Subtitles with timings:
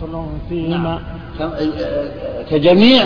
[0.00, 0.98] فصل فيما
[1.40, 1.50] نعم.
[2.50, 3.04] كجميع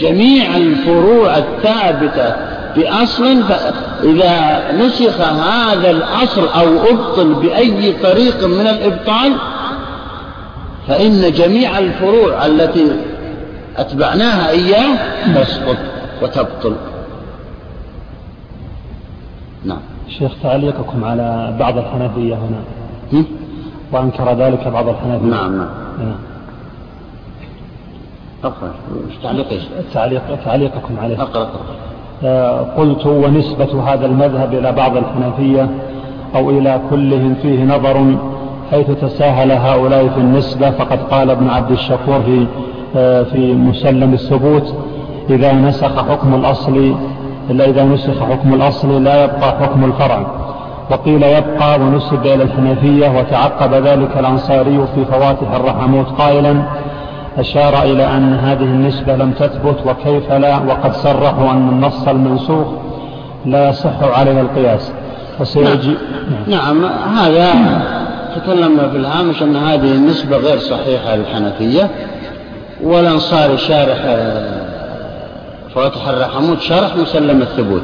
[0.00, 2.36] جميع الفروع الثابتة
[2.76, 9.32] بأصل فإذا نسخ هذا الأصل أو أبطل بأي طريق من الإبطال
[10.88, 12.86] فإن جميع الفروع التي
[13.76, 14.98] أتبعناها إياه
[15.34, 15.76] تسقط
[16.22, 16.76] وتبطل.
[19.64, 19.80] نعم.
[20.18, 22.62] شيخ تعليقكم على بعض الحنفية هنا.
[23.92, 25.26] وأنكر ذلك بعض الحنفية.
[25.26, 25.85] نعم, نعم.
[28.44, 28.70] أقرأ
[29.94, 31.22] تعليق تعليقكم عليه.
[31.22, 31.60] أقرأ أقرأ.
[32.24, 35.68] آه، قلت ونسبة هذا المذهب إلى بعض الحنفية
[36.34, 38.16] أو إلى كلهم فيه نظر
[38.70, 42.46] حيث تساهل هؤلاء في النسبة فقد قال ابن عبد الشكور في
[42.96, 44.74] آه، في مسلم الثبوت
[45.30, 46.94] إذا نسخ حكم الأصل
[47.50, 50.26] إلا إذا نسخ حكم الأصل لا يبقى حكم الفرع.
[50.90, 56.62] وقيل يبقى ونسب إلى الحنفية وتعقب ذلك الأنصاري في فواتح الرحموت قائلا
[57.38, 62.66] أشار إلى أن هذه النسبة لم تثبت وكيف لا وقد صرحوا أن النص المنسوخ
[63.46, 64.92] لا يصح عليه القياس.
[65.38, 65.94] فسيجي
[66.46, 66.84] نعم, نعم
[67.16, 67.52] هذا
[68.36, 71.90] تكلمنا في الهامش أن هذه النسبة غير صحيحة للحنفية
[72.82, 73.98] والأنصاري شارح
[75.74, 77.82] فواتح الرحموت شرح مسلم الثبوت.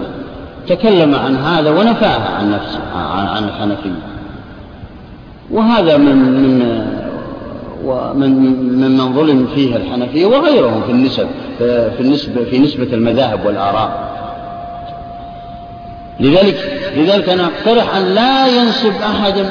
[0.69, 2.81] تكلم عن هذا ونفاها عن نفسه
[3.29, 4.03] عن الحنفية.
[5.51, 6.87] وهذا من من
[7.85, 8.31] ومن
[8.81, 11.27] ممن ظلم فيها الحنفية وغيرهم في النسب
[11.59, 14.13] في النسبة في نسبة المذاهب والآراء.
[16.21, 19.47] لذلك لذلك أنا أقترح أن لا ينسب أحد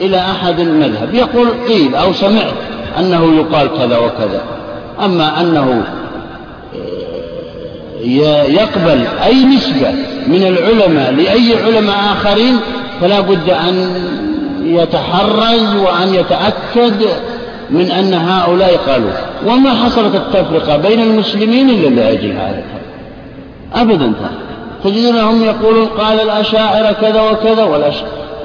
[0.00, 1.14] إلى أحد المذهب.
[1.14, 2.54] يقول قيل أو سمعت
[2.98, 4.42] أنه يقال كذا وكذا.
[5.04, 5.84] أما أنه
[8.48, 9.90] يقبل أي نسبة
[10.26, 12.56] من العلماء لأي علماء آخرين
[13.00, 14.04] فلا بد أن
[14.64, 17.06] يتحرز وأن يتأكد
[17.70, 19.10] من أن هؤلاء قالوا.
[19.46, 22.62] وما حصلت التفرقة بين المسلمين إلا لأجل هذا.
[23.74, 24.12] أبدا.
[24.84, 27.94] تجدونهم يقولون قال الأشاعرة كذا وكذا والأش...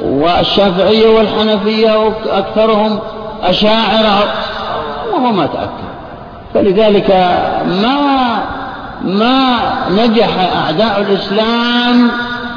[0.05, 2.99] والشافعية والحنفية أكثرهم
[3.43, 4.33] أشاعرة
[5.13, 5.83] وهو ما تأكد
[6.53, 7.09] فلذلك
[7.65, 8.22] ما
[9.03, 9.59] ما
[9.91, 12.11] نجح أعداء الإسلام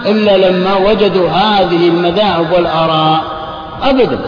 [0.07, 3.21] إلا لما وجدوا هذه المذاهب والآراء.
[3.83, 4.19] أبدا.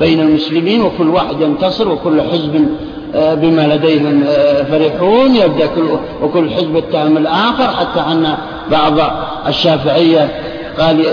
[0.00, 2.68] بين المسلمين وكل واحد ينتصر وكل حزب
[3.14, 5.36] آه، بما لديهم آه، فرحون.
[5.36, 8.36] يبدأ كل وكل حزب يتهم الآخر حتى أن
[8.70, 8.92] بعض
[9.46, 10.28] الشافعية
[10.78, 11.04] قال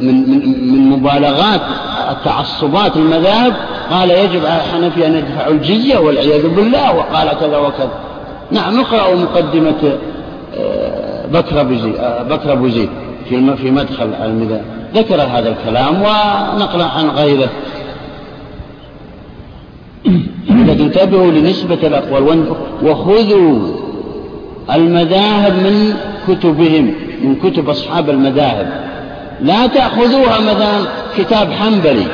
[0.00, 1.60] من من من مبالغات
[2.10, 3.54] التعصبات المذاهب
[3.90, 8.11] قال يجب على الحنفية أن يدفعوا الجزية والعياذ بالله وقال كذا وكذا.
[8.52, 9.98] نعم اقرأوا مقدمة
[10.56, 11.26] آه،
[11.74, 11.92] زيد
[12.22, 12.88] بكر أبو زيد
[13.28, 14.64] في في مدخل المذاهب
[14.94, 17.48] ذكر هذا الكلام ونقل عن غيره.
[20.50, 22.44] لكن انتبهوا لنسبة الأقوال
[22.82, 23.76] وخذوا
[24.74, 25.94] المذاهب من
[26.28, 28.72] كتبهم من كتب أصحاب المذاهب.
[29.40, 30.78] لا تأخذوها مثلا
[31.18, 32.06] كتاب حنبلي.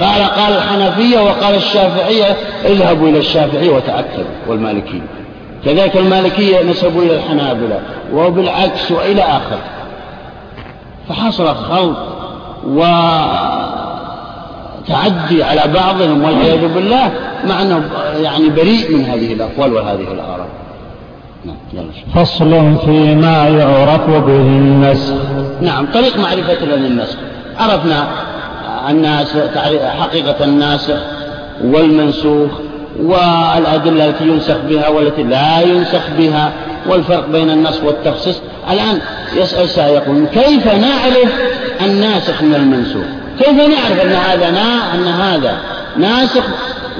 [0.00, 5.23] قال قال الحنفية وقال الشافعية اذهبوا إلى الشافعية وتأكدوا والمالكية.
[5.64, 7.80] كذلك المالكية نسبوا إلى الحنابلة
[8.14, 9.58] وبالعكس وإلى آخر.
[11.08, 11.96] فحصل خلط
[12.66, 13.04] وتعدي
[15.44, 17.12] على بعضهم والعياذ بالله
[17.48, 17.82] مع أنه
[18.22, 20.48] يعني بريء من هذه الأقوال وهذه الآراء
[21.44, 25.14] نعم فصل فيما يعرف به النسخ.
[25.60, 27.16] نعم طريق معرفة لنا النسخ.
[27.58, 28.08] عرفنا
[28.90, 29.36] الناس
[30.00, 30.98] حقيقة الناسخ
[31.64, 32.50] والمنسوخ.
[33.02, 36.52] والأدلة التي ينسخ بها والتي لا ينسخ بها
[36.86, 38.40] والفرق بين النص والتخصيص.
[38.70, 38.98] الآن
[39.36, 41.32] يسأل سائل يقول كيف نعرف
[41.80, 43.04] الناسخ من المنسوخ؟
[43.38, 45.56] كيف نعرف أن هذا نا أن هذا
[45.96, 46.44] ناسخ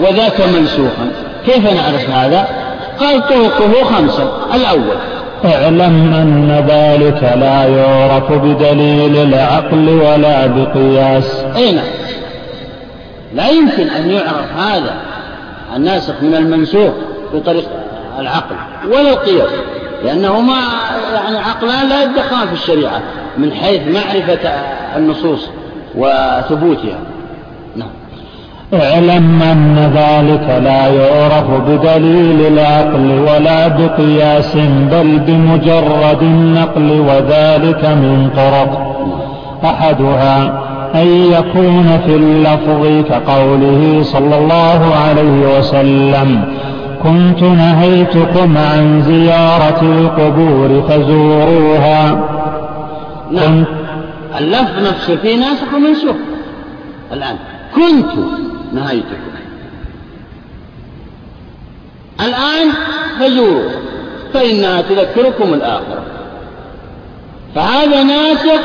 [0.00, 1.10] وذاك منسوخا
[1.46, 2.48] كيف نعرف هذا؟
[3.00, 4.32] قال طرقه خمسة.
[4.54, 4.96] الأول
[5.44, 11.44] اعلم أن ذلك لا يعرف بدليل العقل ولا بقياس.
[11.56, 11.84] أي نعم.
[13.34, 14.94] لا يمكن أن يعرف هذا.
[15.76, 16.92] الناسخ من المنسوخ
[17.34, 17.68] بطريق
[18.18, 18.56] العقل
[18.86, 19.50] ولا القياس
[20.04, 20.56] لأنهما
[21.14, 23.02] يعني عقلان لا يدخلان في الشريعة
[23.38, 24.50] من حيث معرفة
[24.96, 25.48] النصوص
[25.94, 26.98] وثبوتها.
[27.76, 27.88] نعم.
[28.74, 34.56] اعلم أن ذلك لا يعرف بدليل العقل ولا بقياس
[34.90, 38.94] بل بمجرد النقل وذلك من طرق
[39.64, 40.63] أحدها
[40.94, 46.58] أن يكون في اللفظ كقوله صلى الله عليه وسلم
[47.02, 52.28] كنت نهيتكم عن زيارة القبور فزوروها.
[53.30, 53.64] نعم.
[54.38, 56.16] اللفظ نفسه فيه ناسخ ومنسوخ
[57.12, 57.36] الآن
[57.74, 58.12] كنت
[58.72, 59.24] نهيتكم.
[62.20, 62.68] الآن
[63.20, 63.70] فزوروا
[64.34, 66.02] فإنها تذكركم الآخرة.
[67.54, 68.60] فهذا ناسخ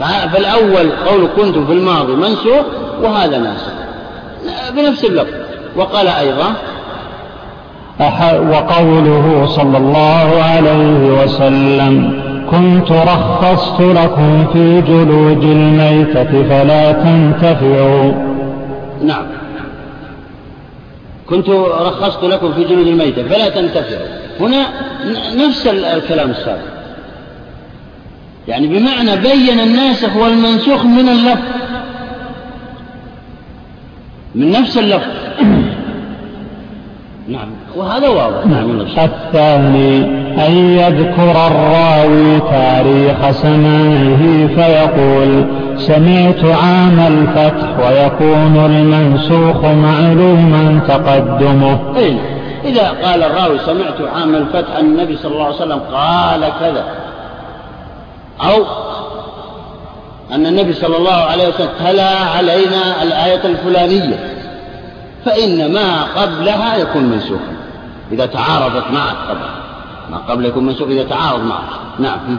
[0.00, 2.64] فالأول قول كنت في الماضي منسوخ
[3.02, 3.72] وهذا ناسخ
[4.76, 5.34] بنفس اللفظ.
[5.76, 6.54] وقال أيضا
[8.50, 18.12] وقوله صلى الله عليه وسلم كنت رخصت لكم في جلود الميتة فلا تنتفعوا.
[19.04, 19.26] نعم.
[21.28, 21.48] كنت
[21.80, 24.06] رخصت لكم في جلود الميتة فلا تنتفعوا.
[24.40, 24.66] هنا
[25.36, 26.73] نفس الكلام السابق.
[28.48, 31.42] يعني بمعنى بين الناسخ والمنسوخ من اللفظ.
[34.34, 35.10] من نفس اللفظ.
[37.28, 38.46] نعم وهذا واضح.
[38.46, 38.80] نعم.
[38.80, 40.04] الثاني
[40.46, 45.44] أن يذكر الراوي تاريخ سماعه فيقول
[45.76, 51.78] سمعت عام الفتح ويكون المنسوخ معلوما تقدمه.
[51.96, 52.16] أي
[52.64, 57.03] إذا قال الراوي سمعت عام الفتح النبي صلى الله عليه وسلم قال كذا.
[58.40, 58.64] أو
[60.32, 64.18] أن النبي صلى الله عليه وسلم تلا علينا الآية الفلانية
[65.24, 67.54] فإن ما قبلها يكون منسوخا.
[68.12, 69.50] إذا تعارضت معه طبعا.
[70.10, 71.62] ما قبل يكون منسوخ إذا تعارض معه
[71.98, 72.38] نعم.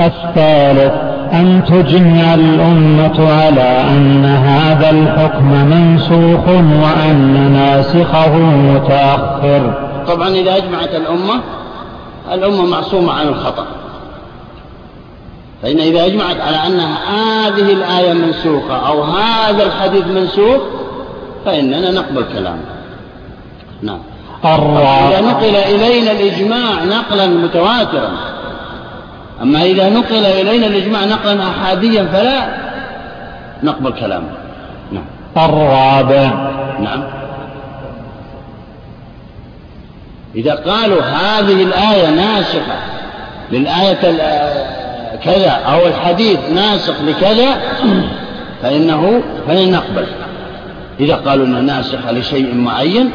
[0.00, 0.92] الثالث
[1.32, 6.48] أن تجمع الأمة على أن هذا الحكم منسوخ
[6.82, 9.90] وأن ناسخه متأخر.
[10.08, 11.40] طبعا إذا أجمعت الأمة
[12.32, 13.66] الأمة معصومة عن الخطأ.
[15.62, 20.62] فإن إذا أجمعت على أن هذه الآية منسوخة أو هذا الحديث منسوخ
[21.44, 22.64] فإننا نقبل كلامه.
[23.82, 23.98] نعم.
[24.44, 28.10] إذا نقل إلينا الإجماع نقلا متواترا.
[29.42, 32.48] أما إذا نقل إلينا الإجماع نقلا أحاديا فلا
[33.62, 34.28] نقبل كلامه.
[34.92, 35.04] نعم.
[35.36, 36.50] الرابع.
[36.80, 37.04] نعم.
[40.34, 42.78] إذا قالوا هذه الآية ناسخة
[43.52, 44.10] للآية
[45.24, 47.56] كذا أو الحديث ناسخ لكذا
[48.62, 50.06] فإنه فإن نقبل.
[51.00, 53.10] إذا قالوا أنها ناسخة لشيء معين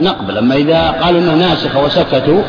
[0.00, 0.38] نقبل.
[0.38, 2.42] أما إذا قالوا أنها ناسخة وسكتوا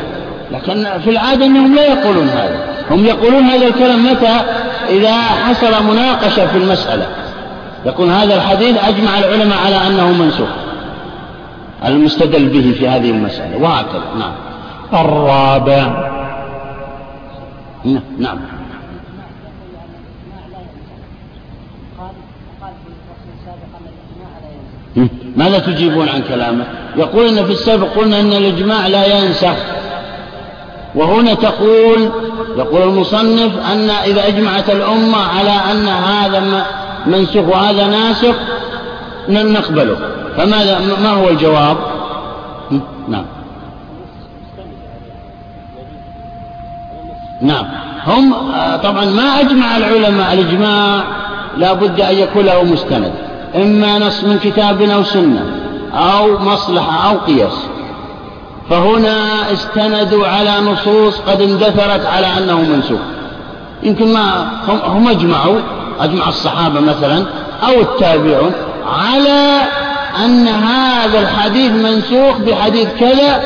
[0.52, 2.56] لكن في العادة أنهم لا يقولون هذا.
[2.90, 4.40] هم يقولون هذا الكلام متى؟
[4.88, 7.06] إذا حصل مناقشة في المسألة.
[7.86, 10.48] يقول هذا الحديث أجمع العلماء على أنه منسوخ.
[11.86, 13.56] المستدل به في هذه المسألة.
[13.56, 14.02] وهكذا.
[14.18, 14.32] نعم.
[15.04, 16.11] الرابع.
[18.18, 18.38] نعم
[25.36, 26.64] ماذا تجيبون عن كلامه؟
[26.96, 29.56] يقول إن في السابق قلنا إن الإجماع لا ينسخ.
[30.94, 32.10] وهنا تقول
[32.56, 36.66] يقول المصنف أن إذا أجمعت الأمة على أن هذا
[37.06, 38.34] منسوخ وهذا ناسخ
[39.28, 39.96] نقبله.
[40.36, 41.76] فماذا ما هو الجواب؟
[43.08, 43.24] نعم.
[47.42, 47.66] نعم.
[48.06, 51.04] هم آه، طبعا ما أجمع العلماء الإجماع
[51.56, 53.12] لا بد أن يكون له مستند.
[53.54, 55.44] إما نص من كتاب أو سنة
[55.94, 57.66] أو مصلحة أو قياس.
[58.70, 63.00] فهنا استندوا على نصوص قد اندثرت على أنه منسوخ.
[63.82, 65.58] يمكن ما هم, هم أجمعوا
[66.00, 67.24] أجمع الصحابة مثلا
[67.68, 68.52] أو التابعون
[68.86, 69.60] على
[70.24, 73.40] أن هذا الحديث منسوخ بحديث كذا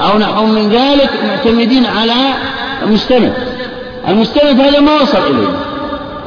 [0.00, 2.14] أو نحو من ذلك معتمدين على
[2.86, 3.32] مستند
[4.08, 5.48] المستند هذا ما وصل إلينا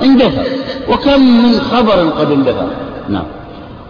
[0.04, 0.44] اندثر
[0.90, 2.68] وكم من خبر قد اندثر
[3.10, 3.24] نعم.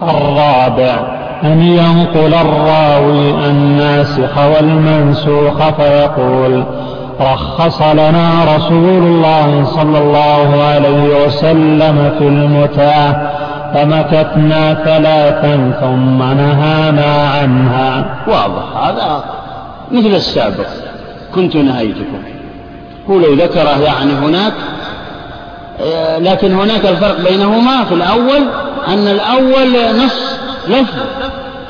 [0.02, 6.64] الرابع أن ينقل الراوي الناسخ والمنسوخ فيقول
[7.22, 13.32] رخص لنا رسول الله صلى الله عليه وسلم في المتاع
[13.74, 18.06] فمكثنا ثلاثا ثم نهانا عنها.
[18.28, 18.84] واضح.
[18.84, 19.24] هذا
[19.92, 20.68] مثل السابق.
[21.36, 22.39] كنت نهيتكم.
[23.10, 24.54] هو لو ذكره يعني هناك
[26.20, 28.48] لكن هناك الفرق بينهما في الأول
[28.88, 30.20] أن الأول نص
[30.68, 30.94] لفظ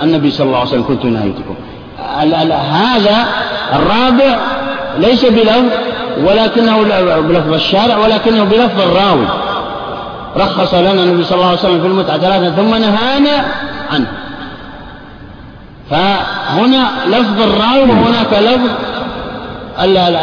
[0.04, 1.56] النبي صلى الله عليه وسلم كنت نهيتكم.
[2.72, 3.26] هذا
[3.74, 4.38] الرابع
[5.00, 5.66] ليس بلفظ
[6.18, 6.84] ولكنه
[7.22, 9.28] بلفظ الشارع ولكنه بلفظ الراوي.
[10.38, 13.46] رخص لنا النبي صلى الله عليه وسلم في المتعة ثلاثة ثم نهانا
[13.92, 14.08] عنه.
[15.90, 18.70] فهنا لفظ الراوي وهناك لفظ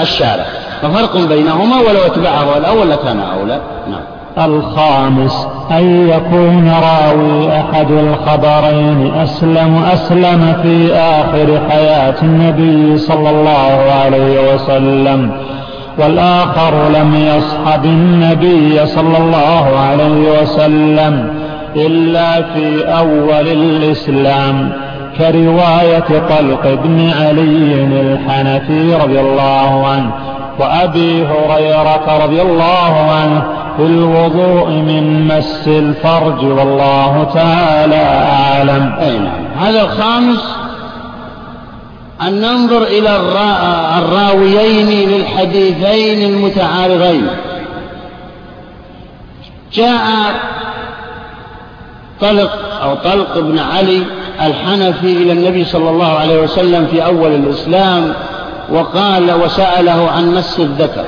[0.02, 0.46] الشارع.
[0.82, 3.60] ففرق بينهما ولو اتبعه الأول لكان أولى.
[3.90, 4.16] نعم.
[4.38, 14.54] الخامس أن يكون راوي أحد الخبرين أسلم أسلم في آخر حياة النبي صلى الله عليه
[14.54, 15.30] وسلم
[15.98, 21.30] والآخر لم يصحب النبي صلى الله عليه وسلم
[21.76, 24.72] إلا في أول الإسلام
[25.18, 30.10] كرواية طلق بن علي الحنفي رضي الله عنه.
[30.58, 33.42] وأبي هريرة رضي الله عنه
[33.76, 38.94] في الوضوء من مس الفرج والله تعالى أعلم.
[39.24, 39.66] نعم.
[39.66, 40.56] هذا الخامس
[42.22, 43.16] أن ننظر إلى
[43.98, 47.26] الراويين للحديثين المتعارضين.
[49.72, 50.02] جاء
[52.20, 54.02] طلق أو طلق بن علي
[54.42, 58.12] الحنفي إلى النبي صلى الله عليه وسلم في أول الإسلام
[58.72, 61.04] وقال وسأله عن مس الذكر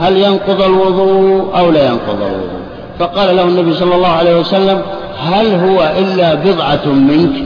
[0.00, 2.64] هل ينقض الوضوء أو لا ينقض الوضوء؟
[2.98, 4.82] فقال له النبي صلى الله عليه وسلم
[5.22, 7.44] هل هو إلا بضعة منك؟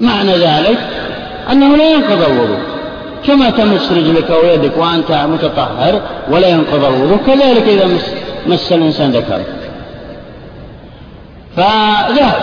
[0.00, 0.78] معنى ذلك
[1.52, 2.58] أنه لا ينقض الوضوء
[3.26, 8.12] كما تمس رجلك ويدك وأنت متطهر ولا ينقض الوضوء كذلك إذا مس,
[8.46, 9.44] مس الإنسان ذكره.
[11.56, 12.42] فذهب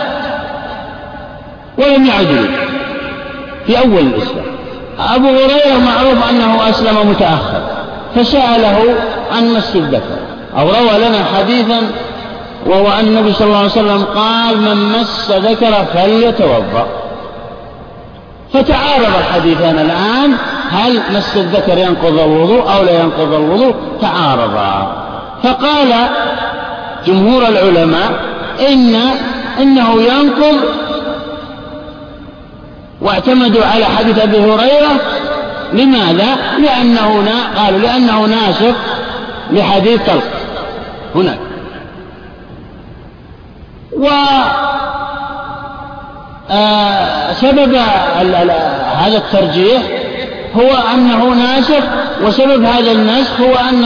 [1.78, 2.46] ولم يعد
[3.66, 4.55] في أول الإسلام.
[4.98, 7.60] أبو هريرة معروف أنه أسلم متأخر
[8.14, 8.94] فسأله
[9.36, 10.16] عن مس الذكر
[10.58, 11.80] أو روى لنا حديثا
[12.66, 16.86] وهو أن النبي صلى الله عليه وسلم قال من مس ذكر فليتوضأ.
[18.52, 20.36] فتعارض الحديثان الآن
[20.70, 24.92] هل مس الذكر ينقض الوضوء أو لا ينقض الوضوء؟ تعارضا
[25.42, 25.94] فقال
[27.06, 28.10] جمهور العلماء
[28.68, 28.94] إن
[29.60, 30.56] إنه ينقض
[33.00, 35.00] واعتمدوا على حديث أبي هريرة.
[35.72, 37.62] لماذا؟ لأنه نا...
[37.62, 38.76] قالوا لأنه ناسخ
[39.50, 40.22] لحديث طلق
[41.14, 41.38] هناك.
[43.92, 44.08] و
[46.50, 47.74] آه سبب
[48.96, 49.82] هذا الترجيح
[50.56, 51.84] هو أنه ناسخ
[52.22, 53.84] وسبب هذا النسخ هو أن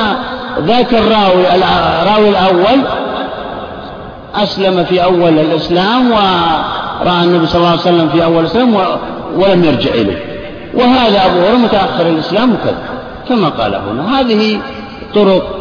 [0.67, 1.47] ذاك الراوي
[2.03, 2.81] الراوي الأول
[4.35, 6.13] أسلم في أول الإسلام
[7.01, 8.75] ورأى النبي صلى الله عليه وسلم في أول الإسلام
[9.37, 10.19] ولم يرجع إليه.
[10.75, 12.79] وهذا أبو هريرة متأخر الإسلام وكذا
[13.29, 14.21] كما قال هنا.
[14.21, 14.61] هذه
[15.15, 15.57] طرق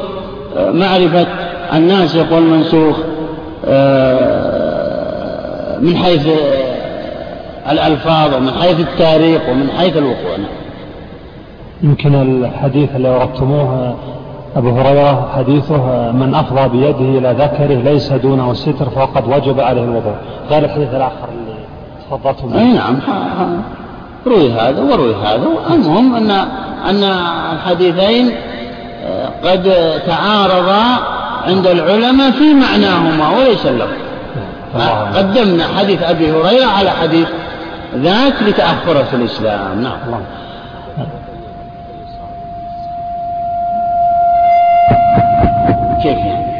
[0.57, 1.27] آه، معرفة
[1.73, 2.97] الناسخ والمنسوخ
[3.65, 5.29] آه،
[5.79, 6.27] من حيث
[7.71, 10.37] الألفاظ ومن حيث التاريخ ومن حيث الوقوع.
[11.83, 13.95] يمكن الحديث اللي وردتموه
[14.55, 20.15] أبو هريرة حديثه من أفضى بيده إلى ذكره ليس دونه ستر فقد وجب عليه الوضوء.
[20.49, 21.59] غير الحديث الآخر اللي
[22.09, 22.99] تفضلتم به أي نعم.
[24.27, 25.47] روي هذا وروي هذا.
[25.73, 26.31] المهم أن
[26.89, 27.03] أن
[27.53, 28.31] الحديثين
[29.05, 29.73] آه، قد
[30.07, 30.83] تعارضا
[31.47, 33.97] عند العلماء في معناهما وليس اللفظ
[35.15, 37.27] قدمنا حديث أبي هريرة على حديث
[37.95, 39.81] ذاك لتأخره في الإسلام.
[39.81, 39.93] نعم.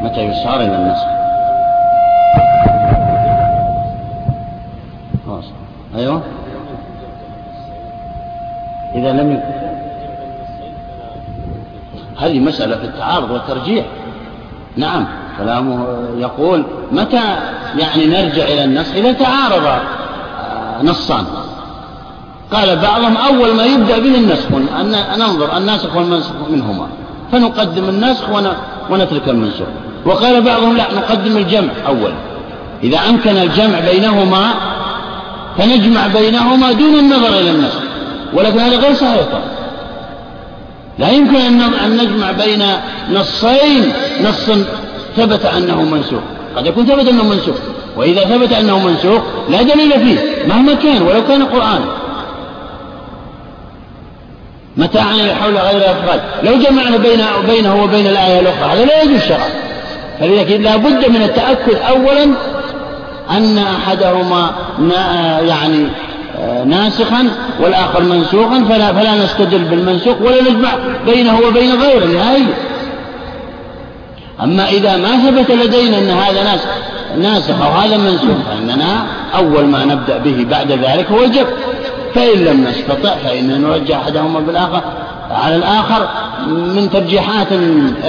[0.10, 1.06] متى يصار إلى النسخ؟
[5.96, 6.22] أيوه.
[8.96, 9.60] إذا لم يكن.
[12.18, 13.86] هذه مسألة في التعارض والترجيح.
[14.78, 15.08] نعم.
[15.38, 15.86] كلامه
[16.18, 17.36] يقول متى
[17.78, 19.82] يعني نرجع إلى النسخ؟ إذا تعارض
[20.84, 21.26] نصان.
[22.54, 24.48] قال بعضهم أول ما يبدأ به النسخ
[24.80, 26.88] أن ننظر الناسخ والمنسوخ منهما.
[27.32, 28.30] فنقدم النسخ
[28.90, 29.68] ونترك المنسوخ.
[30.06, 32.12] وقال بعضهم لا نقدم الجمع أول.
[32.84, 34.54] إذا أمكن الجمع بينهما
[35.58, 37.80] فنجمع بينهما دون النظر إلى النسخ
[38.34, 39.22] ولكن هذا غير صحيح.
[41.00, 41.36] لا يمكن
[41.86, 42.64] أن نجمع بين
[43.12, 43.94] نصين.
[44.24, 44.52] نص
[45.18, 46.22] ثبت أنه منسوخ.
[46.56, 47.56] قد يكون ثبت أنه منسوخ.
[47.98, 51.82] وإذا ثبت أنه منسوخ لا دليل فيه مهما كان ولو كان قرآن
[54.78, 56.20] متاعا للحول غير إخراج.
[56.44, 59.69] لو جمعنا بين بينه وبين الآية الأخرى هذا لا يجوز شرعا.
[60.20, 62.24] فلذلك لا بد من التأكد أولا
[63.32, 64.52] أن أحدهما
[65.42, 65.88] يعني
[66.40, 70.72] آه، ناسخا والآخر منسوخا فلا, فلا نستدل بالمنسوخ ولا نجمع
[71.06, 72.54] بينه وبين غيره نهائيا.
[74.44, 76.70] أما إذا ما ثبت لدينا أن هذا ناسخ
[77.18, 81.48] ناسخ أو هذا منسوخ فإننا أول ما نبدأ به بعد ذلك هو الجب
[82.16, 84.82] فإن لم نستطع فإننا نرجع أحدهما بالآخر.
[85.32, 86.08] على الآخر
[86.48, 87.48] من ترجيحات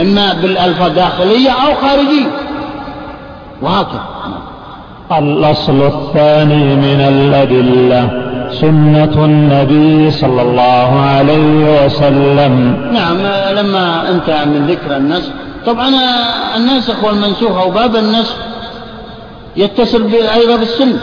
[0.00, 2.30] إما بالألفاظ داخلية أو خارجية.
[3.62, 4.04] وهكذا
[5.18, 12.76] الأصل الثاني من الأدلة سنة النبي صلى الله عليه وسلم.
[12.92, 13.18] نعم
[13.56, 15.30] لما انتهى من ذكر النسخ
[15.66, 15.88] طبعا
[16.56, 18.36] الناسخ والمنسوخ أو باب النسخ
[19.56, 20.98] يتصل أيضا بالسنة.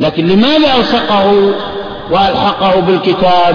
[0.00, 1.32] لكن لماذا ألصقه
[2.10, 3.54] وألحقه بالكتاب؟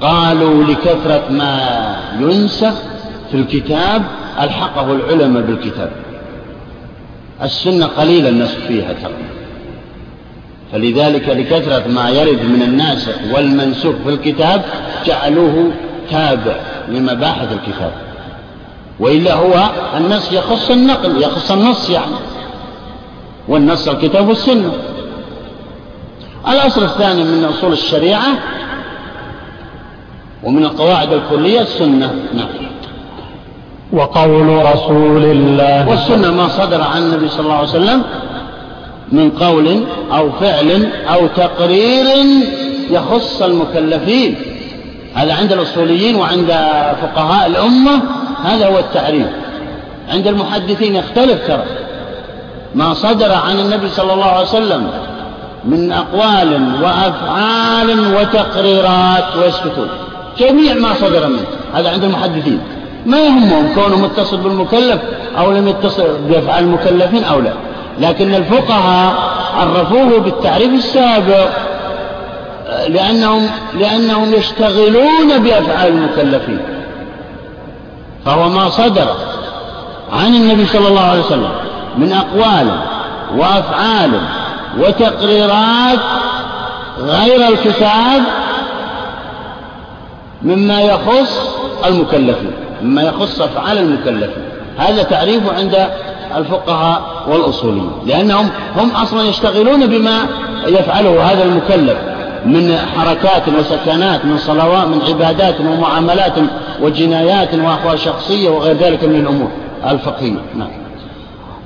[0.00, 2.74] قالوا لكثرة ما ينسخ
[3.30, 4.02] في الكتاب
[4.40, 5.90] ألحقه العلماء بالكتاب.
[7.42, 9.12] السنة قليل النسخ فيها ترى.
[10.72, 14.64] فلذلك لكثرة ما يرد من الناسخ والمنسوخ في الكتاب
[15.06, 15.70] جعلوه
[16.10, 16.56] تابع
[16.88, 17.92] لمباحث الكتاب.
[19.00, 22.14] وإلا هو النص يخص النقل يخص النص يعني.
[23.48, 24.72] والنص الكتاب والسنة.
[26.48, 28.28] الأصل الثاني من أصول الشريعة
[30.44, 32.14] ومن القواعد الكلية السنة.
[32.34, 32.48] نعم.
[33.92, 35.88] وقول رسول الله.
[35.88, 38.02] والسنة ما صدر عن النبي صلى الله عليه وسلم
[39.12, 42.06] من قول أو فعل أو تقرير
[42.90, 44.34] يخص المكلفين.
[45.14, 46.48] هذا عند الأصوليين وعند
[47.02, 48.00] فقهاء الأمة
[48.44, 49.26] هذا هو التعريف.
[50.08, 51.64] عند المحدثين يختلف ترى.
[52.74, 54.90] ما صدر عن النبي صلى الله عليه وسلم
[55.64, 59.88] من أقوال وأفعال وتقريرات ويسكتون.
[60.38, 61.44] جميع ما صدر منه.
[61.74, 62.60] هذا عند المحدثين.
[63.06, 65.00] ما يهمهم كونه متصل بالمكلف
[65.38, 67.52] أو لم يتصل بأفعال المكلفين أو لا.
[68.00, 69.14] لكن الفقهاء
[69.56, 71.48] عرفوه بالتعريف السابق
[72.88, 76.60] لأنهم, لأنهم يشتغلون بأفعال المكلفين.
[78.24, 79.14] فهو ما صدر
[80.12, 81.50] عن النبي صلى الله عليه وسلم
[81.98, 82.80] من أقوال
[83.36, 84.20] وأفعال
[84.78, 85.98] وتقريرات
[86.98, 88.22] غير الكتاب
[90.42, 92.50] مما يخص المكلفين
[92.82, 94.44] مما يخص أفعال المكلفين.
[94.78, 95.88] هذا تعريف عند
[96.36, 100.26] الفقهاء والأصوليين لأنهم هم أصلا يشتغلون بما
[100.66, 101.96] يفعله هذا المكلف
[102.46, 106.32] من حركات وسكنات من صلوات من عبادات ومعاملات
[106.82, 109.48] وجنايات وأحوال شخصية وغير ذلك من الأمور
[109.90, 110.38] الفقهية.
[110.56, 110.68] نعم.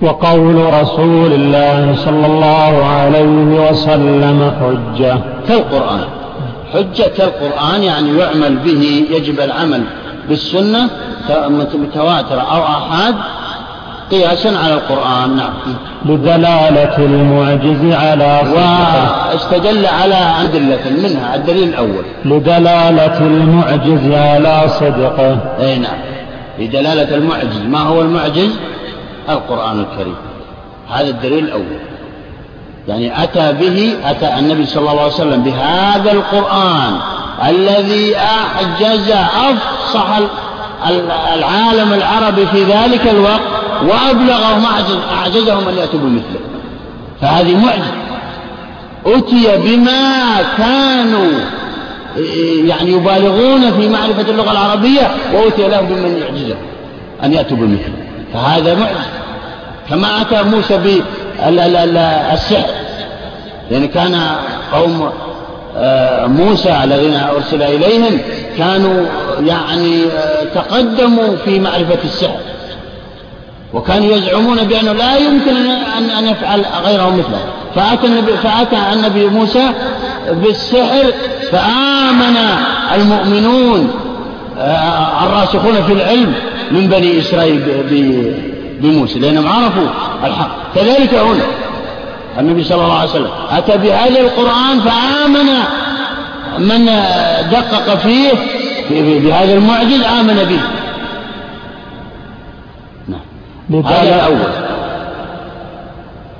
[0.02, 5.19] وقول رسول الله صلى الله عليه وسلم حجة.
[5.49, 6.05] كالقرآن
[6.75, 9.85] حجة كالقرآن يعني يعمل به يجب العمل
[10.29, 10.91] بالسنة
[11.75, 13.14] متواترة أو آحاد
[14.11, 15.37] قياسا على القرآن.
[15.37, 15.52] نعم.
[16.05, 22.04] لدلالة المعجز على واستدل على أدلة منها الدليل الأول.
[22.25, 25.39] لدلالة المعجز على صدقه.
[25.61, 25.99] أي نعم.
[26.58, 27.63] لدلالة المعجز.
[27.69, 28.50] ما هو المعجز؟
[29.28, 30.17] القرآن الكريم.
[30.91, 31.92] هذا الدليل الأول.
[32.88, 36.97] يعني أتى به أتى النبي صلى الله عليه وسلم بهذا القرآن
[37.49, 39.10] الذي أعجز
[39.50, 40.18] أفصح
[41.34, 43.40] العالم العربي في ذلك الوقت
[43.82, 44.64] وأبلغهم
[45.18, 46.40] أعجزهم أن يأتوا بمثله.
[47.21, 47.92] فهذه معجزة.
[49.06, 51.32] أتي بما كانوا
[52.64, 56.62] يعني يبالغون في معرفة اللغة العربية وأتي لهم بمن يعجزهم
[57.25, 57.95] أن يأتوا بمثله.
[58.34, 59.23] فهذا معجزة.
[59.90, 62.71] كما أتى موسى بالسحر
[63.71, 64.21] يعني كان
[64.73, 65.10] قوم
[65.76, 68.21] آه، موسى الذين أرسل إليهم
[68.58, 69.06] كانوا
[69.40, 72.40] يعني آه، تقدموا في معرفة السحر.
[73.73, 75.56] وكانوا يزعمون بأنه لا يمكن
[75.99, 77.40] أن أن يفعل غيرهم مثله.
[77.75, 79.71] فأتى النبي فأتى النبي موسى
[80.30, 81.12] بالسحر
[81.52, 82.36] فآمن
[82.95, 83.90] المؤمنون
[84.58, 86.34] آه، الراسخون في العلم
[86.71, 87.60] من بني إسرائيل
[88.82, 89.88] بموسى لأنهم عرفوا
[90.25, 90.50] الحق.
[90.75, 91.45] كذلك هنا
[92.38, 95.49] النبي صلى الله عليه وسلم أتى بهذا القرآن فآمن
[96.58, 96.86] من
[97.50, 98.32] دقق فيه
[98.90, 100.60] بهذا المعجز آمن به.
[103.08, 103.84] نعم.
[103.86, 104.52] هذا الأول.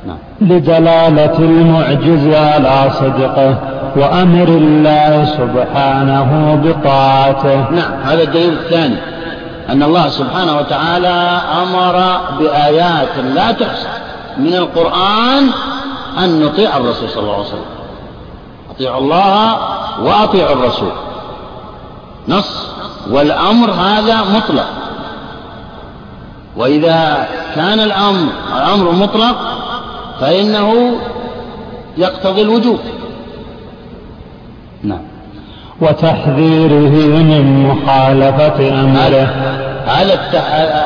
[0.07, 0.19] نعم.
[0.41, 3.59] لدلالة المعجز على صدقه
[3.97, 7.71] وأمر الله سبحانه بطاعته.
[7.71, 8.97] نعم هذا الدليل الثاني.
[9.69, 13.89] أن الله سبحانه وتعالى أمر بآيات لا تحصى
[14.39, 15.51] من القرآن
[16.19, 17.65] أن نطيع الرسول صلى الله عليه وسلم.
[18.71, 19.59] أطيعوا الله
[20.01, 20.93] وأطيعوا الرسول.
[22.29, 22.67] نص.
[23.11, 24.67] والأمر هذا مطلق.
[26.57, 29.37] وإذا كان الأمر الأمر مطلق
[30.21, 30.99] فإنه
[31.97, 32.81] يقتضي الوجوب.
[34.83, 35.12] نعم.
[35.83, 39.29] وتحذيره من مخالفة أمره.
[39.87, 40.19] هذا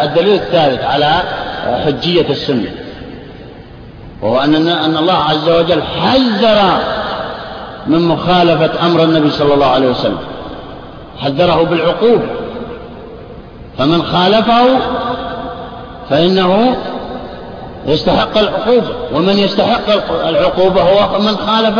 [0.04, 1.14] الدليل الثالث على
[1.86, 2.70] حجية السنة.
[4.22, 6.78] وهو أن أن الله عز وجل حذر
[7.86, 10.18] من مخالفة أمر النبي صلى الله عليه وسلم.
[11.18, 12.26] حذره بالعقوبة.
[13.78, 14.64] فمن خالفه
[16.10, 16.76] فإنه
[17.86, 18.88] يستحق العقوبة.
[19.14, 19.90] ومن يستحق
[20.28, 21.78] العقوبة هو من خالف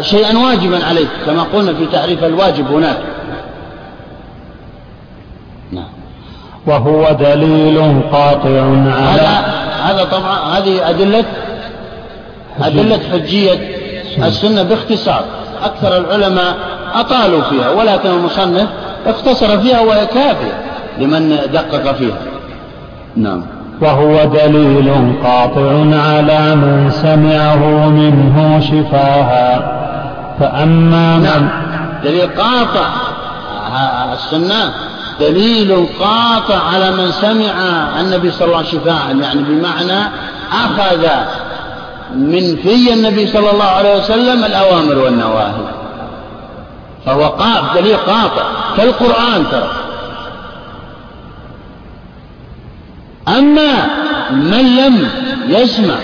[0.00, 2.98] شيئا واجبا عليه كما قلنا في تعريف الواجب هناك.
[5.72, 5.88] نعم.
[6.66, 11.24] وهو دليل قاطع على هذا هذا طبعا هذه أدلة
[12.60, 13.76] أدلة حجية.
[14.18, 15.24] السنة باختصار.
[15.62, 16.56] أكثر العلماء
[16.94, 18.68] أطالوا فيها ولكن المصنف
[19.06, 20.64] اختصر فيها وهي كافية
[20.98, 22.18] لمن دقق فيها.
[23.16, 23.55] نعم.
[23.80, 25.70] وهو دليل قاطع
[26.10, 29.76] على من سمعه منه شفاها.
[30.40, 31.48] فأما من نعم.
[32.04, 32.88] دليل قاطع.
[34.12, 34.72] السنة.
[35.20, 37.52] دليل قاطع على من سمع
[38.00, 40.08] النبي صلى الله عليه وسلم شفاعا يعني بمعنى
[40.52, 41.06] أخذ
[42.14, 45.66] من في النبي صلى الله عليه وسلم الأوامر والنواهي.
[47.06, 48.44] فهو قاطع دليل قاطع.
[48.76, 49.85] كالقرآن ترى.
[53.28, 53.86] أما
[54.30, 55.08] من لم
[55.48, 55.94] يسمع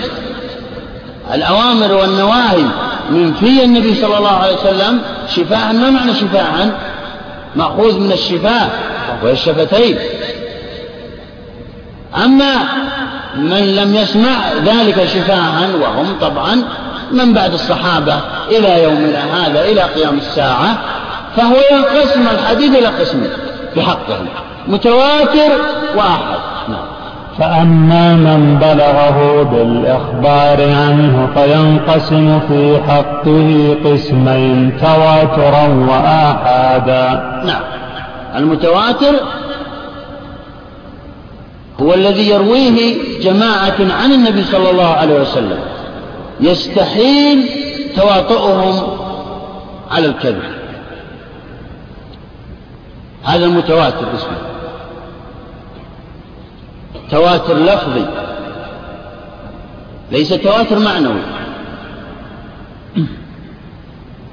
[1.34, 2.64] الأوامر والنواهي
[3.10, 6.80] من في النبي صلى الله عليه وسلم شفاء ما معنى شفاء؟
[7.56, 8.70] مأخوذ من الشفاء
[9.22, 9.98] وهي الشفتين.
[12.24, 12.54] أما
[13.36, 16.62] من لم يسمع ذلك شفاء وهم طبعا
[17.12, 20.78] من بعد الصحابة إلى يومنا هذا إلى قيام الساعة
[21.36, 23.30] فهو ينقسم الحديث إلى قسمين
[23.76, 24.24] بحقه
[24.68, 25.48] متواتر
[25.96, 26.18] نعم
[27.38, 37.08] فأما من بلغه بالإخبار عنه فينقسم في حقه قسمين تواترا وآحادا.
[37.46, 37.62] نعم.
[38.36, 39.14] المتواتر
[41.80, 45.58] هو الذي يرويه جماعة عن النبي صلى الله عليه وسلم.
[46.40, 47.48] يستحيل
[47.96, 48.82] تواطؤهم
[49.90, 50.42] على الكذب.
[53.24, 54.51] هذا المتواتر اسمه
[57.12, 58.04] تواتر لفظي.
[60.12, 61.22] ليس تواتر معنوي.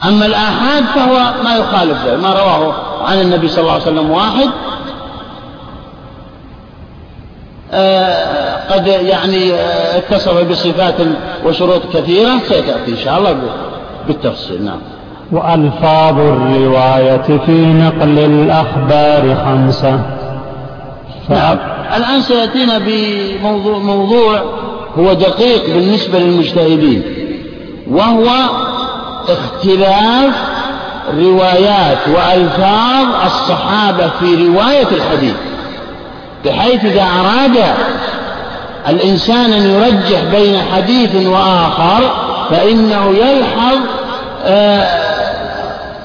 [0.06, 2.74] أما الآحاد فهو ما يخالف ما رواه
[3.06, 4.50] عن النبي صلى الله عليه وسلم واحد
[7.72, 10.96] آه قد يعني آه اتصف بصفات
[11.46, 13.36] وشروط كثيرة سيتأتي إن شاء الله
[14.08, 14.80] بالتفصيل نعم.
[15.32, 20.19] وألفاظ الرواية في نقل الأخبار خمسة.
[21.30, 21.58] نعم.
[21.98, 24.42] الآن سيأتينا بموضوع موضوع
[25.00, 27.04] هو دقيق بالنسبة للمجتهدين
[27.92, 28.28] وهو
[29.30, 30.34] اختلاف
[31.18, 35.36] روايات وألفاظ الصحابة في رواية الحديث
[36.46, 37.64] بحيث إذا أراد
[38.88, 42.02] الإنسان أن يرجح بين حديث وآخر
[42.50, 43.78] فإنه يلحظ
[44.46, 45.10] آه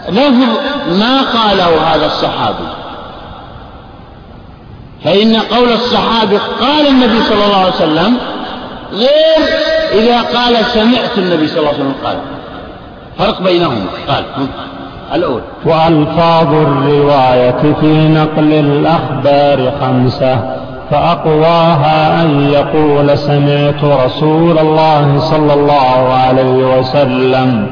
[0.09, 0.49] لفظ
[0.89, 2.84] ما قاله هذا الصحابي.
[5.05, 8.17] فإن قول الصحابي قال النبي صلى الله عليه وسلم
[8.93, 9.49] غير
[9.93, 12.17] إذا قال سمعت النبي صلى الله عليه وسلم قال.
[13.19, 13.87] فرق بينهما.
[14.09, 14.25] قال.
[15.15, 15.41] الأول.
[15.65, 20.39] وألفاظ الرواية في نقل الأخبار خمسة
[20.91, 27.67] فأقواها أن يقول سمعت رسول الله صلى الله عليه وسلم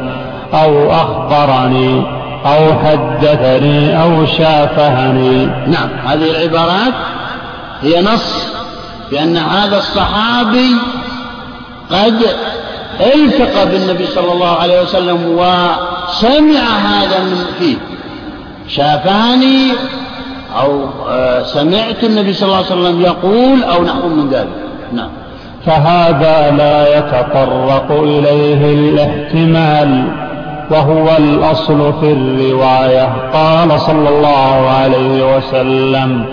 [0.55, 2.03] أو أخبرني
[2.47, 5.47] أو حدثني أو شافهني.
[5.47, 5.89] نعم.
[6.07, 6.93] هذه العبارات
[7.83, 8.47] هي نص
[9.11, 10.77] بأن هذا الصحابي
[11.91, 12.23] قد
[13.01, 17.77] التقى بالنبي صلى الله عليه وسلم وسمع هذا من فيه.
[18.69, 19.73] شافاني
[20.61, 20.87] أو
[21.45, 24.49] سمعت النبي صلى الله عليه وسلم يقول أو نحو من ذلك.
[24.93, 25.09] نعم.
[25.67, 30.13] فهذا لا يتطرق إليه الاحتمال
[30.71, 33.31] وهو الأصل في الرواية.
[33.33, 36.27] قال صلى الله عليه وسلم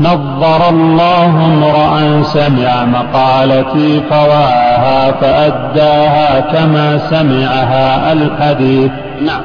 [0.00, 8.90] نظر الله امرأ سمع مقالتي فواها فأداها كما سمعها الحديث.
[9.22, 9.42] نعم.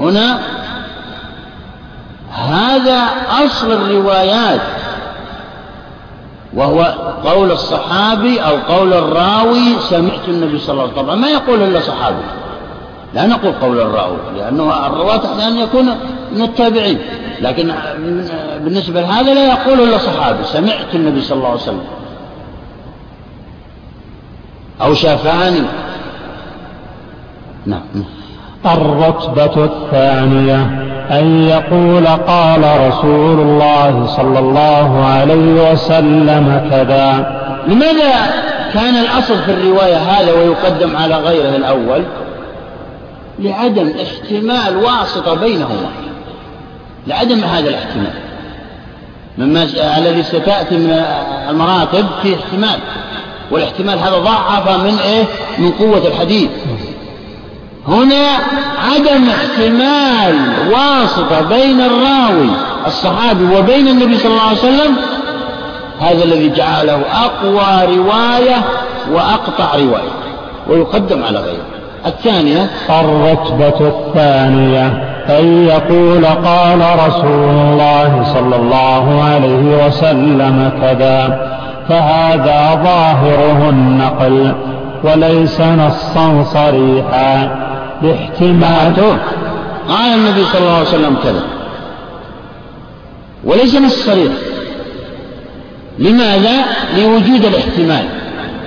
[0.00, 0.38] هنا
[2.32, 3.02] هذا
[3.46, 4.60] أصل الروايات
[6.54, 11.20] وهو قول الصحابي أو قول الراوي سمعت النبي صلى الله عليه وسلم.
[11.20, 12.24] ما يقول إلا صحابي.
[13.14, 15.86] لا نقول قول الراوي لأنه الرواة أحيانا يكون
[16.32, 16.98] من التابعين
[17.40, 17.72] لكن
[18.60, 21.84] بالنسبة لهذا لا يقول إلا صحابي سمعت النبي صلى الله عليه وسلم.
[24.82, 25.62] أو شافاني
[27.66, 27.82] نعم.
[28.66, 30.56] الرتبة الثانية
[31.10, 37.40] أن يقول قال رسول الله صلى الله عليه وسلم كذا.
[37.66, 38.12] لماذا
[38.74, 42.04] كان الأصل في الرواية هذا ويقدم على غيره الأول؟
[43.38, 45.90] لعدم احتمال واسطة بينهما.
[47.06, 48.12] لعدم هذا الاحتمال.
[49.38, 49.62] مما
[49.98, 51.04] الذي ستأتي من
[51.50, 52.78] المراتب في احتمال.
[53.50, 55.24] والاحتمال هذا ضعف من إيه؟
[55.58, 56.50] من قوة الحديث.
[57.88, 58.26] هنا
[58.78, 60.36] عدم احتمال
[60.70, 62.50] واسطة بين الراوي
[62.86, 64.96] الصحابي وبين النبي صلى الله عليه وسلم
[66.00, 68.64] هذا الذي جعله أقوى رواية
[69.12, 70.10] وأقطع رواية
[70.68, 71.66] ويقدم على غيره.
[72.06, 74.86] الثانية الرتبة الثانية
[75.28, 81.50] أن يقول قال رسول الله صلى الله عليه وسلم كذا
[81.88, 84.54] فهذا ظاهره النقل
[85.04, 87.64] وليس نصا صريحا.
[88.02, 89.18] لاحتمال
[89.88, 91.42] قال النبي صلى الله عليه وسلم كذا.
[93.44, 94.32] وليس نص صريح.
[95.98, 96.64] لماذا؟
[96.98, 98.04] لوجود الاحتمال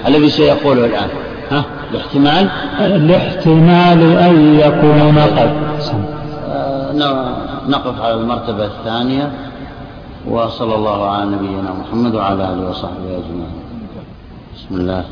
[0.08, 1.08] الذي سيقوله الآن.
[1.52, 5.52] ها؟ الاحتمال؟ الاحتمال أن يكون قد
[6.50, 6.92] آه،
[7.68, 9.32] نقف على المرتبة الثانية
[10.28, 13.62] وصلى الله على نبينا محمد وعلى آله وصحبه أجمعين.
[14.56, 15.04] بسم الله.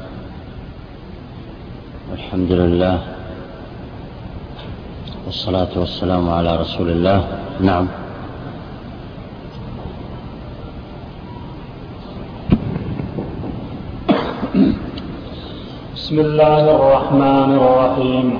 [2.13, 2.99] الحمد لله.
[5.25, 7.27] والصلاة والسلام على رسول الله.
[7.59, 7.87] نعم.
[16.05, 18.39] بسم الله الرحمن الرحيم.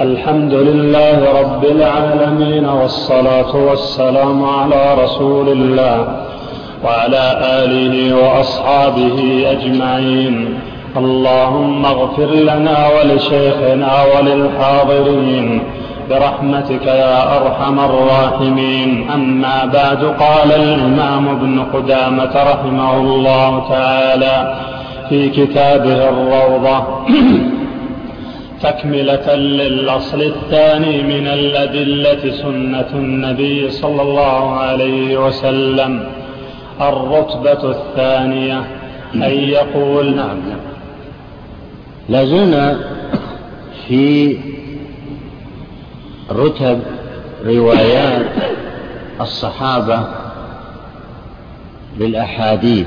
[0.00, 5.98] الحمد لله رب العالمين والصلاة والسلام على رسول الله
[6.84, 7.24] وعلى
[7.62, 9.18] آله وأصحابه
[9.54, 10.34] أجمعين.
[10.96, 15.62] اللهم اغفر لنا ولشيخنا وللحاضرين
[16.10, 19.10] برحمتك يا أرحم الراحمين.
[19.14, 24.36] أما بعد قال الإمام ابن قدامة رحمه الله تعالى
[25.08, 27.06] في كتابه الروضة.
[28.62, 36.08] تكملة للأصل الثاني من الأدلة سنة النبي صلى الله عليه وسلم.
[36.80, 38.64] الرتبة الثانية
[39.14, 40.60] أن يقول نعم نعم.
[42.08, 42.78] لازلنا
[43.88, 44.36] في
[46.32, 46.80] رتب
[47.44, 48.26] روايات
[49.20, 50.08] الصحابة
[51.98, 52.86] للأحاديث.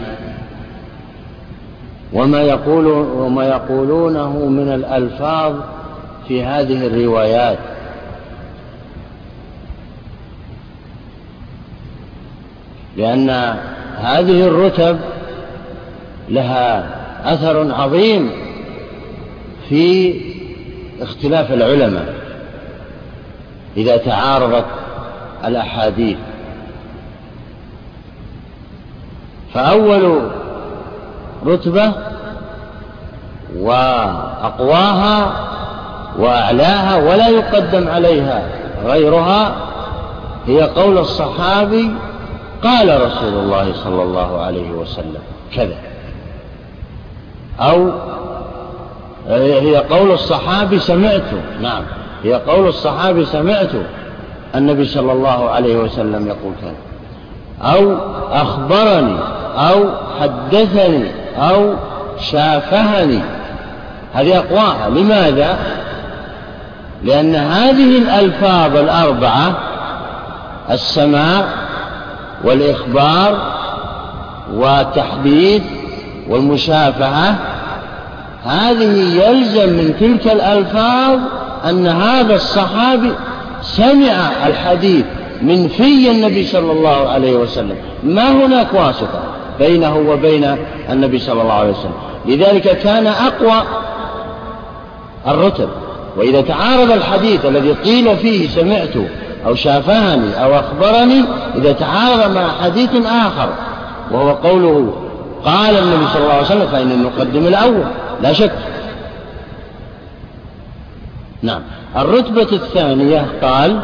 [2.13, 5.56] وما يقول وما يقولونه من الألفاظ
[6.28, 7.58] في هذه الروايات.
[12.98, 13.30] لأن
[13.98, 15.00] هذه الرتب
[16.30, 17.00] لها
[17.34, 18.32] أثر عظيم
[19.69, 20.15] في
[21.02, 22.13] اختلاف العلماء
[23.78, 24.65] إذا تعارضت
[25.45, 26.17] الأحاديث.
[29.54, 30.30] فأول
[31.45, 31.91] رتبة
[33.58, 35.32] وأقواها
[36.19, 38.43] وأعلاها ولا يقدم عليها
[38.86, 39.56] غيرها
[40.47, 41.91] هي قول الصحابي
[42.63, 45.21] قال رسول الله صلى الله عليه وسلم
[45.56, 45.78] كذا.
[47.60, 47.91] أو
[49.28, 51.21] هي قول الصحابي سمعت
[51.62, 51.84] نعم
[52.23, 53.69] هي قول الصحابي سمعت
[54.56, 56.75] النبي صلى الله عليه وسلم يقول كذا.
[57.62, 57.97] أو
[58.32, 59.17] أخبرني
[59.58, 59.86] أو
[60.21, 61.73] حدثني أو
[62.19, 63.19] شافهني.
[64.13, 64.89] هذه أقواها.
[64.89, 65.58] لماذا؟
[67.04, 69.54] لأن هذه الألفاظ الأربعة
[70.71, 71.45] السماع
[72.43, 73.38] والإخبار
[74.54, 75.63] والتحديد
[76.30, 77.36] والمشافهة
[78.45, 81.19] هذه يلزم من تلك الألفاظ
[81.69, 83.12] أن هذا الصحابي
[83.62, 85.06] سمع الحديث
[85.41, 87.75] من في النبي صلى الله عليه وسلم.
[88.04, 89.21] ما هناك واسطة؟
[89.60, 90.58] بينه وبين
[90.89, 91.93] النبي صلى الله عليه وسلم.
[92.26, 93.63] لذلك كان أقوى
[95.28, 95.69] الرتب.
[96.17, 98.95] وإذا تعارض الحديث الذي قيل فيه سمعت
[99.45, 101.24] أو شافهني أو أخبرني
[101.56, 103.50] إذا تعارض مع حديث آخر
[104.12, 104.93] وهو قوله
[105.45, 107.84] قال النبي صلى الله عليه وسلم فإن نقدم الأول
[108.22, 108.52] لا شك.
[111.43, 111.62] نعم.
[111.98, 113.80] الرتبة الثانية قال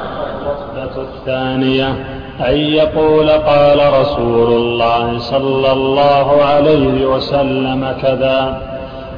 [0.75, 8.61] الرتبة الثانية أن يقول قال رسول الله صلى الله عليه وسلم كذا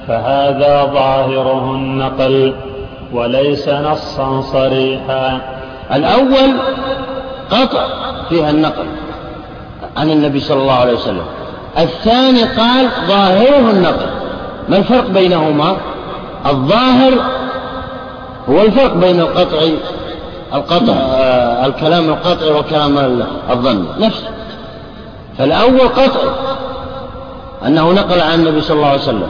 [0.08, 2.54] فهذا ظاهره النقل
[3.14, 5.42] وليس نصا صريحا.
[5.94, 6.60] الأول
[7.52, 7.86] قطع
[8.30, 8.86] فيها النقل
[9.98, 11.26] عن النبي صلى الله عليه وسلم.
[11.78, 14.10] الثاني قال ظاهره النقل
[14.70, 15.78] ما الفرق بينهما؟
[16.46, 17.14] الظاهر
[18.50, 19.58] هو الفرق بين القطع
[20.54, 20.94] القطع.
[20.94, 24.28] آه الكلام القطعي والكلام الظني نفسه
[25.38, 26.30] فالأول قطعي
[27.66, 29.28] أنه نقل عن النبي صلى الله عليه وسلم.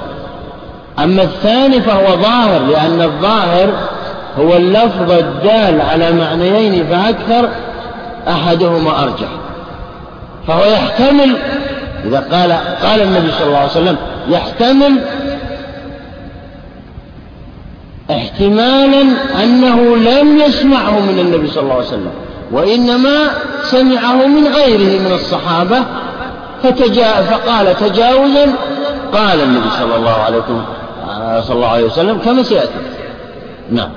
[0.99, 3.69] أما الثاني فهو ظاهر لأن الظاهر
[4.39, 7.49] هو اللفظ الدال على معنيين فأكثر
[8.27, 9.29] أحدهما أرجح.
[10.47, 11.37] فهو يحتمل
[12.05, 12.51] إذا قال
[12.83, 13.97] قال النبي صلى الله عليه وسلم
[14.29, 15.01] يحتمل
[18.11, 19.01] احتمالا
[19.43, 22.11] أنه لم يسمعه من النبي صلى الله عليه وسلم
[22.51, 23.29] وإنما
[23.63, 25.77] سمعه من غيره من الصحابة
[26.63, 28.53] فتجا فقال تجاوزا
[29.13, 30.65] قال النبي صلى الله عليه وسلم
[31.41, 32.73] صلى الله عليه وسلم كما سيأتي.
[33.71, 33.89] نعم.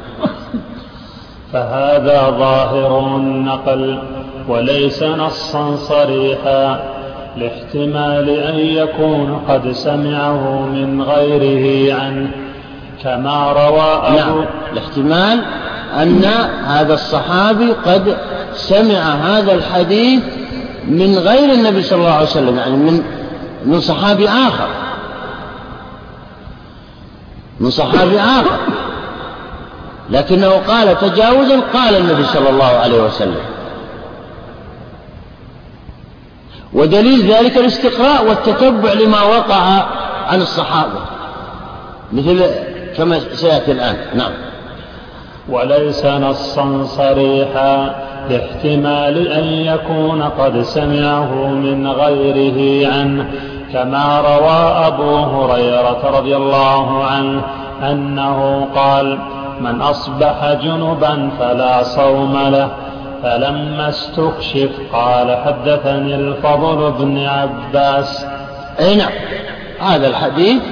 [1.53, 4.03] فهذا ظاهر النقل
[4.49, 6.81] وليس نصا صريحا
[7.37, 12.31] لاحتمال أن يكون قد سمعه من غيره عنه.
[13.03, 14.45] كما روى أبو نعم.
[14.73, 15.45] الاحتمال
[16.03, 16.25] أن
[16.65, 18.19] هذا الصحابي قد
[18.55, 20.23] سمع هذا الحديث
[20.89, 23.03] من غير النبي صلى الله عليه وسلم يعني من
[23.65, 24.69] من صحابي آخر.
[27.61, 28.59] من صحابي آخر.
[30.11, 33.41] لكنه قال تجاوزا قال النبي صلى الله عليه وسلم.
[36.73, 39.87] ودليل ذلك الاستقراء والتتبع لما وقع
[40.27, 41.01] عن الصحابة.
[42.13, 42.43] مثل
[42.97, 43.97] كما سيأتي الآن.
[44.15, 44.33] نعم.
[45.49, 47.95] وليس نصا صريحا
[48.31, 53.31] لاحتمال أن يكون قد سمعه من غيره عنه
[53.73, 57.43] كما روى أبو هريرة رضي الله عنه
[57.83, 59.19] أنه قال
[59.61, 62.69] من أصبح جنبا فلا صوم له
[63.23, 68.27] فلما استكشف قال حدثني الفضل بن عباس.
[68.81, 69.13] أي نعم.
[69.81, 70.63] هذا الحديث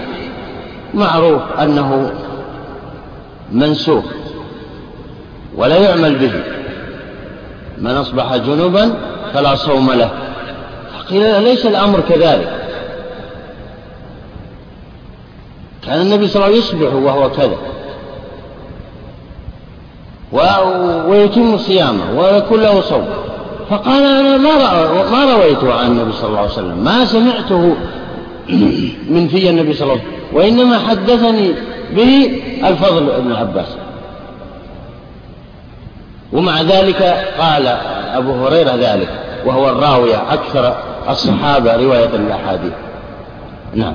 [0.95, 2.13] معروف أنه
[3.53, 4.05] منسوخ
[5.57, 6.33] ولا يعمل به.
[7.79, 8.95] من أصبح جنبا
[9.35, 10.11] فلا صوم له.
[11.11, 12.55] قيل ليس الأمر كذلك.
[15.87, 17.57] كان النبي صلى الله عليه وسلم يصبح وهو كذا.
[21.09, 23.09] ويتم صيامه ويكون له صوم.
[23.71, 24.53] فقال أنا ما,
[25.11, 26.85] ما رويته عن النبي صلى الله عليه وسلم.
[26.85, 27.77] ما سمعته
[29.15, 30.19] من في النبي صلى الله عليه وسلم.
[30.33, 31.53] وإنما حدثني
[31.97, 33.77] به الفضل بن عباس.
[36.33, 37.03] ومع ذلك
[37.39, 37.67] قال
[38.15, 39.09] أبو هريرة ذلك
[39.47, 40.75] وهو الراوية أكثر
[41.09, 42.73] الصحابة رواية الأحاديث.
[43.75, 43.95] نعم.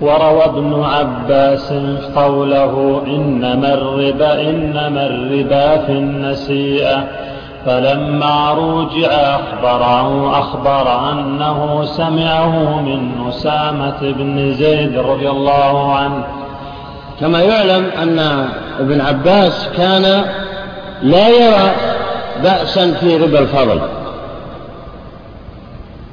[0.00, 1.72] وروى ابن عباس
[2.16, 7.08] قوله إنما الربا إنما الربا في النسيئة.
[7.66, 16.24] فلما رجع أخبره أخبر أنه سمعه من أسامة بن زيد رضي الله عنه.
[17.20, 18.48] كما يعلم أن
[18.80, 20.24] ابن عباس كان
[21.02, 21.72] لا يرى
[22.42, 23.80] بأسا في ربا الفضل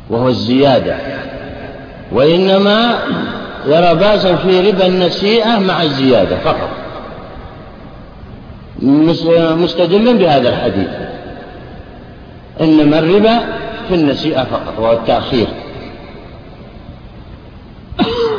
[0.10, 0.96] وهو الزيادة
[2.12, 3.00] وإنما
[3.66, 6.70] يرى بأسا في ربا النسيئة مع الزيادة فقط.
[9.58, 11.11] مستدلا بهذا الحديث.
[12.62, 13.40] إنما الربا
[13.90, 15.48] في النسيئة فقط وهو التأخير.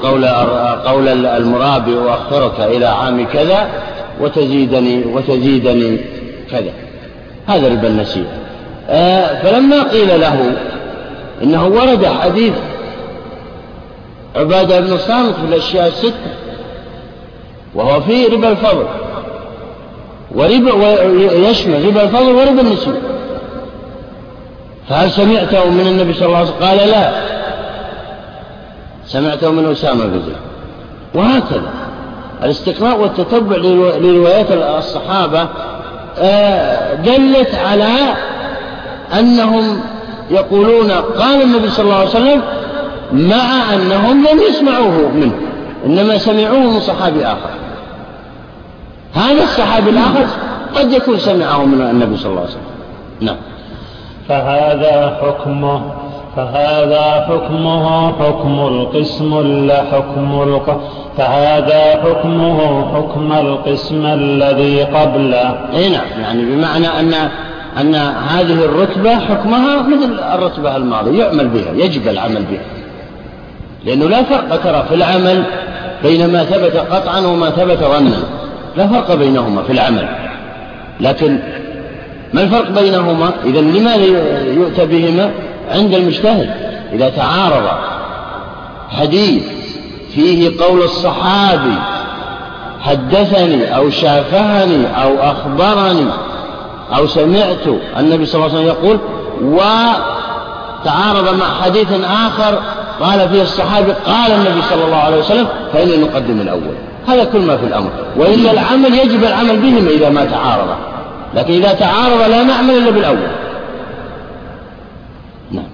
[0.02, 0.26] قول
[0.85, 3.68] قول المرابي أؤخرك إلى عام كذا
[4.20, 5.98] وتزيدني وتزيدني
[6.50, 6.72] كذا.
[7.46, 8.32] هذا ربا النسيئة.
[8.88, 10.56] آه فلما قيل له
[11.42, 12.52] إنه ورد حديث
[14.37, 16.12] عبادة بن صامت في الأشياء الستة
[17.74, 18.87] وهو في ربا الفضل
[20.35, 23.12] وربا ويشمل ربا الفضل وربا النسيئة.
[24.88, 27.12] فهل سمعته من النبي صلى الله عليه وسلم؟ قال لا.
[29.07, 30.37] سمعته من أسامة بن زيد.
[31.14, 31.71] وهكذا.
[32.42, 33.57] الاستقراء والتتبع
[34.01, 35.49] لروايات الصحابة
[36.18, 38.14] آه، دلت على
[39.18, 39.81] أنهم
[40.31, 42.42] يقولون قال النبي صلى الله عليه وسلم
[43.12, 45.33] مع أنهم لم يسمعوه منه
[45.87, 47.51] إنما سمعوه من صحابي آخر.
[49.14, 50.27] هذا الصحابي الآخر
[50.75, 52.62] قد يكون سمعه من النبي صلى الله عليه وسلم.
[53.21, 53.37] نعم.
[54.28, 55.82] فهذا حكمه
[56.37, 60.80] فهذا حكمه حكم القسم لا حكم الق...
[61.16, 65.58] فهذا حكمه حكم القسم الذي قبله.
[65.74, 67.14] إي نعم يعني بمعنى أن
[67.80, 67.94] أن
[68.35, 72.64] هذه الرتبة حكمها مثل الرتبة الماضية يعمل بها يجب العمل بها.
[73.85, 75.44] لأنه لا فرق ترى في العمل
[76.02, 78.22] بين ما ثبت قطعا وما ثبت ظنا.
[78.76, 80.08] لا فرق بينهما في العمل.
[81.00, 81.38] لكن
[82.33, 85.31] ما الفرق بينهما؟ إذا لماذا يؤتى بهما
[85.71, 86.51] عند المجتهد؟
[86.92, 87.68] إذا تعارض
[88.90, 89.42] حديث
[90.14, 91.75] فيه قول الصحابي
[92.81, 96.07] حدثني أو شافهني أو أخبرني
[96.97, 97.66] أو سمعت
[97.99, 98.99] النبي صلى الله عليه وسلم يقول
[99.42, 102.59] وتعارض مع حديث آخر
[103.00, 106.75] قال فيه الصحابي قال النبي صلى الله عليه وسلم فإن نقدم الأول.
[107.06, 107.90] هذا كل ما في الأمر.
[108.17, 110.69] وإلا العمل يجب العمل بهما إذا ما تعارض.
[111.35, 113.16] لكن إذا تعارض لا نعمل إلا بالأول.
[115.50, 115.64] نعم.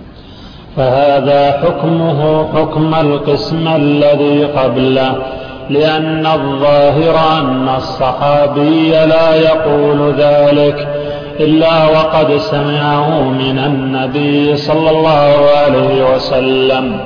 [0.77, 5.19] فهذا حكمه حكم القسم الذي قبله
[5.71, 10.89] لأن الظاهر أن الصحابي لا يقول ذلك
[11.41, 17.01] إلا وقد سمعه من النبي صلى الله عليه وسلم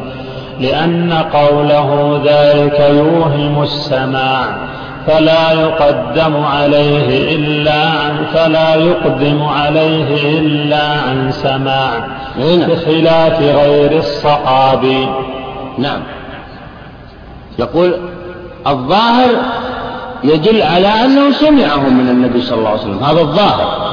[0.61, 4.72] لأن قوله ذلك يوهم السماع.
[5.07, 12.69] فلا يقدم عليه إلا عن فلا يقدم عليه إلا عن سماع نعم.
[12.69, 15.09] بخلاف غير الصحابي.
[15.79, 16.01] نعم.
[17.59, 17.97] يقول
[18.67, 19.31] الظاهر
[20.25, 23.05] يدل على أنه سمعه من النبي صلى الله عليه وسلم.
[23.05, 23.93] هذا الظاهر.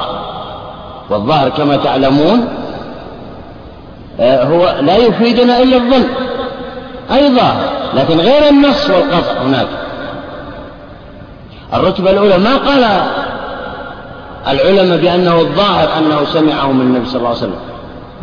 [1.10, 2.48] والظاهر كما تعلمون
[4.20, 6.04] آه، هو لا يفيدنا إلا الظن.
[7.12, 7.70] أي ظاهر.
[7.94, 9.66] لكن غير النص والقطع هناك.
[11.74, 12.84] الرتبة الأولى ما قال
[14.48, 17.70] العلماء بأنه الظاهر أنه سمعه من النبي صلى الله عليه وسلم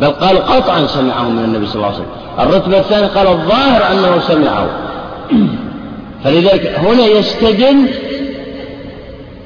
[0.02, 2.08] بل قال قطعا سمعه من النبي صلى الله عليه وسلم.
[2.39, 4.68] الرتبة الثانية قال الظاهر أنه سمعه.
[6.24, 7.89] فلذلك هنا يستدل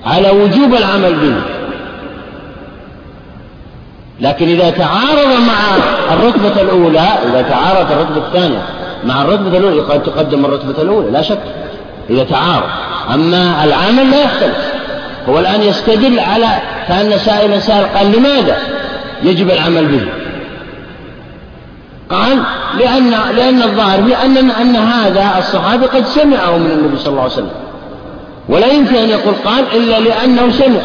[0.06, 1.36] على وجوب العمل به.
[4.20, 5.84] لكن إذا تعارض مع
[6.14, 8.64] الرتبة الأولى إذا تعارض الرتبة الثانية
[9.04, 11.42] مع الرتبة الأولى قد تقدم الرتبة الأولى لا شك.
[12.12, 12.70] إذا تعارض.
[13.14, 14.58] أما العمل لا يختلف.
[15.30, 16.48] هو الآن يستدل على
[16.88, 18.58] كأن سائلا سائل قال لماذا
[19.24, 20.06] يجب العمل به؟
[22.10, 22.44] قال
[22.80, 27.52] لأن لأن الظاهر لأن أن هذا الصحابي قد سمعه من النبي صلى الله عليه وسلم.
[28.50, 30.82] ولا يمكن أن يقول قال إلا لأنه سمع.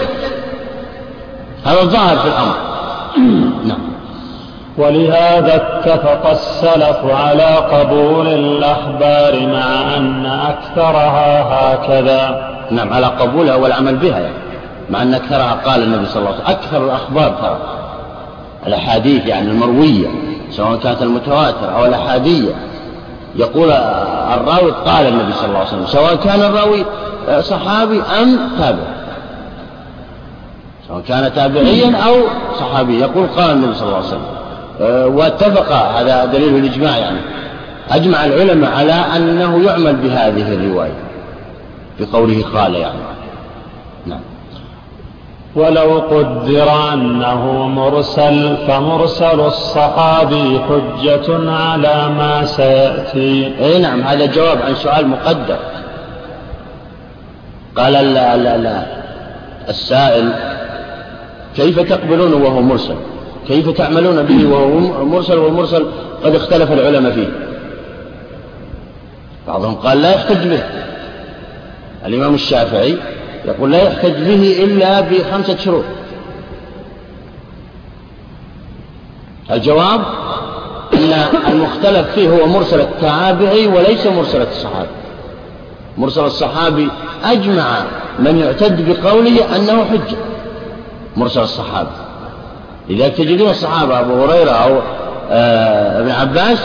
[1.64, 2.56] هذا الظاهر في الأمر.
[4.78, 12.52] ولهذا اتفق السلف على قبول الأخبار مع أن أكثرها هكذا.
[12.70, 14.34] نعم على قبولها والعمل بها يعني.
[14.90, 17.58] مع أن أكثرها قال النبي صلى الله عليه وسلم أكثر الأخبار ترى.
[18.66, 20.06] الأحاديث يعني المروية
[20.50, 22.54] سواء كانت المتواترة أو الأحادية.
[23.36, 23.70] يقول
[24.34, 26.84] الراوي قال النبي صلى الله عليه وسلم سواء كان الراوي
[27.40, 28.78] صحابي أم تابع.
[30.88, 32.14] سواء كان تابعيا أو
[32.60, 34.35] صحابي يقول قال النبي صلى الله عليه وسلم.
[34.80, 35.72] واتفق.
[35.72, 37.18] هذا دليل الإجماع يعني.
[37.90, 40.94] أجمع العلماء على أنه يعمل بهذه الرواية
[42.00, 42.98] بقوله قال يعني.
[44.06, 44.20] نعم.
[45.54, 53.52] ولو قدر أنه مرسل فمرسل الصحابي حجة على ما سيأتي.
[53.60, 55.58] أي نعم هذا جواب عن سؤال مقدر.
[57.76, 58.86] قال لا لا لا.
[59.68, 60.32] السائل
[61.56, 62.96] كيف تقبلون وهو مرسل؟
[63.48, 65.86] كيف تعملون به وهو مرسل والمرسل
[66.24, 67.28] قد اختلف العلماء فيه.
[69.46, 70.62] بعضهم قال لا يحتج به.
[72.06, 72.96] الإمام الشافعي
[73.44, 75.84] يقول لا يحتج به إلا بخمسة شروط.
[79.50, 80.00] الجواب
[80.94, 81.12] أن
[81.48, 84.88] المختلف فيه هو مرسل التابعي وليس مرسل الصحابي.
[85.98, 86.88] مرسل الصحابي
[87.24, 87.84] أجمع
[88.18, 90.16] من يعتد بقوله أنه حجة.
[91.16, 92.05] مرسل الصحابة
[92.90, 94.80] لذلك تجدون الصحابة أبو هريرة أو
[95.30, 96.58] آه ابن عباس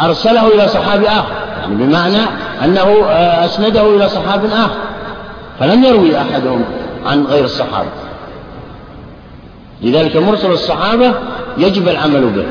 [0.00, 2.22] أرسله إلى صحابي آخر يعني بمعنى
[2.64, 4.78] أنه آه أسنده إلى صحاب آخر
[5.60, 6.64] فلم يروي أحدهم
[7.06, 7.88] عن غير الصحابة.
[9.82, 11.12] لذلك مرسل الصحابة
[11.58, 12.46] يجب العمل به.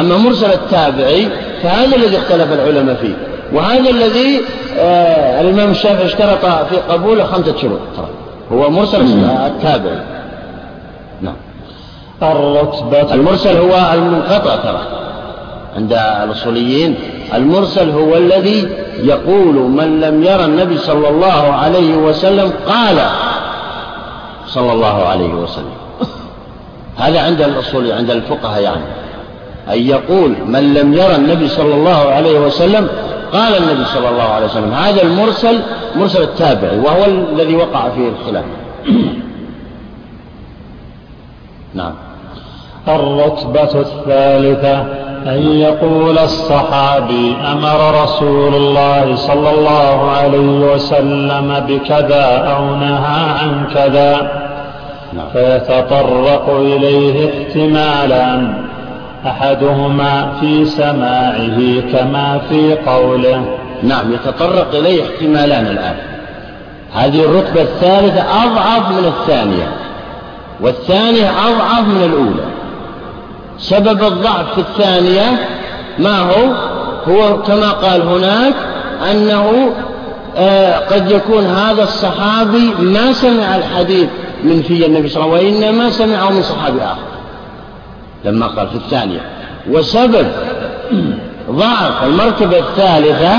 [0.00, 1.28] أما مرسل التابعي
[1.62, 3.14] فهذا الذي اختلف العلماء فيه
[3.52, 4.40] وهذا الذي
[4.78, 7.80] آه الإمام الشافعي اشترط في قبوله خمسة شروط
[8.52, 9.00] هو مرسل
[9.46, 10.19] التابعي.
[12.22, 15.00] الرتبة المرسل هو المنقطع ترى
[15.76, 16.94] عند الأصوليين.
[17.34, 18.68] المرسل هو الذي
[19.02, 22.98] يقول من لم يرى النبي صلى الله عليه وسلم قال
[24.46, 25.72] صلى الله عليه وسلم.
[26.96, 28.84] هذا عند الأصول عند الفقهاء يعني.
[29.68, 32.88] أن يقول من لم يرى النبي صلى الله عليه وسلم
[33.32, 34.72] قال النبي صلى الله عليه وسلم.
[34.72, 35.58] هذا المرسل
[35.96, 38.44] مرسل التابعي وهو الذي وقع فيه الخلاف.
[41.74, 42.09] نعم.
[42.94, 44.84] الرتبة الثالثة
[45.26, 54.40] أن يقول الصحابي أمر رسول الله صلى الله عليه وسلم بكذا أو نهى عن كذا
[55.12, 55.26] نعم.
[55.32, 58.54] فيتطرق إليه احتمالان
[59.26, 63.44] أحدهما في سماعه كما في قوله.
[63.82, 65.96] نعم يتطرق إليه احتمالان الآن.
[66.94, 69.68] هذه الرتبة الثالثة أضعف من الثانية
[70.60, 72.59] والثانية أضعف من الأولى.
[73.60, 75.48] سبب الضعف في الثانية
[75.98, 76.52] ما هو؟
[77.08, 78.54] هو كما قال هناك
[79.10, 79.72] أنه
[80.36, 84.08] آه قد يكون هذا الصحابي ما سمع الحديث
[84.44, 87.10] من في النبي صلى الله عليه وسلم وإنما سمعه من صحابي آخر.
[88.24, 89.20] لما قال في الثانية.
[89.70, 90.26] وسبب
[91.50, 93.32] ضعف المرتبة الثالثة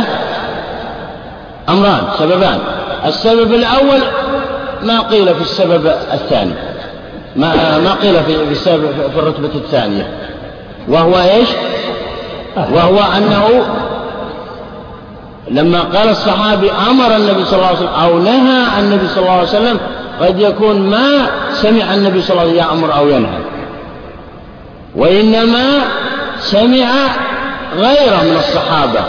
[1.70, 2.60] أمران سببان.
[3.06, 4.00] السبب الأول
[4.84, 6.54] ما قيل في السبب الثاني.
[7.36, 10.08] ما ما قيل في في الرتبة الثانية.
[10.88, 11.50] وهو إيش؟
[12.58, 13.66] وهو أنه
[15.52, 19.32] لما قال الصحابي أمر النبي صلى الله عليه وسلم أو نهى عن النبي صلى الله
[19.32, 19.80] عليه وسلم
[20.22, 23.40] قد يكون ما سمع النبي صلى الله عليه وسلم يأمر أو ينهى.
[24.96, 25.66] وإنما
[26.40, 26.88] سمع
[27.78, 29.00] غيره من الصحابة.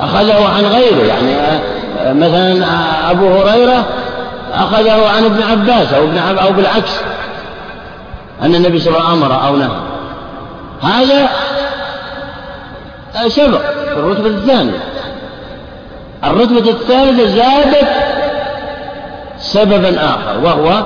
[0.00, 1.60] أخذه عن غيره يعني
[2.20, 2.64] مثلا
[3.10, 3.84] أبو هريرة
[4.54, 7.00] أخذه عن ابن عباس أو ابن أو بالعكس.
[8.42, 9.80] أن النبي صلى الله عليه وسلم أمر أو نهى.
[10.82, 11.28] هذا
[13.28, 13.60] سبق
[13.94, 14.78] في الرتبة الثانية.
[16.24, 17.88] الرتبة الثالثة زادت
[19.38, 20.82] سببا آخر وهو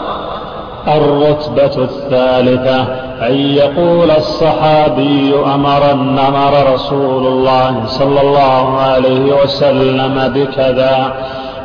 [0.88, 2.82] الرتبة الثالثة
[3.26, 5.90] أن يقول الصحابي أمر
[6.28, 11.14] أمر رسول الله صلى الله عليه وسلم بكذا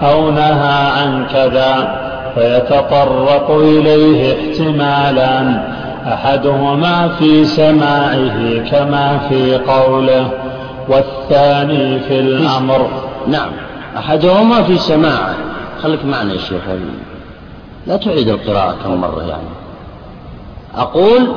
[0.01, 2.01] أو نهى عن كذا
[2.35, 5.73] فيتطرق إليه احتمالان
[6.07, 10.31] أحدهما في سماعه كما في قوله
[10.87, 12.87] والثاني في الأمر.
[13.27, 13.49] نعم.
[13.97, 15.35] أحدهما في سماعه.
[15.83, 16.61] خليك معنا يا شيخ.
[17.87, 19.49] لا تعيد القراءة كم مرة يعني.
[20.75, 21.33] أقول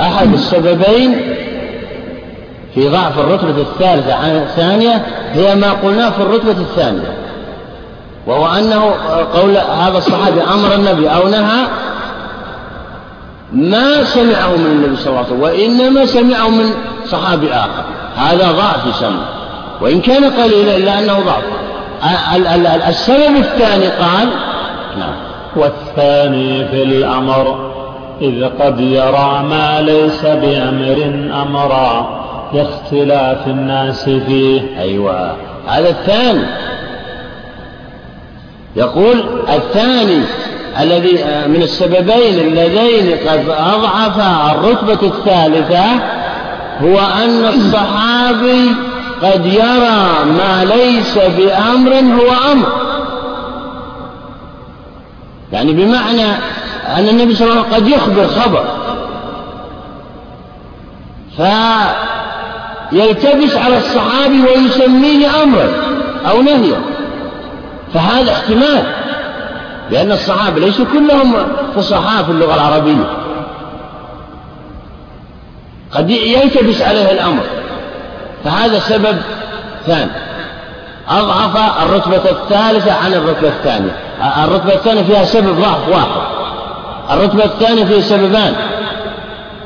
[0.00, 1.20] أحد السببين
[2.74, 7.18] في ضعف الرتبة الثالثة عن الثانية هي ما قلناه في الرتبة الثانية
[8.26, 8.94] وهو أنه
[9.34, 11.66] قول هذا الصحابي أمر النبي أو نهى
[13.52, 16.70] ما سمعه من النبي صلى الله عليه وسلم وإنما سمعه من
[17.06, 17.84] صحابي آخر.
[18.16, 19.24] هذا ضعف يسمى
[19.80, 21.42] وإن كان قليلا إلا أنه ضعف.
[22.88, 24.28] السبب الثاني قال
[24.98, 25.14] نعم.
[25.56, 27.70] والثاني في الأمر
[28.20, 32.18] إذ قد يرى ما ليس بأمر أمرا
[32.54, 34.80] لاختلاف الناس فيه.
[34.80, 35.36] أيوة.
[35.68, 36.44] هذا الثاني.
[38.76, 40.20] يقول الثاني
[40.80, 45.84] الذي من السببين اللذين قد أضعفا الرتبة الثالثة
[46.82, 48.74] هو أن الصحابي
[49.22, 52.68] قد يرى ما ليس بأمر هو أمر.
[55.52, 56.30] يعني بمعنى
[56.96, 58.64] أن النبي صلى الله عليه وسلم قد يخبر خبر
[62.90, 65.68] فيلتبس على الصحابي ويسميه أمرا
[66.30, 66.80] أو نهيا
[67.94, 68.82] فهذا احتمال.
[69.90, 71.34] لأن الصحابة ليسوا كلهم
[71.76, 73.10] فصحاء في اللغة العربية.
[75.94, 77.42] قد يلتبس عليه الأمر.
[78.44, 79.16] فهذا سبب
[79.86, 80.10] ثاني.
[81.08, 83.96] أضعف الرتبة الثالثة عن الرتبة الثانية.
[84.44, 86.20] الرتبة الثانية فيها سبب ضعف واحد.
[87.10, 88.54] الرتبة الثانية فيها سببان.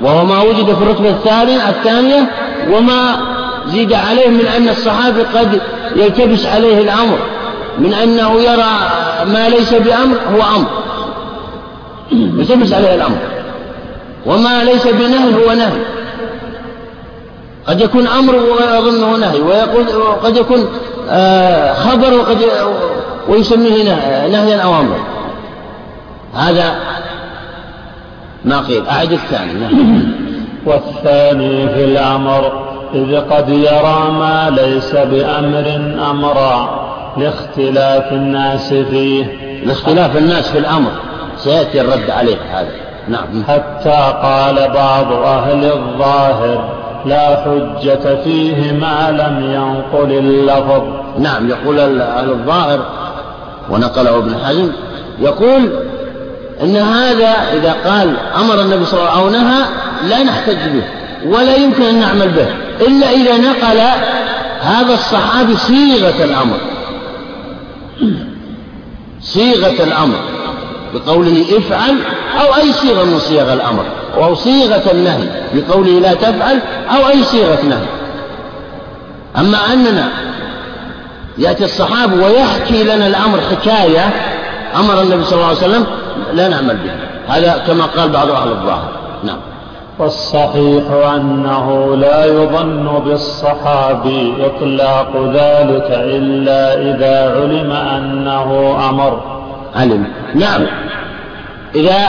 [0.00, 2.30] وهو ما وجد في الرتبة الثانية الثانية
[2.70, 3.16] وما
[3.66, 5.60] زيد عليه من أن الصحابي قد
[5.96, 7.18] يلتبس عليه الأمر.
[7.78, 10.68] من أنه يرى ما ليس بأمر هو أمر.
[12.12, 13.18] يلتبس عليه الأمر.
[14.26, 15.82] وما ليس بنهي هو نهي.
[17.66, 19.86] قد يكون أمر ويظنه نهي ويقول
[20.24, 20.68] قد يكون
[21.10, 22.38] آه، خبر وقد
[23.28, 23.84] ويسميه
[24.28, 24.98] نهيا أو أمرا.
[26.34, 26.74] هذا
[28.44, 28.86] ما قيل.
[28.86, 30.02] أعد الثاني نعم.
[30.66, 36.91] والثاني في الأمر إذ قد يرى ما ليس بأمر أمرا.
[37.16, 39.24] لاختلاف الناس فيه.
[39.66, 40.90] لاختلاف الناس في الأمر.
[41.36, 42.70] سيأتي الرد عليه هذا.
[43.08, 43.44] نعم.
[43.48, 50.82] حتى قال بعض أهل الظاهر لا حجة فيه ما لم ينقل اللفظ.
[51.18, 52.80] نعم يقول أهل الظاهر
[53.70, 54.72] ونقله ابن حزم
[55.20, 55.72] يقول
[56.62, 59.64] إن هذا إذا قال أمر النبي صلى الله عليه وسلم أو نهى
[60.08, 60.84] لا نحتج به
[61.26, 62.46] ولا يمكن أن نعمل به
[62.86, 63.80] إلا إذا نقل
[64.60, 66.56] هذا الصحابي صيغة الأمر.
[69.20, 70.16] صيغة الأمر
[70.94, 71.96] بقوله افعل
[72.40, 73.84] أو أي صيغة من صيغ الأمر
[74.14, 76.58] أو صيغة النهي بقوله لا تفعل
[76.90, 77.86] أو أي صيغة نهي.
[79.38, 80.08] أما أننا
[81.38, 84.10] يأتي الصحابة ويحكي لنا الأمر حكاية
[84.76, 85.86] أمر النبي صلى الله عليه وسلم
[86.32, 86.92] لا نعمل به.
[87.28, 89.01] هذا كما قال بعض أهل الظاهر.
[90.02, 90.84] والصحيح
[91.14, 99.42] أنه لا يظن بالصحابي إطلاق ذلك إلا إذا علم أنه أمر.
[99.76, 100.06] علم.
[100.34, 100.66] نعم.
[101.74, 102.08] إذا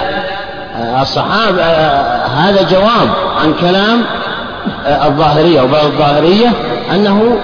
[1.01, 1.63] الصحابة
[2.23, 3.09] هذا جواب
[3.41, 4.01] عن كلام
[4.85, 6.51] الظاهرية وبعض الظاهرية
[6.91, 7.37] أنه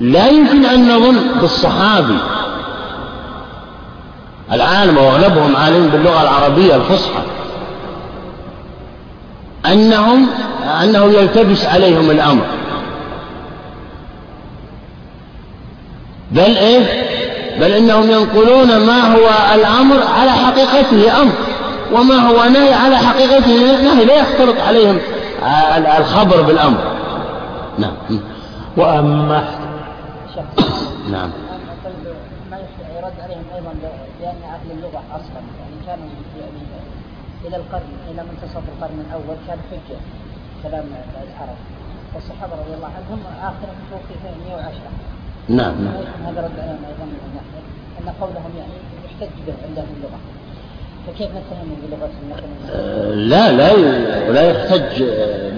[0.00, 2.18] لا يمكن أن نظن بالصحابي.
[4.52, 7.22] العالم وأغلبهم عالم باللغة العربية الفصحى.
[9.66, 10.26] أنهم
[10.82, 12.42] أنه يلتبس عليهم الأمر.
[16.30, 17.10] بل إيه؟
[17.60, 21.32] بل إنهم ينقلون ما هو الأمر على حقيقته أمر
[21.92, 24.98] وما هو نهي على حقيقته نهي لا يختلط عليهم
[25.98, 26.78] الخبر بالأمر.
[27.78, 28.20] نعم.
[28.76, 29.44] وأما
[31.10, 31.30] نعم
[32.50, 32.58] ما
[32.96, 33.74] يرد عليهم أيضا
[34.20, 36.06] بان أهل اللغة أصلا يعني كانوا
[36.40, 36.60] يعني
[37.46, 39.98] إلى القرن إلى منتصف القرن الأول كان حجة
[40.62, 40.84] كلام
[41.22, 41.56] العرب.
[42.14, 44.72] والصحابة رضي الله عنهم آخرهم توفي في 110
[45.48, 45.94] نعم نعم.
[46.26, 47.40] هذا رد عليهم أيضا من
[48.00, 48.72] أن قولهم يعني
[49.04, 50.18] يحتج به عند أهل اللغة
[51.06, 53.76] فكيف نتهم بلغتهم أه، لا لا
[54.32, 55.04] لا يحتج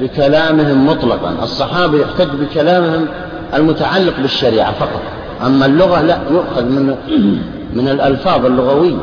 [0.01, 1.43] بكلامهم مطلقا.
[1.43, 3.09] الصحابة يحتج بكلامهم
[3.55, 5.03] المتعلق بالشريعة فقط.
[5.47, 6.97] أما اللغة لا يؤخذ من
[7.79, 8.97] من الألفاظ اللغوية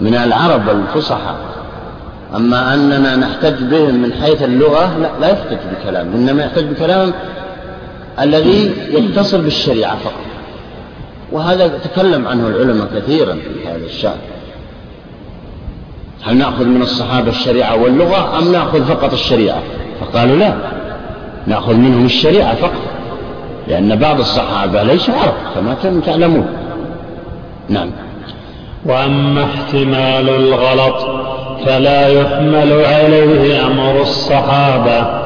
[0.00, 1.34] من العرب الفصحى.
[2.36, 7.12] أما أننا نحتج بهم من حيث اللغة لا, لا يحتج بكلام إنما يحتج بكلام
[8.20, 10.22] الذي يتصل بالشريعة فقط.
[11.32, 14.16] وهذا تكلم عنه العلماء كثيرا في هذا الشأن.
[16.22, 19.62] هل نأخذ من الصحابة الشريعة واللغة أم نأخذ فقط الشريعة؟
[20.00, 20.54] فقالوا لا
[21.46, 22.80] نأخذ منهم الشريعة فقط
[23.68, 26.46] لأن بعض الصحابة ليسوا عرب كما تعلمون.
[27.68, 27.90] نعم.
[28.86, 31.22] وأما احتمال الغلط
[31.66, 35.22] فلا يحمل عليه أمر الصحابة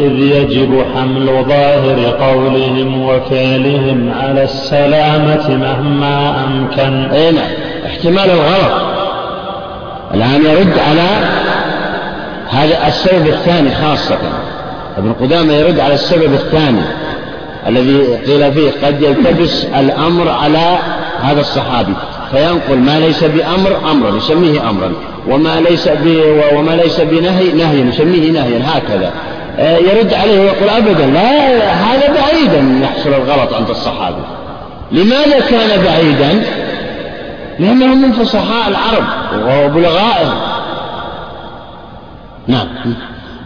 [0.00, 7.10] إذ يجب حمل ظاهر قولهم وفعلهم على السلامة مهما أمكن.
[7.10, 7.50] أي نعم.
[7.86, 8.72] احتمال الغلط.
[10.14, 11.08] الآن يرد على
[12.50, 14.18] هذا السبب الثاني خاصة.
[14.98, 16.82] ابن قدامة يرد على السبب الثاني
[17.66, 20.78] الذي قيل فيه قد يلتبس الأمر على
[21.22, 21.94] هذا الصحابي.
[22.30, 24.92] فينقل ما ليس بأمر أمرا يسميه أمرا.
[25.28, 25.88] وما ليس
[26.54, 29.12] وما ليس بنهي نهيا يسميه نهيا هكذا.
[29.58, 34.24] آه، يرد عليه ويقول أبدا لا هذا بعيدا يحصل الغلط عند الصحابة.
[34.92, 36.42] لماذا كان بعيدا؟
[37.58, 39.04] لأنهم من فصحاء العرب
[39.34, 40.38] وبلغائهم.
[42.46, 42.66] نعم.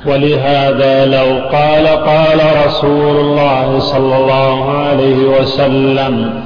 [0.06, 6.42] ولهذا لو قال قال رسول الله صلى الله عليه وسلم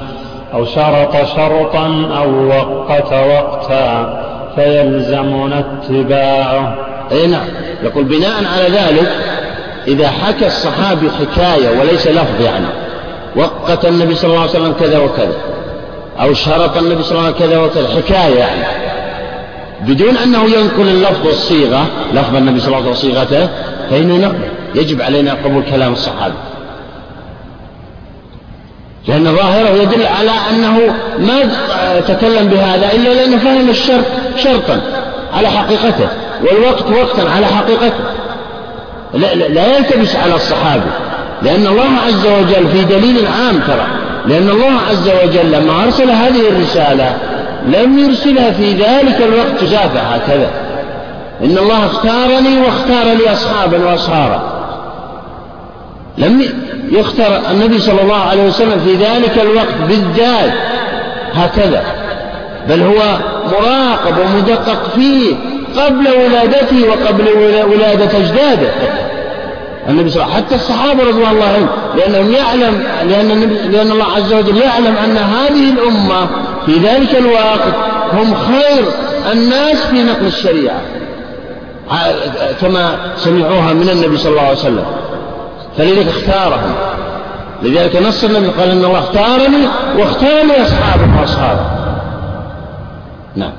[0.53, 4.23] أو شرط شرطا أو وقت وقتا
[4.55, 6.75] فيلزمنا اتباعه.
[7.11, 7.47] أي نعم.
[7.83, 9.11] يقول بناء على ذلك
[9.87, 12.65] إذا حكى الصحابي حكاية وليس لفظ يعني
[13.35, 15.37] وقت النبي صلى الله عليه وسلم كذا وكذا
[16.21, 18.87] أو شرط النبي صلى الله عليه وسلم كذا وكذا حكاية يعني.
[19.81, 23.49] بدون أنه ينقل اللفظ والصيغة لفظ النبي صلى الله عليه وسلم وصيغته
[23.89, 26.33] فإنه نقبل يجب علينا قبول كلام الصحابي.
[29.07, 30.79] لأن ظاهره يدل على أنه
[31.19, 31.51] ما
[32.07, 34.05] تكلم بهذا إلا لأنه فهم الشرط
[34.37, 34.81] شرطا
[35.33, 36.07] على حقيقته
[36.41, 38.03] والوقت وقتا على حقيقته.
[39.13, 40.89] لا, لا يلتبس على الصحابي
[41.41, 43.87] لأن الله عز وجل في دليل عام ترى
[44.25, 47.17] لأن الله عز وجل لما أرسل هذه الرسالة
[47.67, 50.51] لم يرسلها في ذلك الوقت جافة هكذا.
[51.43, 54.56] إن الله اختارني واختار لي أصحابا وأصهارا
[56.17, 56.45] لم
[56.91, 60.51] يختار النبي صلى الله عليه وسلم في ذلك الوقت بالذات
[61.33, 61.83] هكذا
[62.69, 63.17] بل هو
[63.51, 65.35] مراقب ومدقق فيه
[65.77, 67.27] قبل ولادته وقبل
[67.73, 68.69] ولادة أجداده.
[69.89, 73.91] النبي صلى الله عليه وسلم حتى الصحابة رضي الله عنهم لأنهم يعلم لأن, النبي لأن
[73.91, 76.27] الله عز وجل يعلم أن هذه الأمة
[76.65, 77.73] في ذلك الوقت
[78.13, 78.85] هم خير
[79.31, 80.81] الناس في نقل الشريعة
[82.61, 84.85] كما سمعوها من النبي صلى الله عليه وسلم.
[85.77, 86.73] فلذلك اختارهم.
[87.63, 89.67] لذلك نص النبي قال إن الله اختارني
[89.97, 91.61] واختار لي أصحابه وأصحابه.
[93.35, 93.51] نعم.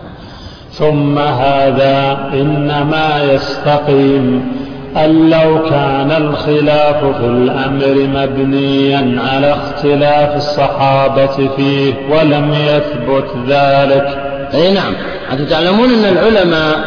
[0.73, 4.53] ثم هذا إنما يستقيم
[4.97, 14.19] أن لو كان الخلاف في الأمر مبنيا على اختلاف الصحابة فيه ولم يثبت ذلك.
[14.55, 14.93] أي نعم.
[15.33, 16.79] أنتم تعلمون أن العلماء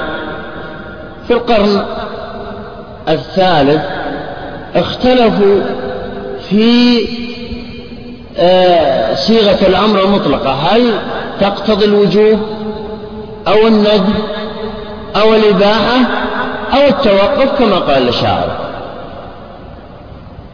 [1.28, 1.82] في القرن
[3.10, 3.82] الثالث
[4.76, 5.62] اختلفوا
[6.50, 6.98] في
[8.38, 10.52] آه، صيغة الأمر المطلقة.
[10.52, 11.00] هل
[11.42, 12.40] تقتضي الوجوب
[13.48, 14.14] أو الندب
[15.16, 15.98] أو الإباحة
[16.74, 18.50] أو التوقف كما قال الشاعر؟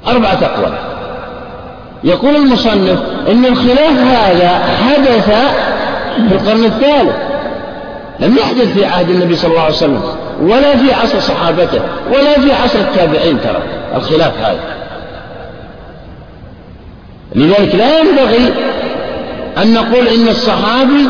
[0.08, 0.74] أربعة أقوال.
[2.04, 3.00] يقول المصنف
[3.30, 5.30] إن الخلاف هذا حدث
[6.30, 7.16] في القرن الثالث
[8.20, 10.02] لم يحدث في عهد النبي صلى الله عليه وسلم.
[10.42, 13.62] ولا في عصر صحابته ولا في عصر التابعين ترى
[13.96, 14.60] الخلاف هذا.
[17.36, 18.54] لذلك لا ينبغي
[19.58, 21.06] أن نقول إن الصحابي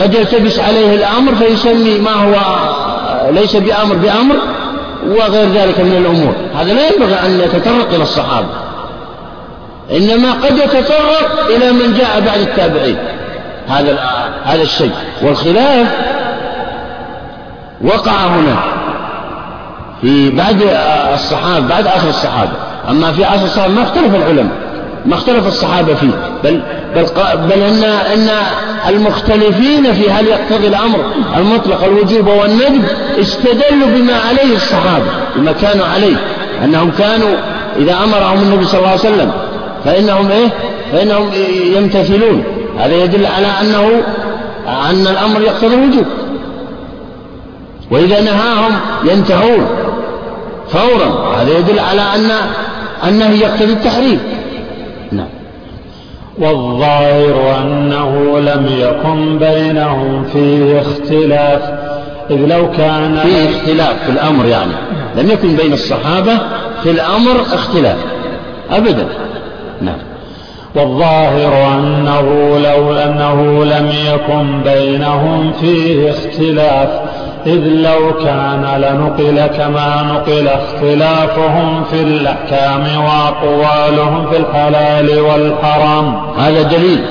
[0.00, 2.34] قد يلتبس عليه الأمر فيسمي ما هو
[3.30, 4.36] ليس بأمر بأمر
[5.08, 6.34] وغير ذلك من الأمور.
[6.54, 8.48] هذا لا ينبغي أن يتطرق إلى الصحابة.
[9.90, 12.96] إنما قد يتطرق إلى من جاء بعد التابعين.
[13.68, 13.98] هذا
[14.44, 14.92] هذا الشيء.
[15.22, 15.86] والخلاف
[17.84, 18.56] وقع هنا.
[20.00, 20.62] في بعد
[21.14, 22.52] الصحابة بعد عصر الصحابة.
[22.90, 24.52] أما في عصر الصحابة ما اختلف العلماء
[25.06, 26.10] ما اختلف الصحابة فيه.
[26.44, 26.62] بل
[26.94, 27.06] بل
[27.36, 28.28] بل أن أن
[28.88, 30.98] المختلفين في هل يقتضي الأمر
[31.36, 32.84] المطلق الوجوب والندب
[33.20, 35.04] استدلوا بما عليه الصحابة
[35.36, 36.16] بما كانوا عليه.
[36.64, 37.36] أنهم كانوا
[37.76, 39.30] إذا أمرهم النبي صلى الله عليه وسلم
[39.84, 40.48] فإنهم إيه؟
[40.92, 41.30] فإنهم
[41.76, 42.44] يمتثلون.
[42.78, 44.02] هذا يدل على أنه
[44.90, 46.06] أن الأمر يقتضي الوجوب.
[47.90, 48.72] وإذا نهاهم
[49.04, 49.66] ينتهون
[50.68, 51.36] فورا.
[51.36, 52.30] هذا يدل على أن
[53.08, 54.20] النهي يقتضي التحريم.
[55.12, 55.28] نعم.
[56.38, 61.62] والظاهر أنه لم يكن بينهم فيه اختلاف
[62.30, 64.72] إذ لو كان فيه اختلاف في الأمر يعني.
[65.16, 66.38] لم يكن بين الصحابة
[66.82, 67.98] في الأمر اختلاف
[68.70, 69.08] أبدا.
[69.80, 69.98] نعم.
[70.74, 76.88] والظاهر أنه لو أنه لم يكن بينهم فيه اختلاف
[77.46, 86.30] إذ لو كان لنقل كما نقل اختلافهم في الأحكام وأقوالهم في الحلال والحرام.
[86.38, 87.04] هذا دليل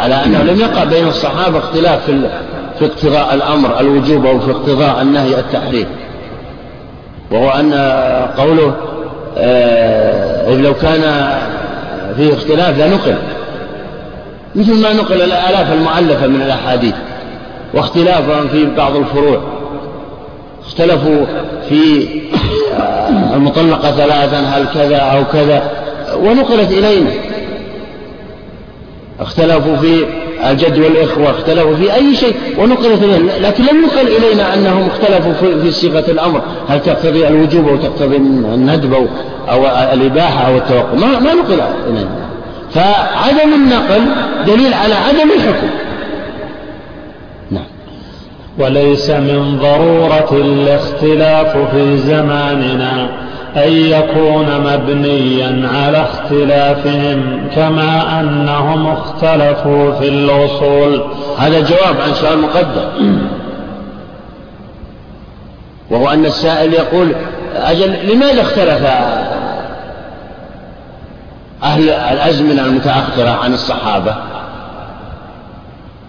[0.00, 2.30] على أنه لم يقع بين الصحابة اختلاف في
[2.78, 5.86] في اقتضاء الأمر الوجوب أو في اقتضاء النهي التحريم.
[7.30, 7.72] وهو أن
[8.38, 8.74] قوله
[9.38, 11.28] آه، إذ لو كان
[12.16, 13.14] فيه اختلاف لنقل
[14.54, 16.94] مثل ما نقل الآلاف المؤلفة من الأحاديث
[17.74, 19.57] واختلافهم في بعض الفروع.
[20.68, 21.26] اختلفوا
[21.68, 22.08] في
[22.78, 25.70] آه، المطلقة ثلاثا هل كذا أو كذا
[26.16, 27.10] ونقلت إلينا.
[29.20, 30.04] اختلفوا في
[30.50, 33.32] الجد والإخوة اختلفوا في أي شيء ونقلت إلينا.
[33.46, 36.42] لكن لم يقل إلينا أنهم اختلفوا في صيغة الأمر.
[36.68, 39.08] هل تقتضي الوجوب أو تقتضي الندب
[39.48, 42.28] أو, الإباحة أو التوقف؟ ما, ما نقل إلينا.
[42.74, 44.00] فعدم النقل
[44.46, 45.68] دليل على عدم الحكم.
[48.58, 53.08] وليس من ضرورة الاختلاف في زماننا
[53.56, 61.04] أن يكون مبنيا على اختلافهم كما أنهم اختلفوا في الأصول.
[61.38, 63.18] هذا جواب عن سؤال مقدم.
[65.90, 67.12] وهو أن السائل يقول
[67.56, 68.86] أجل لماذا اختلف
[71.62, 74.14] أهل الأزمنة المتأخرة عن الصحابة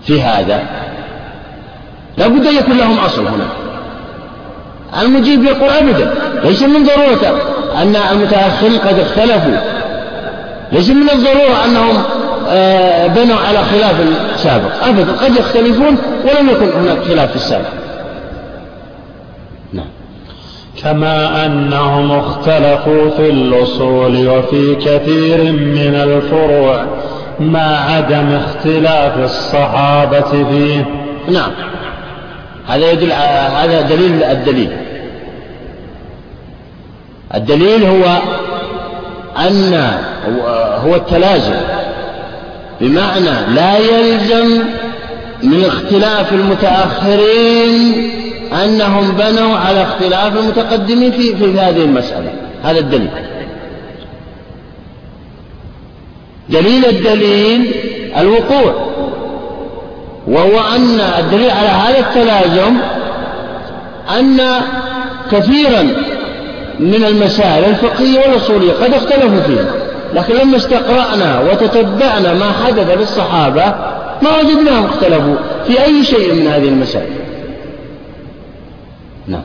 [0.03, 0.88] في هذا؟
[2.19, 3.45] لا بد أن يكون لهم أصل هنا.
[5.01, 6.13] المجيب يقول أبدا
[6.43, 7.41] ليس من ضرورة
[7.81, 9.57] أن المتأخرين قد اختلفوا.
[10.71, 12.03] ليس من الضرورة أنهم
[12.49, 13.95] آه، بنوا على خلاف
[14.35, 14.83] سابق.
[14.87, 15.11] أبدا.
[15.11, 17.67] قد يختلفون ولم يكن هناك خلاف في السابق.
[19.73, 19.85] نعم.
[20.83, 26.85] كما أنهم اختلفوا في الأصول وفي كثير من الفروع
[27.39, 30.85] مع عدم اختلاف الصحابة فيه.
[31.31, 31.51] نعم.
[32.69, 34.69] هذا يدل هذا دليل الدليل.
[37.35, 38.17] الدليل هو
[39.37, 39.91] أن
[40.85, 41.55] هو التلازم
[42.81, 44.63] بمعنى لا يلزم
[45.43, 48.11] من اختلاف المتأخرين
[48.63, 52.31] أنهم بنوا على اختلاف المتقدمين في, في هذه المسألة.
[52.63, 53.09] هذا الدليل.
[56.49, 57.71] دليل الدليل
[58.17, 58.89] الوقوع.
[60.27, 62.77] وهو أن الدليل على هذا التلازم
[64.19, 64.41] أن
[65.31, 65.81] كثيرا
[66.79, 69.65] من المسائل الفقهية والأصولية قد اختلفوا فيها
[70.13, 73.65] لكن لما استقرأنا وتتبعنا ما حدث للصحابة
[74.21, 75.35] ما وجدناهم اختلفوا
[75.67, 77.13] في أي شيء من هذه المسائل.
[79.27, 79.43] نعم.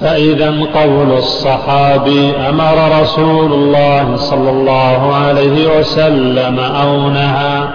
[0.00, 7.68] فإذا قول الصحابي أمر رسول الله صلى الله عليه وسلم أو نهى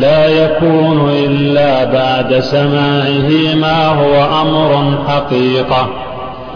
[0.00, 5.88] لا يكون إلا بعد سماعه ما هو أمر حقيقة.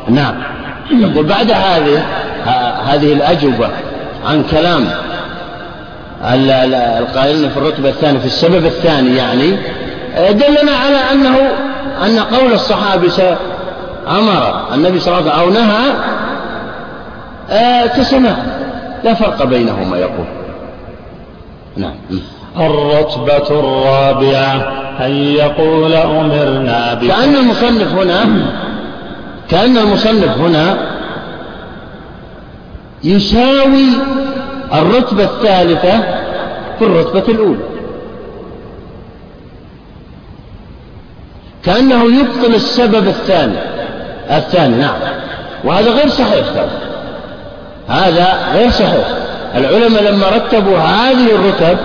[0.09, 0.35] نعم.
[0.91, 2.03] يقول بعد هذه
[2.85, 3.69] هذه الأجوبة
[4.27, 4.85] عن كلام
[6.99, 9.51] القائلين في الرتبة الثانية في السبب الثاني يعني
[10.31, 11.37] دلنا على أنه
[12.07, 13.09] أن قول الصحابي
[14.09, 15.93] أمر النبي صلى الله عليه وسلم أو نهى
[17.87, 18.37] كسماع
[19.05, 20.27] لا فرق بينهما يقول.
[21.77, 21.95] نعم.
[22.57, 24.85] الرتبة الرابعة.
[25.01, 28.25] أن يقول أمرنا كأن المصنف هنا
[29.49, 30.77] كأن المصنف هنا
[33.05, 33.89] يساوي
[34.75, 36.01] الرتبة الثالثة
[36.79, 37.65] في الرتبة الأولى.
[41.65, 43.59] كأنه يبطل السبب الثاني.
[44.31, 44.97] الثاني نعم.
[45.65, 46.47] وهذا غير صحيح
[47.89, 49.07] هذا غير صحيح.
[49.57, 51.79] العلماء لما رتبوا هذه الرتب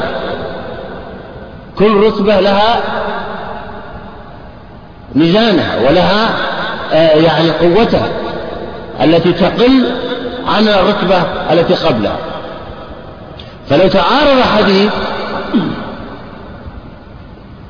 [1.80, 2.82] كل رتبة لها
[5.16, 6.30] ميزانها ولها
[6.94, 8.08] آه، يعني قوتها
[9.02, 9.92] التي تقل
[10.48, 12.18] عن الرتبة التي قبلها.
[13.70, 14.92] فلو تعارض حديث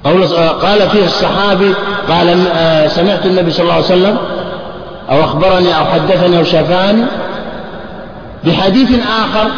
[0.03, 0.27] قول
[0.61, 1.73] قال فيه الصحابي
[2.09, 4.17] قال آه، سمعت النبي صلى الله عليه وسلم
[5.11, 7.05] أو أخبرني أو حدثني أو شافاني
[8.45, 9.49] بحديث آخر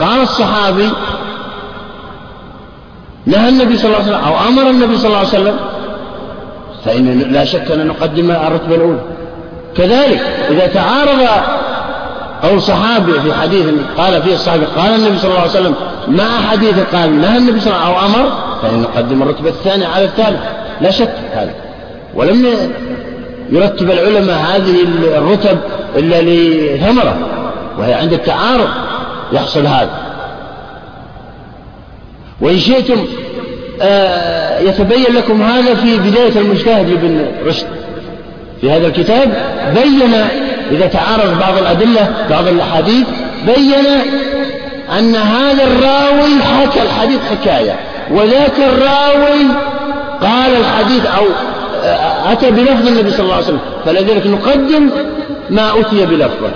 [0.00, 0.90] قال الصحابي
[3.26, 5.56] نهى النبي صلى الله عليه وسلم أو أمر النبي صلى الله عليه وسلم.
[6.84, 9.00] فإن لا شك أن نقدم الرتبة الأولى.
[9.76, 10.20] كذلك
[10.50, 11.28] إذا تعارض
[12.42, 13.66] قول صحابي في حديث
[13.98, 15.74] قال فيه الصحابي قال النبي صلى الله عليه وسلم
[16.08, 19.86] مع حديث قال نهى النبي صلى الله عليه وسلم أو أمر فإن نقدم الرتبة الثانية
[19.86, 20.40] على الثالث.
[20.80, 21.54] لا شك هذا.
[22.14, 22.46] ولم
[23.50, 24.76] يرتب العلماء هذه
[25.18, 25.58] الرتب
[25.96, 27.16] إلا لثمرة
[27.78, 28.68] وهي عند التعارض
[29.32, 30.03] يحصل هذا.
[32.44, 33.06] وإن شئتم
[33.82, 37.66] آه، يتبين لكم هذا في بداية المجتهد لابن رشد.
[38.60, 39.32] في هذا الكتاب
[39.74, 40.14] بين
[40.70, 43.06] إذا تعارض بعض الأدلة بعض الأحاديث
[43.46, 43.86] بين
[44.98, 47.76] أن هذا الراوي حكى الحديث حكاية
[48.10, 49.44] وذاك الراوي
[50.22, 51.24] قال الحديث أو
[51.84, 54.90] آه، أتى بلفظ النبي صلى الله عليه وسلم فلذلك نقدم
[55.50, 56.50] ما أتي بلفظه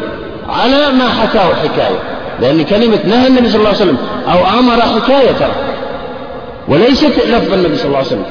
[0.48, 1.98] على ما حكاه حكاية.
[2.40, 5.52] لأن كلمة نهى النبي صلى الله عليه وسلم أو أمر حكاية ترى.
[6.68, 8.24] وليست لفظ النبي صلى الله عليه وسلم.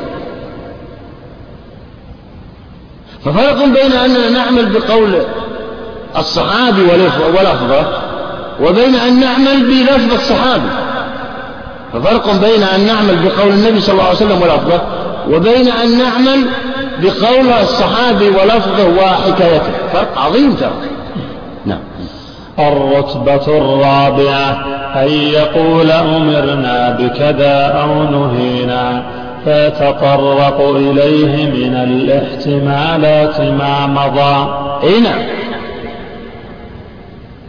[3.26, 5.22] ففرق بين أننا نعمل بقول
[6.18, 8.02] الصحابي ولفظة
[8.62, 10.70] وبين أن نعمل بلفظ الصحابي.
[11.94, 14.82] ففرق بين أن نعمل بقول النبي صلى الله عليه وسلم ولفظة
[15.30, 16.46] وبين أن نعمل
[17.00, 19.72] بقول الصحابي ولفظة وحكايته.
[19.94, 20.74] فرق عظيم ترى.
[22.60, 29.04] الرتبة الرابعة أن يقول أمرنا بكذا أو نهينا
[29.46, 34.58] فيتطرق إليه من الاحتمالات ما مضى.
[34.88, 35.20] أي نعم.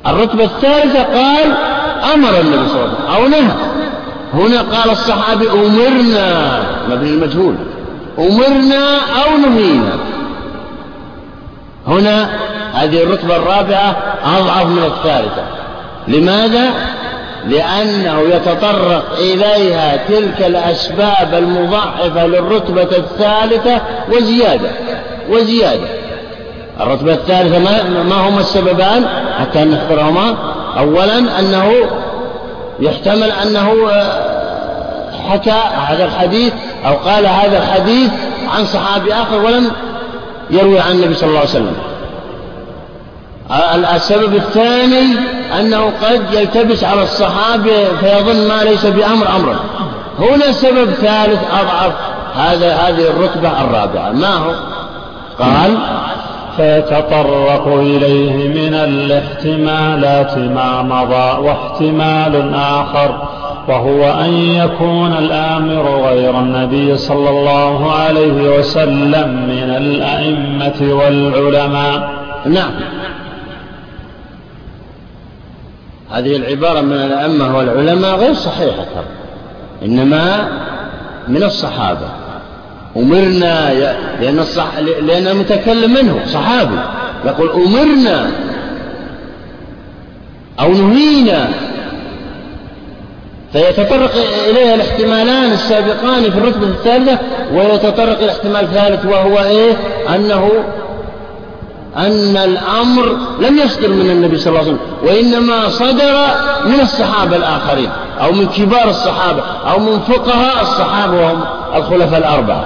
[0.06, 1.46] الرتبة الثالثة قال
[2.14, 3.54] أمر النبي صلى الله عليه وسلم أو نهى.
[4.34, 7.54] هنا قال الصحابي أمرنا مبني المجهول
[8.18, 9.92] أمرنا أو نهينا.
[11.86, 12.28] هنا
[12.74, 15.42] هذه الرتبة الرابعة أضعف من الثالثة.
[16.08, 16.70] لماذا؟
[17.46, 23.80] لأنه يتطرق إليها تلك الأسباب المضاعفة للرتبة الثالثة
[24.12, 24.70] وزيادة
[25.30, 25.86] وزيادة.
[26.80, 29.06] الرتبة الثالثة ما, ما هما السببان؟
[29.40, 30.36] حتى نذكرهما
[30.78, 31.72] أولا أنه
[32.80, 34.38] يحتمل أنه آه،
[35.28, 36.52] حكى هذا الحديث
[36.86, 38.10] أو قال هذا الحديث
[38.56, 39.70] عن صحابي آخر ولم
[40.50, 41.76] يروي عن النبي صلى الله عليه وسلم.
[43.94, 45.04] السبب الثاني
[45.60, 49.56] أنه قد يلتبس على الصحابي فيظن ما ليس بأمر أمرا
[50.18, 51.92] هنا سبب ثالث أضعف
[52.34, 54.12] هذا هذه الرتبة الرابعة.
[54.12, 54.50] ما هو؟
[55.38, 55.78] قال
[56.56, 63.28] فيتطرق إليه من الاحتمالات ما مضى واحتمال آخر
[63.68, 72.10] وهو أن يكون الآمر غير النبي صلى الله عليه وسلم من الأئمة والعلماء.
[72.46, 72.70] نعم.
[76.10, 78.86] هذه العبارة من الأئمة والعلماء غير صحيحة
[79.82, 80.48] إنما
[81.28, 82.08] من الصحابة.
[82.96, 83.72] أمرنا
[84.20, 84.78] لأن, الصح...
[84.78, 86.76] لأن المتكلم منه صحابي.
[87.24, 88.30] يقول أمرنا
[90.60, 91.48] أو نهينا.
[93.52, 94.12] فيتطرق
[94.50, 97.18] إليها الاحتمالان السابقان في الرتبة الثالثة
[97.52, 99.72] ويتطرق الاحتمال الثالث وهو إيه؟
[100.14, 100.50] أنه
[101.98, 106.26] أن الأمر لم يصدر من النبي صلى الله عليه وسلم وإنما صدر
[106.64, 107.90] من الصحابة الآخرين
[108.20, 111.40] أو من كبار الصحابة أو من فقهاء الصحابة وهم
[111.74, 112.64] الخلفاء الأربعة.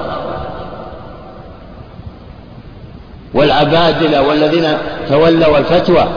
[3.35, 4.79] والعبادلة والذين
[5.09, 6.09] تولوا الفتوى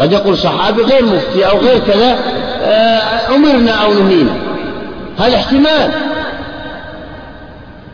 [0.00, 2.18] قد يقول صحابي غير مفتي أو غير كذا
[2.62, 4.32] آه، أمرنا أو نهينا.
[5.18, 5.90] هذا احتمال.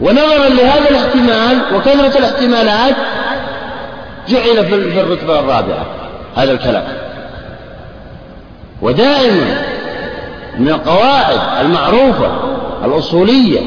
[0.00, 2.94] ونظرا لهذا الاحتمال وكثرة الاحتمالات
[4.28, 5.86] جعل في الرتبة الرابعة
[6.36, 6.84] هذا الكلام.
[8.82, 9.64] ودائما
[10.58, 12.30] من القواعد المعروفة
[12.84, 13.60] الأصولية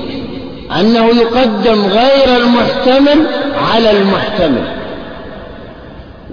[0.79, 3.27] أنه يقدم غير المحتمل
[3.73, 4.63] على المحتمل.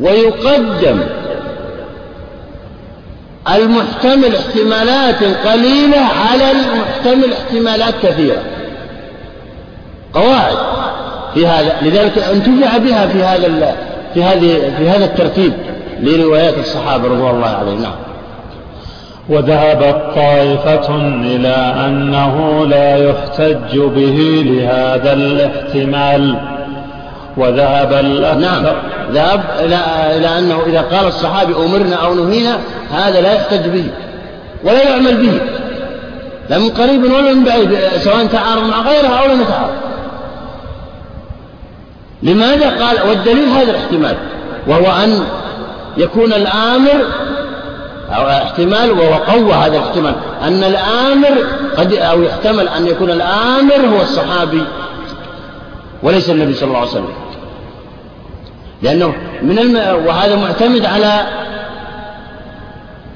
[0.00, 1.00] ويقدم
[3.54, 5.98] المحتمل احتمالات قليلة
[6.30, 8.42] على المحتمل احتمالات كثيرة.
[10.14, 10.56] قواعد
[11.34, 13.46] في هذا لذلك أنتفع بها في هذا
[14.14, 15.52] في هذه في هذا الترتيب
[16.00, 17.82] لروايات الصحابة رضوان الله عليهم.
[17.82, 17.94] نعم.
[19.28, 26.36] وذهبت طائفة إلى أنه لا يحتج به لهذا الاحتمال.
[27.36, 28.64] وذهب الأكثر نعم.
[29.12, 29.78] ذهب إلى
[30.16, 32.58] إلى أنه إذا قال الصحابي أمرنا أو نهينا
[32.92, 33.84] هذا لا يحتج به
[34.64, 35.40] ولا يعمل به.
[36.50, 39.91] لا من قريب ولا من بعيد سواء تعارض مع غيرها أو لم يتعارض.
[42.22, 44.16] لماذا قال والدليل هذا الاحتمال؟
[44.66, 45.24] وهو أن
[45.96, 47.06] يكون الآمر
[48.10, 51.44] أو احتمال وهو قوة هذا الاحتمال أن الآمر
[51.76, 54.62] قد أو يحتمل أن يكون الآمر هو الصحابي
[56.02, 57.14] وليس النبي صلى الله عليه وسلم.
[58.82, 60.06] لأنه من الم...
[60.06, 61.26] وهذا معتمد على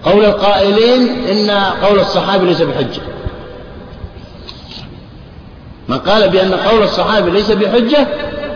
[0.04, 1.50] قول القائلين إن
[1.82, 3.00] قول الصحابي ليس بحجة.
[5.88, 8.06] من قال بأن قول الصحابي ليس بحجة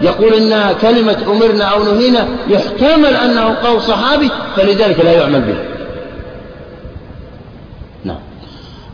[0.03, 5.59] يقول إن كلمة أمرنا أو نهينا يحتمل أنه قول صحابي فلذلك لا يعمل به.
[8.05, 8.19] نعم.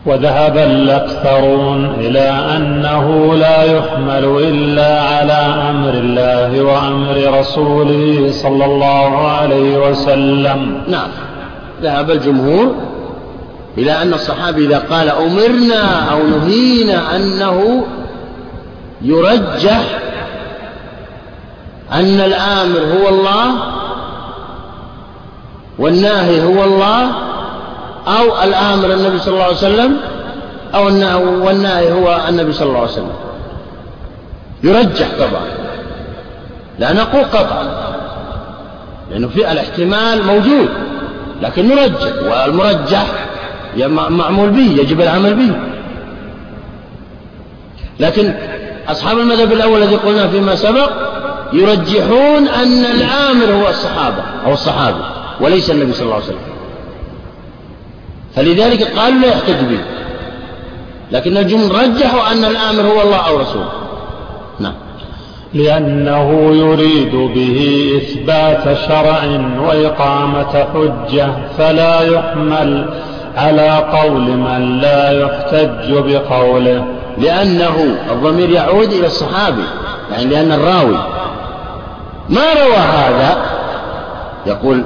[0.05, 9.89] وذهب الأكثرون إلى أنه لا يحمل إلا على أمر الله وأمر رسوله صلى الله عليه
[9.89, 10.83] وسلم.
[10.87, 11.09] نعم.
[11.81, 12.75] ذهب الجمهور
[13.77, 17.85] إلى أن الصحابي إذا قال أمرنا أو نهينا أنه
[19.01, 19.99] يرجح
[21.93, 23.55] أن الآمر هو الله
[25.79, 27.11] والناهي هو الله
[28.07, 29.97] أو الآمر النبي صلى الله عليه وسلم
[30.75, 30.85] أو
[31.45, 33.13] والناهي هو النبي صلى الله عليه وسلم.
[34.63, 35.45] يرجح طبعا
[36.79, 37.67] لا نقول قطعا
[39.11, 40.69] لأنه في الاحتمال موجود
[41.41, 43.05] لكن نرجح والمرجح
[44.09, 45.53] معمول به يجب العمل به.
[47.99, 48.33] لكن
[48.89, 50.89] أصحاب المذهب الأول الذي قلنا فيما سبق
[51.53, 55.01] يرجحون أن الآمر هو الصحابة أو الصحابي
[55.41, 56.39] وليس النبي صلى الله عليه وسلم.
[58.35, 59.79] فلذلك قالوا لا يحتج به.
[61.11, 63.71] لكن الجمهور رجحوا أن الآمر هو الله أو رسوله.
[64.59, 64.73] نعم.
[65.53, 69.23] لأنه يريد به إثبات شرع
[69.59, 71.27] وإقامة حجة
[71.57, 72.89] فلا يحمل
[73.35, 76.96] على قول من لا يحتج بقوله.
[77.17, 79.63] لأنه الضمير يعود إلى الصحابي
[80.11, 80.97] يعني لأن الراوي.
[82.29, 83.37] ما روى هذا؟
[84.45, 84.83] يقول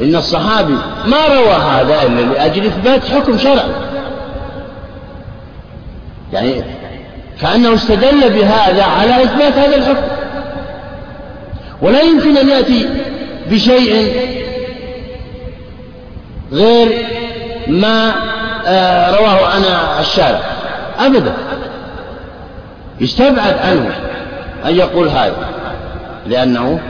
[0.00, 0.76] إن الصحابي
[1.06, 3.72] ما روى هذا إلا لأجل إثبات حكم شرعي
[6.32, 6.64] يعني
[7.40, 10.06] كأنه استدل بهذا على إثبات هذا الحكم.
[11.82, 12.88] ولا يمكن أن يأتي
[13.50, 14.14] بشيء
[16.52, 17.06] غير
[17.68, 18.14] ما
[18.66, 20.51] آه، رواه أنا الشارع
[20.98, 21.32] أبدا.
[23.00, 23.90] يستبعد عنه
[24.66, 25.48] أن يقول هذا.
[26.26, 26.80] لأنه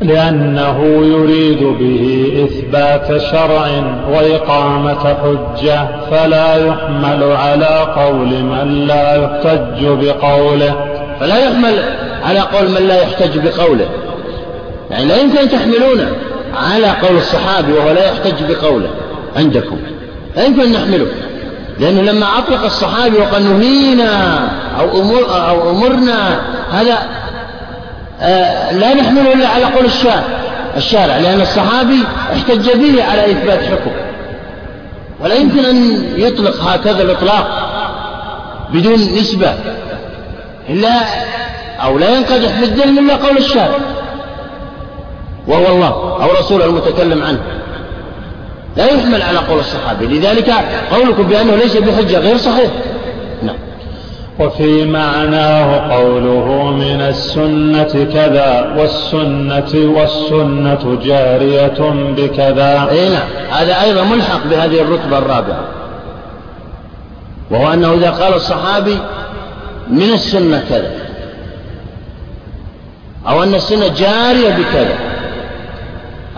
[0.00, 3.68] لأنه يريد به إثبات شرع
[4.10, 10.86] وإقامة حجة فلا يحمل على قول من لا يحتج بقوله.
[11.20, 11.74] فلا يحمل
[12.22, 13.88] على قول من لا يحتج بقوله.
[14.90, 16.08] يعني لا يمكن تحملونه
[16.54, 18.90] على قول الصحابي وهو لا يحتج بقوله
[19.36, 19.76] عندكم.
[20.36, 21.06] لا يمكن أن نحمله.
[21.80, 24.38] لأنه لما أطلق الصحابي وقال نهينا
[24.80, 26.40] أو, أمر أو أمرنا
[26.72, 26.98] هذا
[28.20, 30.24] آه، لا نحمله إلا على قول الشارع.
[30.76, 33.90] الشارع لأن الصحابي احتج به على إثبات حكم.
[35.20, 37.70] ولا يمكن أن يطلق هكذا الإطلاق
[38.72, 39.54] بدون نسبة
[40.68, 41.00] إلا
[41.82, 43.78] أو لا ينقدح في الدين إلا قول الشارع.
[45.48, 45.88] وهو الله
[46.22, 47.40] أو رسوله المتكلم عنه.
[48.76, 50.06] لا يحمل على قول الصحابي.
[50.06, 50.50] لذلك
[50.92, 52.70] قولكم بأنه ليس بحجة غير صحيح.
[53.42, 53.56] نعم.
[54.38, 62.88] وفي معناه قوله من السنة كذا والسنة والسنة جارية بكذا.
[62.90, 63.28] أي نعم.
[63.50, 65.64] هذا أيضا ملحق بهذه الرتبة الرابعة.
[67.50, 68.98] وهو أنه إذا قال الصحابي
[69.90, 70.92] من السنة كذا
[73.28, 74.94] أو أن السنة جارية بكذا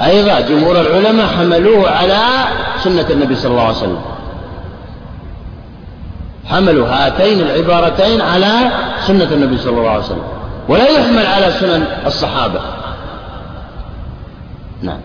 [0.01, 2.19] أيضا جمهور العلماء حملوه على
[2.79, 3.99] سنة النبي صلى الله عليه وسلم.
[6.45, 8.53] حملوا هاتين العبارتين على
[9.01, 10.23] سنة النبي صلى الله عليه وسلم.
[10.69, 12.61] ولا يحمل على سنن الصحابة.
[14.83, 14.99] نعم.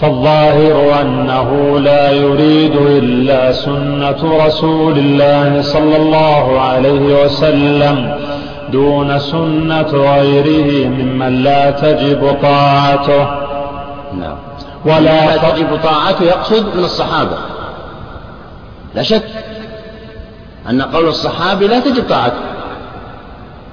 [0.00, 8.18] فالظاهر أنه لا يريد إلا سنة رسول الله صلى الله عليه وسلم
[8.72, 13.43] دون سنة غيره ممن لا تجب طاعته.
[14.20, 14.36] نعم.
[14.84, 17.38] ولا لا تجب طاعته يقصد من الصحابة.
[18.94, 19.28] لا شك
[20.70, 22.40] أن قول الصحابي لا تجب طاعته.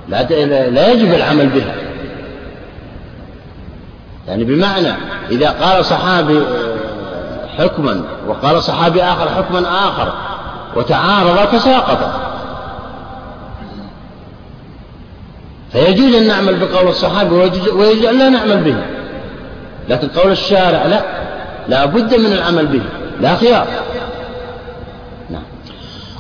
[0.09, 0.23] لا,
[0.69, 1.75] لا يجب العمل بها.
[4.27, 4.93] يعني بمعنى
[5.31, 6.77] إذا قال صحابي آه،
[7.57, 10.13] حكما وقال صحابي آخر حكما آخر
[10.75, 12.13] وتعارضا تساقطا
[15.71, 19.00] فيجوز أن نعمل بقول الصحابي ويجوز أن لا نعمل به.
[19.89, 21.01] لكن قول الشارع لا
[21.67, 22.81] لا بد من العمل به
[23.21, 23.65] لا خيار.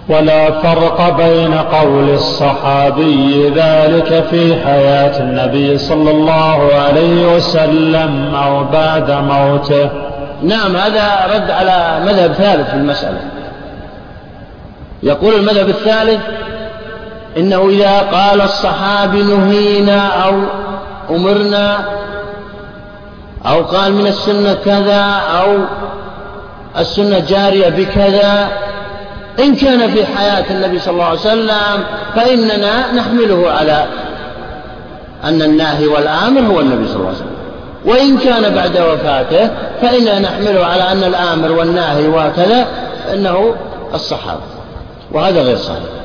[0.09, 9.11] ولا فرق بين قول الصحابي ذلك في حياة النبي صلى الله عليه وسلم أو بعد
[9.11, 9.89] موته.
[10.43, 13.19] نعم هذا رد على مذهب ثالث في المسألة.
[15.03, 16.21] يقول المذهب الثالث
[17.37, 20.33] إنه إذا قال الصحابي نهينا أو
[21.15, 21.77] أمرنا
[23.45, 25.03] أو قال من السنة كذا
[25.39, 25.57] أو
[26.77, 28.49] السنة جارية بكذا.
[29.39, 31.83] إن كان في حياة النبي صلى الله عليه وسلم
[32.15, 33.85] فإننا نحمله على
[35.23, 37.35] أن الناهي والآمر هو النبي صلى الله عليه وسلم.
[37.85, 39.49] وإن كان بعد وفاته
[39.81, 42.67] فإننا نحمله على أن الآمر والناهي وكذا
[43.13, 43.55] إنه
[43.93, 44.41] الصحابة.
[45.11, 46.00] وهذا غير صحيح.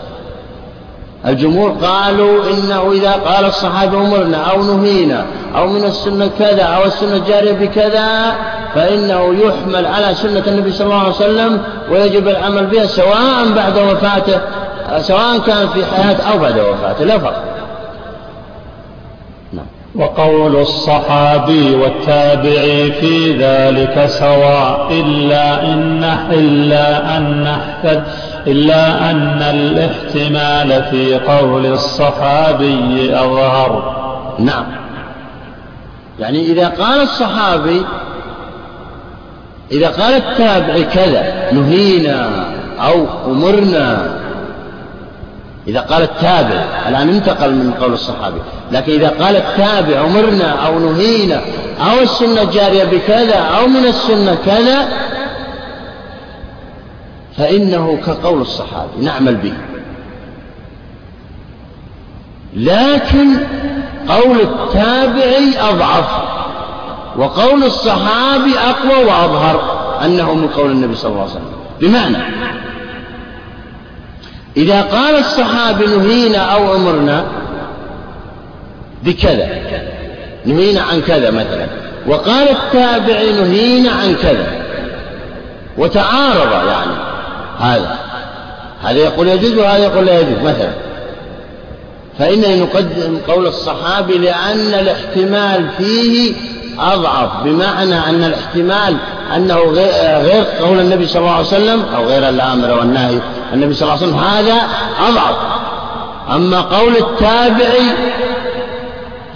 [1.26, 5.24] الجمهور قالوا إنه إذا قال الصحابة أمرنا أو نهينا
[5.56, 8.34] أو من السنة كذا أو السنة جارية بكذا
[8.74, 14.40] فإنه يحمل على سنة النبي صلى الله عليه وسلم ويجب العمل بها سواء بعد وفاته
[15.00, 17.55] سواء كان في حياته أو بعد وفاته لا فرق.
[19.98, 27.58] وقول الصحابي والتابعي في ذلك سواء إلا إن إلا أن
[28.46, 33.96] إلا أن الاحتمال في قول الصحابي أظهر.
[34.38, 34.64] نعم.
[36.18, 37.82] يعني إذا قال الصحابي
[39.72, 42.30] إذا قال التابع كذا نهينا
[42.80, 44.25] أو أمرنا
[45.68, 48.40] إذا قال التابع الآن انتقل من قول الصحابي
[48.72, 51.40] لكن إذا قال التابع أمرنا أو نهينا
[51.80, 54.88] أو السنة جارية بكذا أو من السنة كذا
[57.36, 59.52] فإنه كقول الصحابي نعمل به.
[62.56, 63.28] لكن
[64.08, 66.06] قول التابعي أضعف
[67.16, 69.60] وقول الصحابي أقوى وأظهر
[70.04, 71.52] أنه من قول النبي صلى الله عليه وسلم.
[71.80, 72.16] بمعنى
[74.56, 77.24] إذا قال الصحابي نهينا أو أمرنا
[79.02, 79.48] بكذا
[80.46, 81.66] نهينا عن كذا مثلا
[82.06, 84.46] وقال التابعي نهينا عن كذا
[85.78, 86.96] وتعارض يعني
[87.58, 87.98] هذا
[88.82, 90.70] هذا يقول يجوز وهذا يقول لا يجوز مثلا.
[92.18, 96.34] فإننا نقدم قول الصحابي لأن الاحتمال فيه
[96.78, 98.96] أضعف بمعنى أن الاحتمال
[99.36, 99.58] أنه
[100.22, 103.18] غير قول النبي صلى الله عليه وسلم أو غير الآمر والنهي.
[103.52, 104.68] النبي صلى الله عليه وسلم هذا
[105.08, 105.36] أضعف.
[106.30, 107.90] أما قول التابعي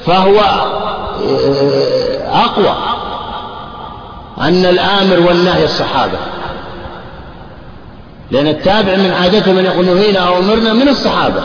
[0.06, 0.40] فهو
[2.32, 2.74] أقوى
[4.40, 6.18] أن الآمر والنهي الصحابة.
[8.30, 11.42] لأن التابع من عادته من يقول نهينا أو أمرنا من الصحابة.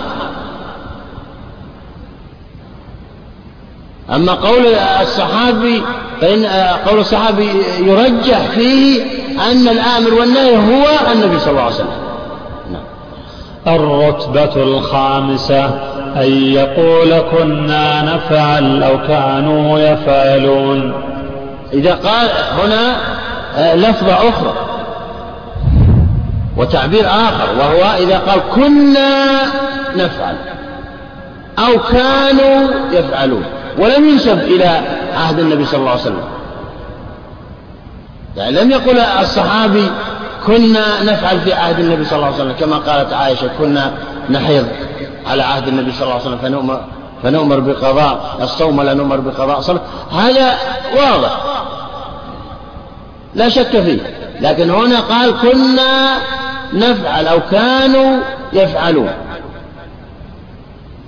[4.13, 4.65] أما قول
[5.01, 5.81] الصحابي
[6.21, 6.45] فإن
[6.87, 7.49] قول الصحابي
[7.79, 9.03] يرجح فيه
[9.51, 11.87] أن الآمر والنهي هو النبي صلى الله عليه وسلم.
[12.71, 12.83] نعم.
[13.75, 15.65] الرتبة الخامسة
[16.15, 20.93] أن يقول كنا نفعل أو كانوا يفعلون.
[21.73, 22.29] إذا قال
[22.59, 22.95] هنا
[23.75, 24.53] لفظة أخرى.
[26.57, 29.41] وتعبير آخر وهو إذا قال كنا
[29.95, 30.35] نفعل
[31.59, 33.43] أو كانوا يفعلون.
[33.79, 34.81] ولم ينسب إلى
[35.13, 36.23] عهد النبي صلى الله عليه وسلم.
[38.37, 39.91] يعني لم يقل الصحابي
[40.45, 43.93] كنا نفعل في عهد النبي صلى الله عليه وسلم كما قالت عائشة كنا
[44.29, 44.67] نحيض
[45.27, 46.81] على عهد النبي صلى الله عليه وسلم فنؤمر,
[47.23, 49.81] فنؤمر بقضاء الصوم لا نؤمر بقضاء صلاة
[50.11, 50.57] هذا
[50.95, 51.37] واضح.
[53.35, 53.99] لا شك فيه.
[54.41, 56.17] لكن هنا قال كنا
[56.73, 58.19] نفعل أو كانوا
[58.53, 59.11] يفعلون.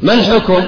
[0.01, 0.67] ما الحكم؟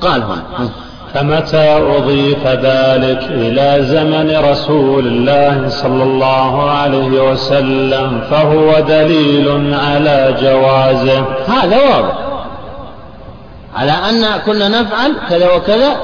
[0.00, 0.68] قال هنا.
[1.14, 11.24] فمتى أضيف ذلك إلى زمن رسول الله صلى الله عليه وسلم فهو دليل على جوازه؟
[11.48, 12.18] هذا واضح.
[13.74, 15.96] على أن كنا نفعل كذا وكذا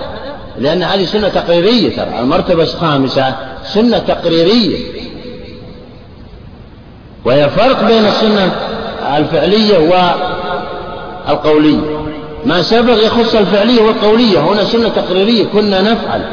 [0.59, 4.79] لأن هذه سنة تقريرية ترى المرتبة الخامسة سنة تقريرية.
[7.25, 8.53] وهي فرق بين السنة
[9.17, 9.79] الفعلية
[11.29, 11.94] والقولية.
[12.47, 16.25] ما سبق يخص الفعلية والقولية هنا سنة تقريرية كنا نفعل.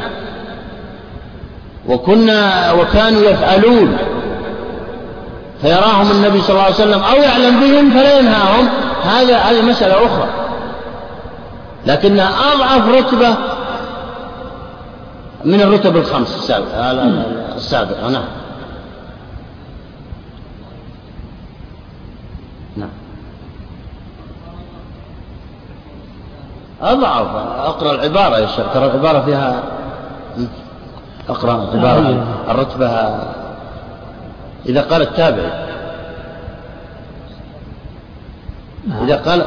[1.88, 3.98] وكنا وكانوا يفعلون.
[5.62, 8.70] فيراهم النبي صلى الله عليه وسلم أو يعلم بهم فلا ينهاهم.
[9.04, 10.28] هذا هذه مسألة أخرى.
[11.88, 13.36] لكنها أضعف رتبة
[15.46, 16.52] من الرتب الخمس
[17.56, 18.24] السابقة نعم.
[26.82, 27.28] أضعف.
[27.58, 28.66] أقرأ العبارة يا شيخ.
[28.74, 29.64] ترى العبارة فيها
[31.30, 32.24] أقرأ العبارة.
[32.50, 32.90] الرتبة.
[34.66, 35.68] إذا قال التابع.
[39.02, 39.46] إذا قال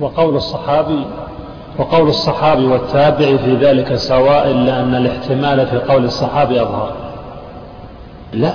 [0.00, 1.04] وقول الصحابي
[1.78, 6.92] وقول الصحابي والتابع في ذلك سواء إلا أن الاحتمال في قول الصحابي أظهر.
[8.32, 8.54] لا.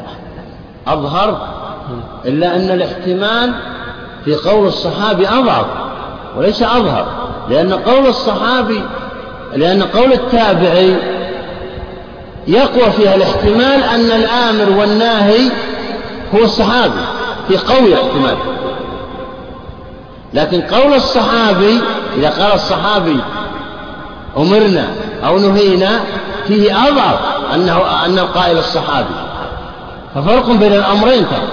[0.88, 1.48] أظهر
[2.26, 3.54] إلا أن الاحتمال
[4.26, 5.66] في قول الصحابي أضعف.
[6.38, 7.06] وليس أظهر
[7.50, 8.82] لأن قول الصحابي
[9.54, 10.96] لأن قول التابعي
[12.48, 15.50] يقوى فيها الاحتمال أن الآمر والناهي
[16.36, 17.02] هو الصحابي
[17.48, 18.36] في قوي احتمال
[20.34, 21.80] لكن قول الصحابي
[22.18, 23.18] إذا قال الصحابي
[24.38, 24.88] أمرنا
[25.26, 26.00] أو نهينا
[26.48, 27.20] فيه أضعف
[27.54, 29.16] أنه أن القائل الصحابي.
[30.16, 31.48] ففرق بين الأمرين ترى.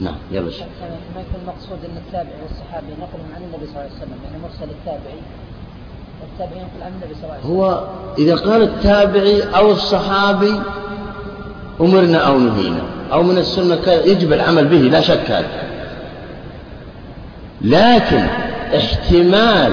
[0.00, 0.66] نعم يلا شيخ.
[1.14, 4.70] ما يكون المقصود أن التابعي والصحابي نقلهم عن النبي صلى الله عليه وسلم يعني مرسل
[4.70, 5.20] التابعي.
[6.32, 7.56] التابعي ينقل عن النبي صلى الله عليه وسلم.
[7.56, 7.84] هو
[8.18, 10.60] إذا قال التابعي أو الصحابي
[11.80, 15.62] أمرنا أو نهينا أو من السنة يجب العمل به لا شك هذا.
[17.60, 18.26] لكن
[18.76, 19.72] احتمال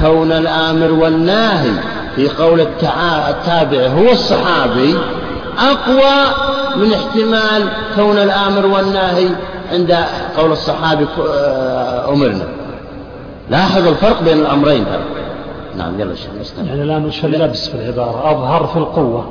[0.00, 1.70] كون الآمر والناهي
[2.16, 4.98] في قول التابع هو الصحابي
[5.58, 6.34] أقوى
[6.76, 9.28] من احتمال كون الآمر والناهي
[9.70, 9.96] عند
[10.38, 12.44] قول الصحابي آه، أمرنا.
[13.50, 15.04] لاحظ الفرق بين الأمرين هذا
[15.76, 16.30] نعم يلا شيخ
[16.66, 19.24] يعني الآن وش اللبس في العبارة؟ أظهر في القوة.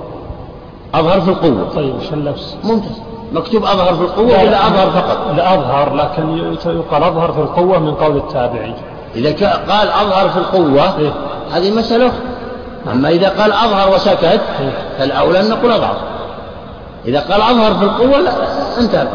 [0.94, 1.70] أظهر في القوة.
[1.76, 3.02] طيب وش اللبس؟ ممتاز.
[3.34, 7.92] مكتوب أظهر في القوة ولا أظهر فقط؟ لا أظهر لكن يقال أظهر في القوة من
[7.92, 8.74] قول التابعي
[9.16, 11.12] إذا قال أظهر في القوة إيه؟
[11.52, 12.12] هذه مسألة
[12.92, 15.98] أما إذا قال أظهر وسكت إيه؟ فالأولى أن نقول أظهر.
[17.06, 18.32] إذا قال أظهر في القوة لا
[18.80, 19.08] انتهى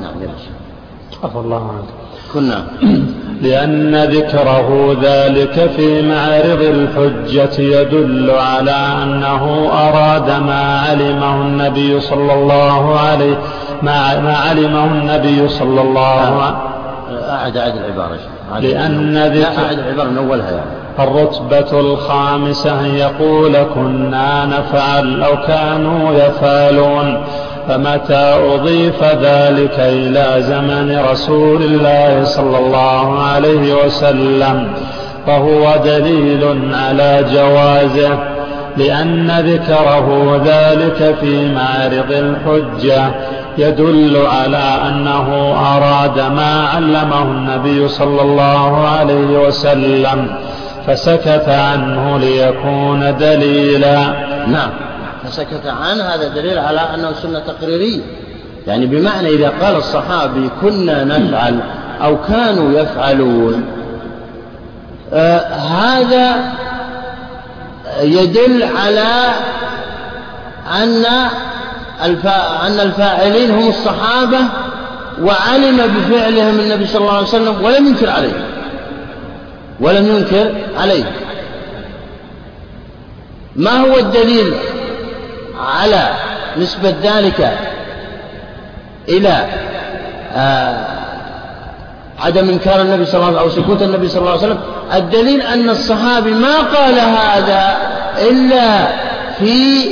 [0.00, 0.28] نعم يا
[1.24, 1.88] عفى الله عنك.
[2.34, 2.64] كنا
[3.42, 12.98] لأن ذكره ذلك في معرض الحجة يدل على أنه أراد ما علمه النبي صلى الله
[13.00, 13.38] عليه
[13.82, 16.68] ما, ما علمه النبي صلى الله عليه.
[17.30, 18.18] أعد أعد العبارة
[18.60, 20.78] لأن ذكر أعد العبارة من أولها يعني.
[20.98, 27.24] الرتبة الخامسة يقول كنا نفعل أو كانوا يفعلون
[27.68, 34.68] فمتى أضيف ذلك إلى زمن رسول الله صلى الله عليه وسلم
[35.26, 38.18] فهو دليل على جوازه
[38.76, 43.10] لأن ذكره ذلك في معرض الحجة.
[43.58, 50.26] يدل على أنه أراد ما علمه النبي صلى الله عليه وسلم
[50.86, 53.98] فسكت عنه ليكون دليلا.
[54.46, 54.87] نعم.
[55.28, 58.00] فسكت عنه هذا دليل على أنه سنة تقريرية.
[58.66, 61.60] يعني بمعنى إذا قال الصحابي كنا نفعل
[62.02, 63.64] أو كانوا يفعلون
[65.12, 66.52] آه هذا
[68.02, 69.32] يدل على
[70.82, 71.04] أن
[72.66, 74.38] أن الفاعلين هم الصحابة
[75.22, 78.32] وعلم بفعلهم النبي صلى الله عليه وسلم ولم ينكر عليه.
[79.80, 81.04] ولم ينكر عليه.
[83.56, 84.54] ما هو الدليل؟
[85.60, 86.10] على
[86.56, 87.58] نسبة ذلك
[89.08, 89.46] إلى
[90.36, 90.98] آه
[92.20, 94.58] عدم إنكار النبي صلى الله عليه وسلم أو سكوت النبي صلى الله عليه وسلم.
[94.94, 97.76] الدليل أن الصحابي ما قال هذا
[98.30, 98.86] إلا
[99.38, 99.84] في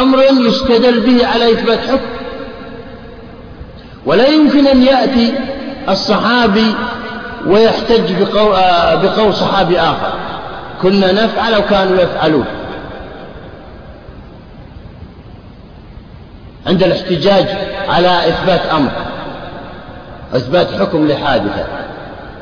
[0.00, 2.06] أمر يستدل به على إثبات حكم.
[4.06, 5.34] ولا يمكن أن يأتي
[5.88, 6.74] الصحابي
[7.46, 10.12] ويحتج بقول, آه، بقول صحابي آخر.
[10.82, 12.44] كنا نفعل أو كانوا يفعلون.
[16.68, 17.46] عند الاحتجاج
[17.88, 18.90] على إثبات أمر
[20.36, 21.64] إثبات حكم لحادثة.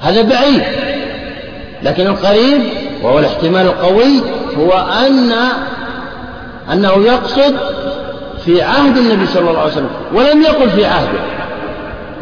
[0.00, 0.62] هذا بعيد
[1.82, 2.62] لكن القريب
[3.02, 4.20] وهو الاحتمال القوي
[4.58, 4.72] هو
[5.06, 5.32] أن
[6.72, 7.56] أنه يقصد
[8.44, 11.18] في عهد النبي صلى الله عليه وسلم ولم يقل في عهده.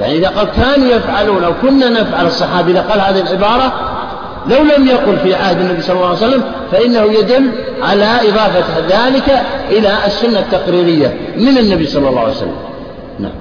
[0.01, 3.93] يعني إذا قال كانوا يفعلون أو كنا نفعل الصحابي إذا قال هذه العبارة
[4.46, 7.50] لو لم يقل في عهد النبي صلى الله عليه وسلم فإنه يدل
[7.82, 12.56] على إضافة ذلك إلى السنة التقريرية من النبي صلى الله عليه وسلم.
[13.18, 13.32] نعم.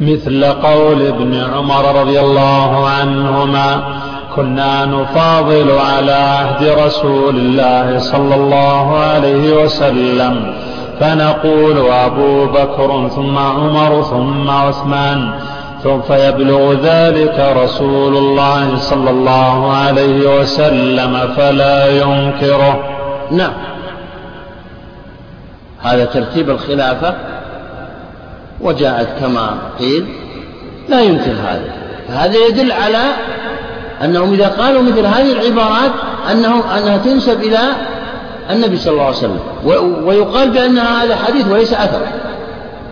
[0.00, 4.00] مثل قول ابن عمر رضي الله عنهما
[4.36, 10.54] كنا نفاضل على عهد رسول الله صلى الله عليه وسلم
[11.00, 15.32] فنقول أبو بكر ثم عمر ثم عثمان
[15.82, 22.98] سوف يبلغ ذلك رسول الله صلى الله عليه وسلم فلا ينكره.
[23.30, 23.52] نعم.
[25.82, 27.14] هذا ترتيب الخلافة
[28.60, 30.06] وجاءت كما قيل
[30.88, 31.72] لا ينكر هذا.
[32.08, 33.04] فهذا يدل على
[34.04, 35.90] أنهم إذا قالوا مثل هذه العبارات
[36.30, 37.58] أنه أنها تنسب إلى
[38.50, 39.40] النبي صلى الله عليه وسلم
[40.04, 42.00] ويقال بأن هذا حديث وليس أثر.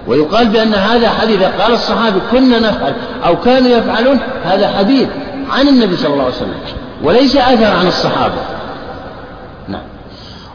[0.07, 2.93] ويقال بأن هذا حديث قال الصحابي كنا نفعل
[3.27, 5.09] أو كانوا يفعلون هذا حديث
[5.51, 6.55] عن النبي صلى الله عليه وسلم
[7.03, 8.35] وليس أثر عن الصحابة.
[9.69, 9.83] نعم.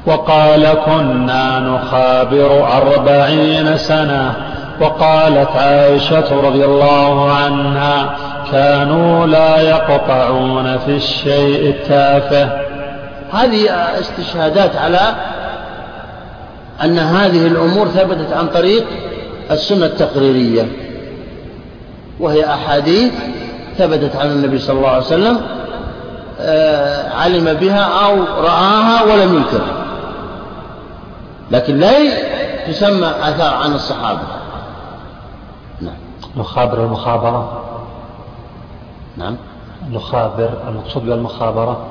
[0.06, 4.34] وقال كنا نخابر أربعين سنة
[4.82, 8.18] وقالت عائشة رضي الله عنها
[8.52, 12.50] كانوا لا يقطعون في الشيء التافه.
[13.34, 13.70] هذه
[14.00, 15.16] استشهادات على
[16.84, 18.86] أن هذه الأمور ثبتت عن طريق
[19.52, 20.68] السنة التقريرية
[22.20, 23.14] وهي أحاديث
[23.78, 25.42] ثبتت عن النبي صلى الله عليه وسلم
[26.40, 29.86] آه، علم بها أو رآها ولم ينكرها
[31.52, 31.92] لكن لا
[32.68, 34.22] تسمى آثار عن الصحابة.
[35.82, 35.96] نعم.
[36.38, 37.64] نخابر المخابرة
[39.18, 39.36] نعم.
[39.92, 41.86] نخابر المقصود بالمخابرة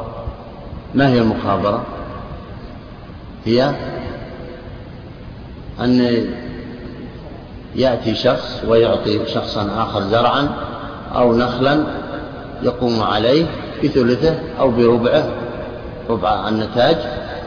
[0.95, 1.83] ما هي المخابرة؟
[3.45, 3.75] هي
[5.81, 6.27] أن
[7.77, 10.49] يأتي شخص ويعطي شخصا آخر زرعا
[11.17, 11.85] أو نخلا
[12.63, 13.47] يقوم عليه
[13.85, 15.25] بثلثه أو بربعه
[16.11, 16.97] ربع النتاج.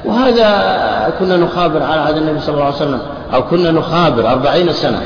[0.05, 3.01] وهذا كنا نخابر على عهد النبي صلى الله عليه وسلم
[3.33, 5.01] أو كنا نخابر أربعين سنة.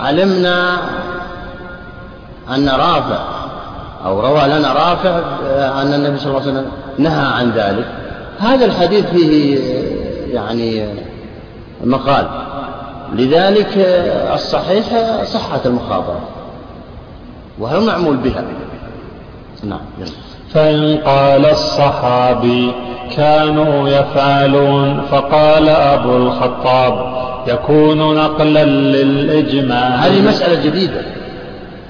[0.00, 0.76] فعلمنا
[2.54, 3.24] أن رافع
[4.04, 5.18] أو روى لنا رافع
[5.82, 6.66] أن النبي صلى الله عليه وسلم
[6.98, 7.86] نهى عن ذلك.
[8.38, 9.58] هذا الحديث فيه
[10.34, 10.88] يعني
[11.84, 12.26] مقال.
[13.12, 13.72] لذلك
[14.34, 14.84] الصحيح
[15.24, 16.20] صحة المخابرة
[17.58, 18.44] وهو معمول بها.
[19.64, 19.80] نعم
[20.54, 22.72] فإن قال الصحابي
[23.16, 27.14] كانوا يفعلون فقال أبو الخطاب
[27.46, 29.88] يكون نقلا للإجماع.
[29.88, 31.02] هذه مسألة جديدة.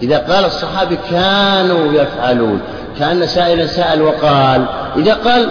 [0.02, 2.60] إذا قال الصحابي كانوا يفعلون
[2.98, 4.64] كأن سائلا سأل وقال
[4.96, 5.48] إذا قال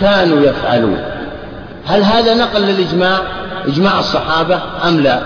[0.00, 0.98] كانوا يفعلون
[1.86, 3.18] هل هذا نقل للإجماع؟
[3.66, 5.20] إجماع الصحابة أم لا؟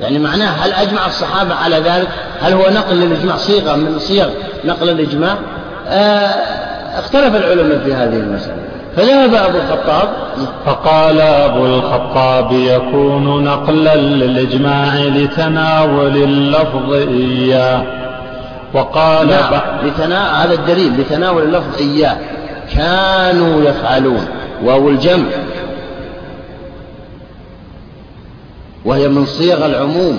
[0.00, 2.08] يعني معناه هل أجمع الصحابة على ذلك؟
[2.40, 4.28] هل هو نقل للإجماع صيغة من صيغ
[4.64, 5.36] نقل الإجماع؟
[5.88, 6.34] آه
[6.98, 8.56] اختلف العلماء في هذه المسألة.
[8.96, 10.08] فذهب أبو الخطاب.
[10.66, 17.82] فقال أبو الخطاب يكون نقلا للإجماع لتناول اللفظ إياه.
[18.74, 20.44] وقال نعم لتنا...
[20.44, 22.16] هذا الدليل لتناول اللفظ إياه.
[22.76, 24.26] كانوا يفعلون
[24.64, 25.26] واو الجمع.
[28.84, 30.18] وهي من صيغ العموم.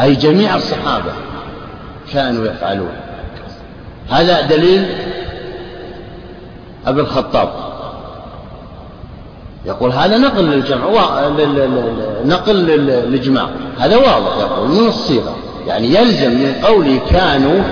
[0.00, 1.12] أي جميع الصحابة
[2.12, 2.92] كانوا يفعلون.
[4.10, 4.86] هذا دليل
[6.86, 7.48] أبي الخطاب.
[9.66, 10.86] يقول هذا نقل للجمع
[12.24, 13.48] نقل للإجماع
[13.78, 15.36] هذا واضح يقول من الصيغة.
[15.66, 17.62] يعني يلزم من قوله كانوا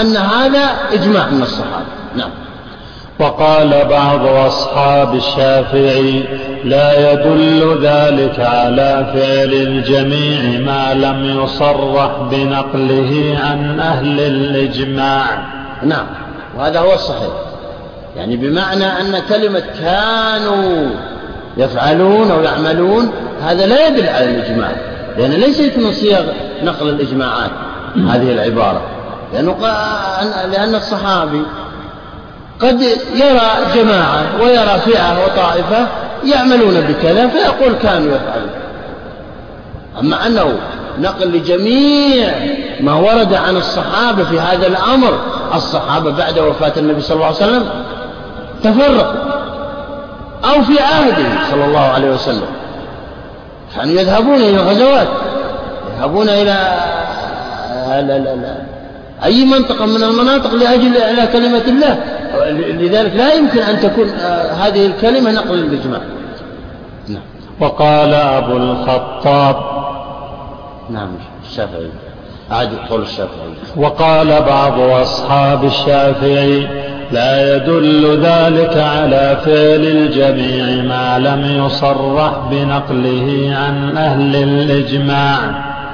[0.00, 1.86] أن هذا إجماع من الصحابة.
[2.16, 2.30] نعم.
[3.20, 6.24] وقال بعض أصحاب الشافعي
[6.64, 15.24] لا يدل ذلك على فعل الجميع ما لم يصرح بنقله عن أهل الإجماع.
[15.82, 16.06] نعم
[16.58, 17.32] وهذا هو الصحيح.
[18.16, 20.90] يعني بمعنى أن كلمة كانوا
[21.56, 23.10] يفعلون أو يعملون
[23.42, 24.70] هذا لا يدل على الإجماع
[25.18, 26.22] لأن ليست من صيغ
[26.62, 27.50] نقل الإجماعات.
[27.96, 28.82] هذه العبارة
[29.32, 29.56] لأنه
[30.52, 31.42] لأن الصحابي
[32.62, 32.82] قد
[33.14, 35.86] يرى جماعة ويرى فئة وطائفة
[36.24, 38.50] يعملون بكذا فيقول كانوا يفعلون.
[40.00, 40.54] أما أنه
[40.98, 42.34] نقل لجميع
[42.80, 45.18] ما ورد عن الصحابة في هذا الأمر
[45.54, 47.70] الصحابة بعد وفاة النبي صلى الله عليه وسلم
[48.62, 49.30] تفرقوا
[50.44, 52.46] أو في عهده صلى الله عليه وسلم.
[53.76, 55.08] كانوا يذهبون إلى الغزوات
[55.96, 56.74] يذهبون إلى
[59.24, 61.98] أي منطقة من المناطق لأجل إعلاء كلمة الله.
[62.70, 66.00] لذلك لا يمكن أن تكون آه، هذه الكلمة نقل للإجماع
[67.08, 67.22] نعم.
[67.60, 69.56] وقال أبو الخطاب.
[70.90, 71.08] نعم
[71.50, 71.90] الشافعي.
[72.50, 73.54] عاد قول الشافعي.
[73.76, 76.68] وقال بعض أصحاب الشافعي
[77.12, 85.40] لا يدل ذلك على فعل الجميع ما لم يصرح بنقله عن أهل الإجماع.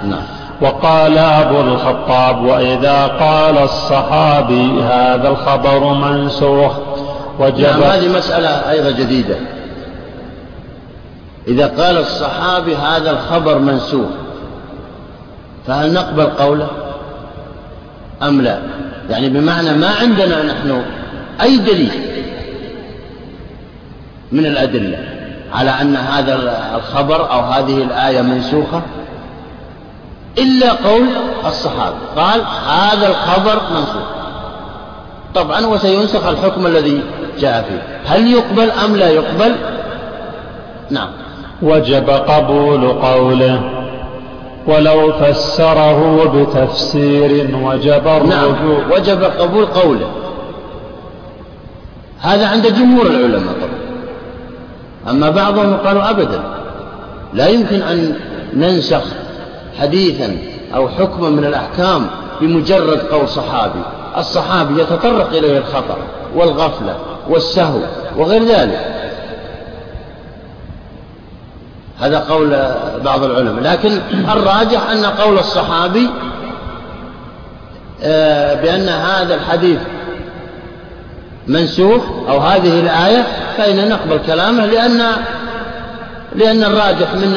[0.04, 0.35] نعم.
[0.60, 6.72] وقال أبو الخطاب وإذا قال الصحابي هذا الخبر منسوخ.
[7.38, 9.36] وجب نعم هذه مسألة أيضا جديدة.
[11.48, 14.08] إذا قال الصحابي هذا الخبر منسوخ.
[15.66, 16.68] فهل نقبل قوله؟
[18.22, 18.58] أم لا؟
[19.10, 20.82] يعني بمعنى ما عندنا نحن
[21.42, 21.90] أي دليل
[24.32, 24.98] من الأدلة
[25.52, 26.34] على أن هذا
[26.76, 28.82] الخبر أو هذه الآية منسوخة؟
[30.38, 31.06] إلا قول
[31.46, 31.96] الصحابة.
[32.16, 34.06] قال هذا الخبر منسوخ.
[35.34, 37.02] طبعا وسينسخ الحكم الذي
[37.38, 37.82] جاء فيه.
[38.06, 39.54] هل يقبل أم لا يقبل؟
[40.90, 41.08] نعم.
[41.62, 43.70] وجب قبول قوله
[44.66, 48.34] ولو فسره بتفسير وجب الرجوع.
[48.34, 48.90] نعم.
[48.90, 50.10] وجب قبول قوله.
[52.20, 53.76] هذا عند جمهور العلماء طبعا.
[55.10, 56.40] أما بعضهم قالوا أبدا.
[57.34, 58.14] لا يمكن أن
[58.54, 59.02] ننسخ
[59.80, 60.36] حديثا
[60.74, 62.06] أو حكما من الأحكام
[62.40, 63.82] بمجرد قول صحابي.
[64.18, 65.96] الصحابي يتطرق إليه الخطأ
[66.34, 66.96] والغفلة
[67.28, 67.80] والسهو
[68.16, 68.92] وغير ذلك.
[72.00, 72.74] هذا قول
[73.04, 73.62] بعض العلماء.
[73.62, 76.10] لكن الراجح أن قول الصحابي
[78.02, 79.78] آه، بأن هذا الحديث
[81.46, 83.26] منسوخ أو هذه الآية
[83.56, 85.02] فإن نقبل كلامه لأن
[86.34, 87.36] لأن الراجح من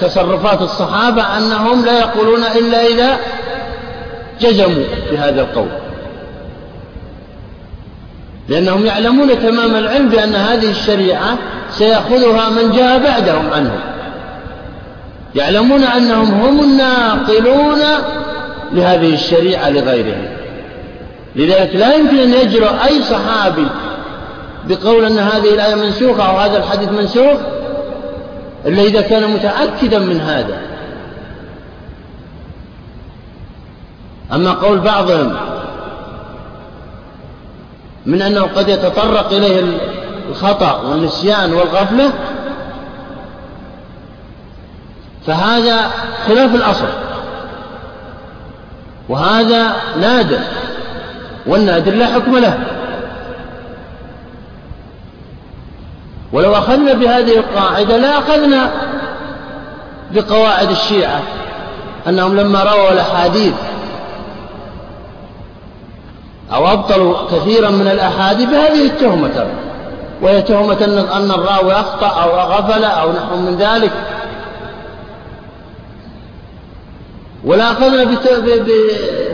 [0.00, 3.18] تصرفات الصحابة أنهم لا يقولون إلا إذا
[4.40, 5.68] جزموا بهذا القول.
[8.48, 11.38] لأنهم يعلمون تمام العلم بأن هذه الشريعة
[11.70, 13.80] سيأخذها من جاء بعدهم عنهم.
[15.34, 17.80] يعلمون أنهم هم الناقلون
[18.72, 20.28] لهذه الشريعة لغيرهم.
[21.36, 23.66] لذلك لا يمكن أن يجرؤ أي صحابي
[24.68, 27.38] بقول أن هذه الآية منسوخة أو هذا الحديث منسوخ
[28.66, 30.58] إلا إذا كان متأكدا من هذا.
[34.32, 35.36] أما قول بعضهم
[38.06, 39.78] من أنه قد يتطرق إليه
[40.28, 42.12] الخطأ والنسيان والغفلة
[45.26, 45.90] فهذا
[46.26, 46.88] خلاف الأصل.
[49.08, 50.38] وهذا نادر
[51.46, 52.58] والنادر لا حكم له.
[56.32, 58.70] ولو أخذنا بهذه القاعدة لا أخذنا
[60.10, 61.22] بقواعد الشيعة
[62.08, 63.54] أنهم لما رووا الأحاديث
[66.52, 69.50] أو أبطلوا كثيرا من الأحاديث بهذه التهمة ترى
[70.22, 70.84] وهي تهمة
[71.16, 73.92] أن الراوي أخطأ أو غفل أو نحو من ذلك.
[77.44, 78.04] ولا أخذنا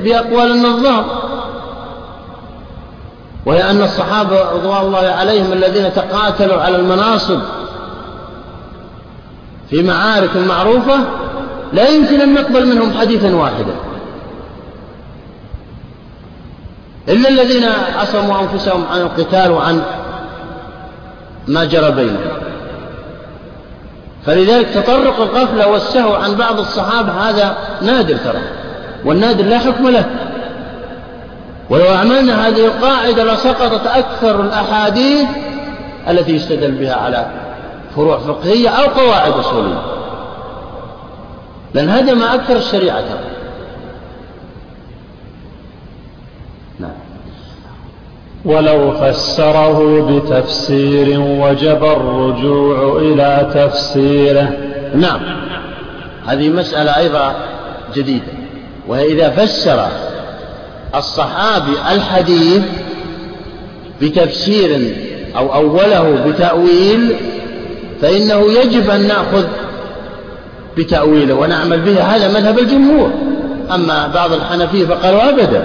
[0.05, 1.05] بأقوال النظام.
[3.47, 7.41] وهي أن الصحابة رضوان الله عليهم الذين تقاتلوا على المناصب
[9.71, 10.99] في معارك معروفة
[11.73, 13.75] لا يمكن أن نقبل منهم حديثا واحدا.
[17.09, 17.65] إلا الذين
[17.99, 19.83] عصموا أنفسهم عن القتال وعن
[21.49, 22.31] ما جرى بينهم.
[24.27, 28.41] فلذلك تطرق الغفلة والسهو عن بعض الصحابة هذا نادر ترى
[29.05, 30.32] والنادر لا حكم له.
[31.73, 35.29] ولو أعملنا هذه القاعدة لسقطت أكثر الأحاديث
[36.09, 37.27] التي يستدل بها على
[37.97, 39.83] فروع فقهية أو قواعد أصولية.
[41.75, 43.19] لأن هدم أكثر الشريعة ترى
[46.79, 46.91] نعم.
[48.45, 54.53] ولو فسره بتفسير وجب الرجوع إلى تفسيره.
[54.95, 55.21] نعم.
[56.27, 57.35] هذه مسألة أيضا
[57.95, 58.33] جديدة.
[58.89, 60.12] وهي إذا فسر
[60.95, 62.63] الصحابي الحديث
[64.03, 64.95] بتفسير
[65.37, 67.17] أو أوله بتأويل
[68.03, 69.45] فإنه يجب أن نأخذ
[70.77, 73.11] بتأويله ونعمل به هذا مذهب الجمهور.
[73.75, 75.65] أما بعض الحنفية فقالوا أبدا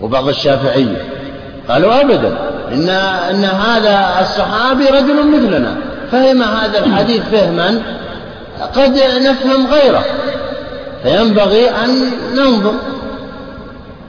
[0.00, 1.02] وبعض الشافعية
[1.68, 2.38] قالوا أبدا
[2.72, 2.88] إن,
[3.30, 5.76] إن هذا الصحابي رجل مثلنا
[6.12, 7.82] فهم هذا الحديث فهما
[8.74, 10.04] قد نفهم غيره
[11.02, 12.74] فينبغي أن ننظر.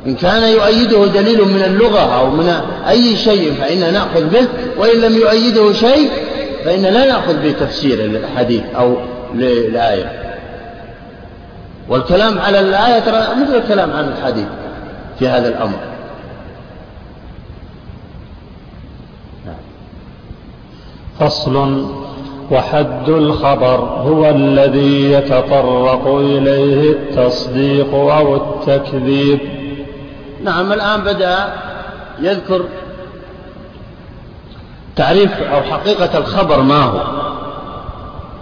[0.08, 2.50] إن كان يؤيده دليل من اللغة أو من
[2.90, 4.48] أي شيء فإننا نأخذ به
[4.78, 6.10] وإن لم يؤيده شيء
[6.66, 8.96] فإن لا نأخذ بتفسير الحديث أو
[9.34, 10.36] للآية.
[11.90, 14.46] والكلام على الآية ترى مثل الكلام عن الحديث
[15.20, 15.78] في هذا الأمر.
[21.20, 21.86] فصل
[22.52, 29.61] وحد الخبر هو الذي يتطرق إليه التصديق أو التكذيب.
[30.44, 31.54] نعم الآن بدأ
[32.20, 32.66] يذكر
[34.96, 37.02] تعريف أو حقيقة الخبر ما هو.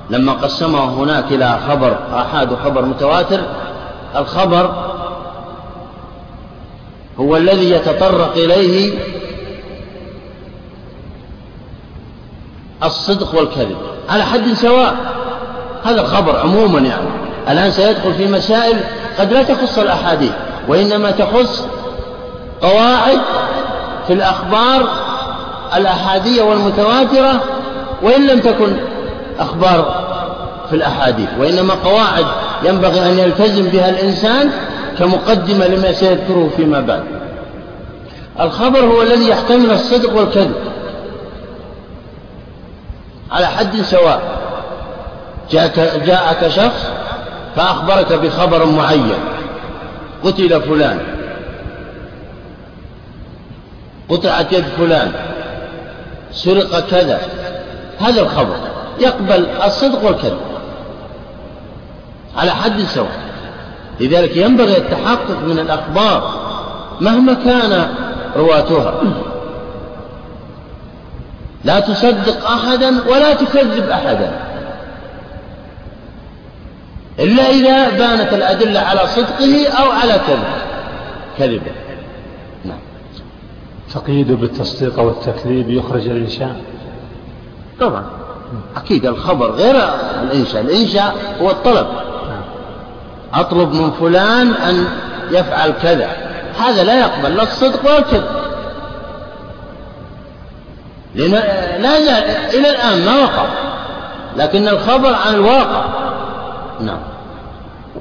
[0.10, 3.40] لما قسمه هناك إلى خبر آحاد وخبر متواتر
[4.16, 4.90] الخبر
[7.20, 9.00] هو الذي يتطرق إليه
[12.84, 13.78] الصدق والكذب.
[14.10, 14.96] على حد سواء
[15.84, 17.08] هذا الخبر عموما يعني.
[17.50, 18.78] الآن سيدخل في مسائل
[19.20, 20.32] قد لا تخص الأحاديث
[20.68, 21.68] وإنما تخص
[22.62, 23.20] قواعد
[24.08, 24.90] في الأخبار
[25.76, 27.42] الأحادية والمتواترة
[28.02, 28.76] وإن لم تكن
[29.40, 30.10] أخبار
[30.70, 32.26] في الأحاديث وإنما قواعد
[32.64, 34.52] ينبغي أن يلتزم بها الإنسان
[35.00, 37.04] كمقدمة لما سيذكره فيما بعد.
[38.40, 40.56] الخبر هو الذي يحتمل الصدق والكذب
[43.32, 44.22] على حد سواء.
[46.06, 46.86] جاءك, شخص
[47.56, 49.20] فأخبرك بخبر معين
[50.24, 51.00] قتل فلان
[54.10, 55.12] قطعت يد فلان
[56.32, 57.22] سرق كذا
[58.00, 58.56] هذا الخبر
[59.00, 60.40] يقبل الصدق والكذب.
[62.38, 63.20] على حد سواء.
[64.00, 66.34] لذلك ينبغي التحقق من الأخبار
[67.02, 67.88] مهما كان
[68.36, 68.94] رواتها.
[71.64, 74.32] لا تصدق أحدا ولا تكذب أحدا.
[77.20, 80.60] إلا إذا بانت الأدلة على صدقه أو على كذبه
[81.38, 81.72] كذبه.
[83.94, 86.56] تقييد بالتصديق والتكذيب يخرج الإنشاء؟
[87.80, 88.06] طبعا.
[88.78, 89.76] أكيد الخبر غير
[90.24, 90.62] الإنشاء.
[90.62, 91.88] الإنشاء هو الطلب.
[93.34, 94.86] أطلب من فلان أن
[95.32, 96.10] يفعل كذا.
[96.60, 98.26] هذا لا يقبل لا الصدق ولا الكذب.
[101.16, 101.32] لأن
[101.82, 101.98] لا
[102.54, 103.46] إلى الآن ما وقع.
[104.38, 105.86] لكن الخبر عن الواقع.
[106.80, 107.09] نعم.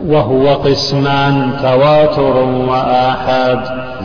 [0.06, 2.36] وهو قسمان تواتر
[2.68, 3.60] وآحاد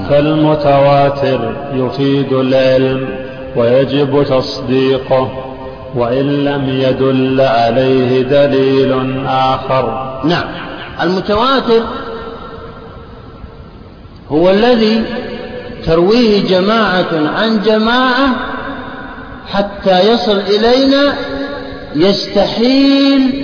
[0.10, 3.10] فالمتواتر يفيد العلم
[3.56, 5.32] ويجب تصديقه
[5.95, 10.14] وإن لم يدل عليه دليل آخر.
[10.26, 10.44] نعم.
[11.02, 11.82] المتواتر
[14.32, 15.03] هو الذي
[15.86, 18.30] ترويه جماعة عن جماعة
[19.52, 21.14] حتى يصل إلينا
[21.95, 23.44] يستحيل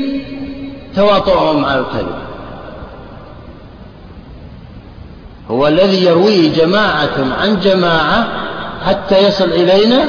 [0.96, 2.29] تواطؤهم على الكذب.
[5.52, 8.28] هو الذي يرويه جماعة عن جماعة
[8.86, 10.06] حتى يصل إلينا؟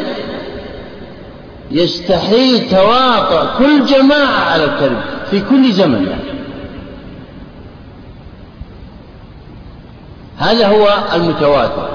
[1.70, 5.00] يستحيل تواطؤ كل جماعة على الكذب
[5.30, 6.40] في كل زمن يعني.
[10.36, 11.88] هذا هو المتواتر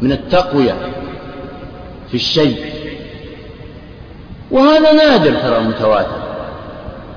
[0.00, 0.74] من التقوية
[2.08, 2.72] في الشيء.
[4.50, 6.18] وهذا نادر ترى المتواتر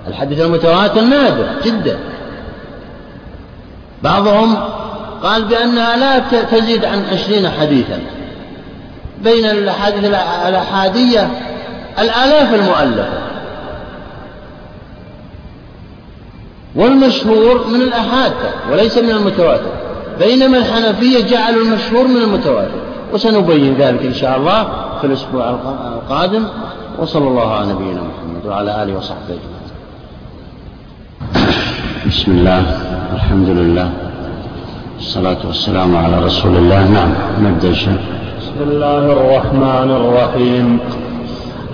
[0.07, 1.99] الحديث المتواتر نادر جدا.
[4.03, 4.57] بعضهم
[5.23, 7.99] قال بأنها لا تزيد عن عشرين حديثا.
[9.23, 10.05] بين الأحاديث
[10.47, 11.29] الأحادية
[11.99, 13.21] الآلاف المؤلفة.
[16.75, 18.33] والمشهور من الأحاد
[18.71, 19.71] وليس من المتواتر.
[20.19, 22.81] بينما الحنفية جعلوا المشهور من المتواتر.
[23.13, 24.63] وسنبين ذلك إن شاء الله
[25.01, 25.49] في الأسبوع
[25.95, 26.47] القادم.
[26.99, 29.61] وصلى الله على نبينا محمد وعلى آله وصحبه أجمعين.
[32.07, 32.80] بسم الله.
[33.11, 33.89] الحمد لله
[34.99, 36.81] الصلاة والسلام على رسول الله.
[36.97, 37.11] نعم
[37.43, 38.01] نبدأ شيخ
[38.39, 40.79] بسم الله الرحمن الرحيم.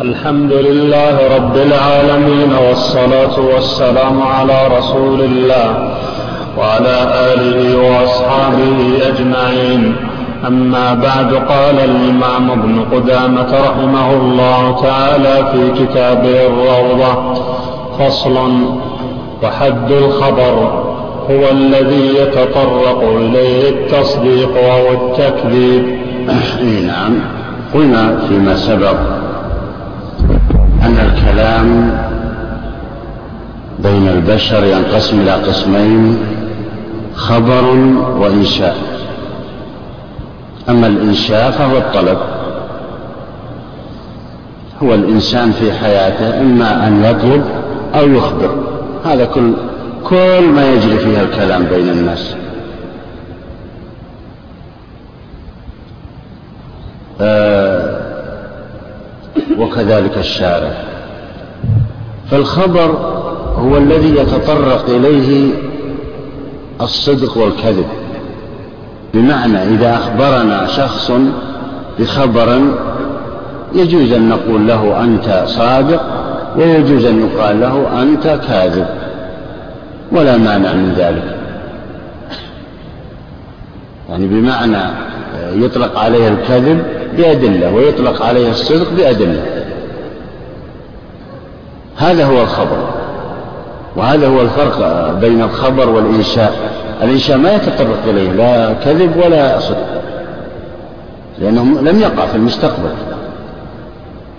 [0.01, 5.69] الحمد لله رب العالمين والصلاة والسلام على رسول الله
[6.57, 6.97] وعلى
[7.33, 9.95] آله وأصحابه أجمعين.
[10.47, 17.13] أما بعد قال الإمام ابن قدامة رحمه الله تعالى في كتابه الروضة
[17.99, 18.37] فصل
[19.43, 20.86] وحد الخبر.
[21.29, 25.97] هو الذي يتطرق إليه التصديق أو التكذيب.
[26.87, 27.13] نعم.
[27.73, 28.95] قلنا فيما سبق
[30.81, 31.97] أن الكلام
[33.79, 36.17] بين البشر ينقسم إلى قسمين
[37.15, 37.63] خبر
[38.19, 38.77] وإنشاء.
[40.69, 42.17] أما الإنشاء فهو الطلب.
[44.83, 47.43] هو الإنسان في حياته إما أن يطلب
[47.95, 48.55] أو يخبر.
[49.05, 49.53] هذا كل
[50.09, 52.35] كل ما يجري فيها الكلام بين الناس.
[57.21, 57.97] آه
[59.59, 60.71] وكذلك الشارع.
[62.31, 62.91] فالخبر
[63.57, 65.53] هو الذي يتطرق إليه
[66.81, 67.85] الصدق والكذب.
[69.13, 71.11] بمعنى إذا أخبرنا شخص
[71.99, 72.61] بخبر
[73.75, 76.01] يجوز أن نقول له أنت صادق
[76.57, 78.87] ويجوز أن يقال له أنت كاذب.
[80.11, 81.37] ولا مانع من ذلك.
[84.09, 84.91] يعني بمعنى
[85.53, 86.83] يطلق عليه الكذب
[87.17, 89.43] بأدلة ويطلق عليه الصدق بأدلة.
[91.97, 92.87] هذا هو الخبر.
[93.95, 96.53] وهذا هو الفرق بين الخبر والإنشاء.
[97.03, 100.01] الإنشاء ما يتطرق إليه لا كذب ولا صدق.
[101.39, 102.89] لأنه لم يقع في المستقبل.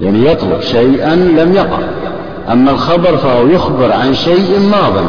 [0.00, 1.78] يعني يطلق شيئا لم يقع.
[2.52, 5.04] أما الخبر فهو يخبر عن شيء ماض.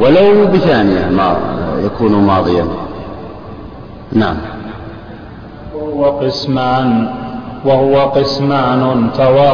[0.00, 1.36] ولو بثانية ما
[1.84, 2.66] يكون ماضيا.
[4.12, 4.36] نعم.
[5.74, 7.08] وهو قسمان
[7.64, 9.10] وهو قسمان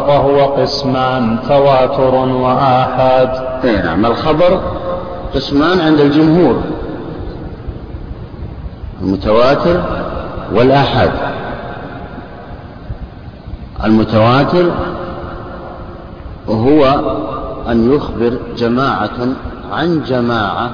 [0.08, 3.30] وهو قسمان تواتر وآحاد.
[3.64, 4.06] اي نعم.
[4.06, 4.60] الخبر
[5.34, 6.60] قسمان عند الجمهور.
[9.02, 9.80] المتواتر
[10.54, 11.10] والآحاد.
[13.84, 14.70] المتواتر
[16.48, 17.00] هو
[17.70, 19.10] أن يخبر جماعة
[19.70, 20.70] عن جماعة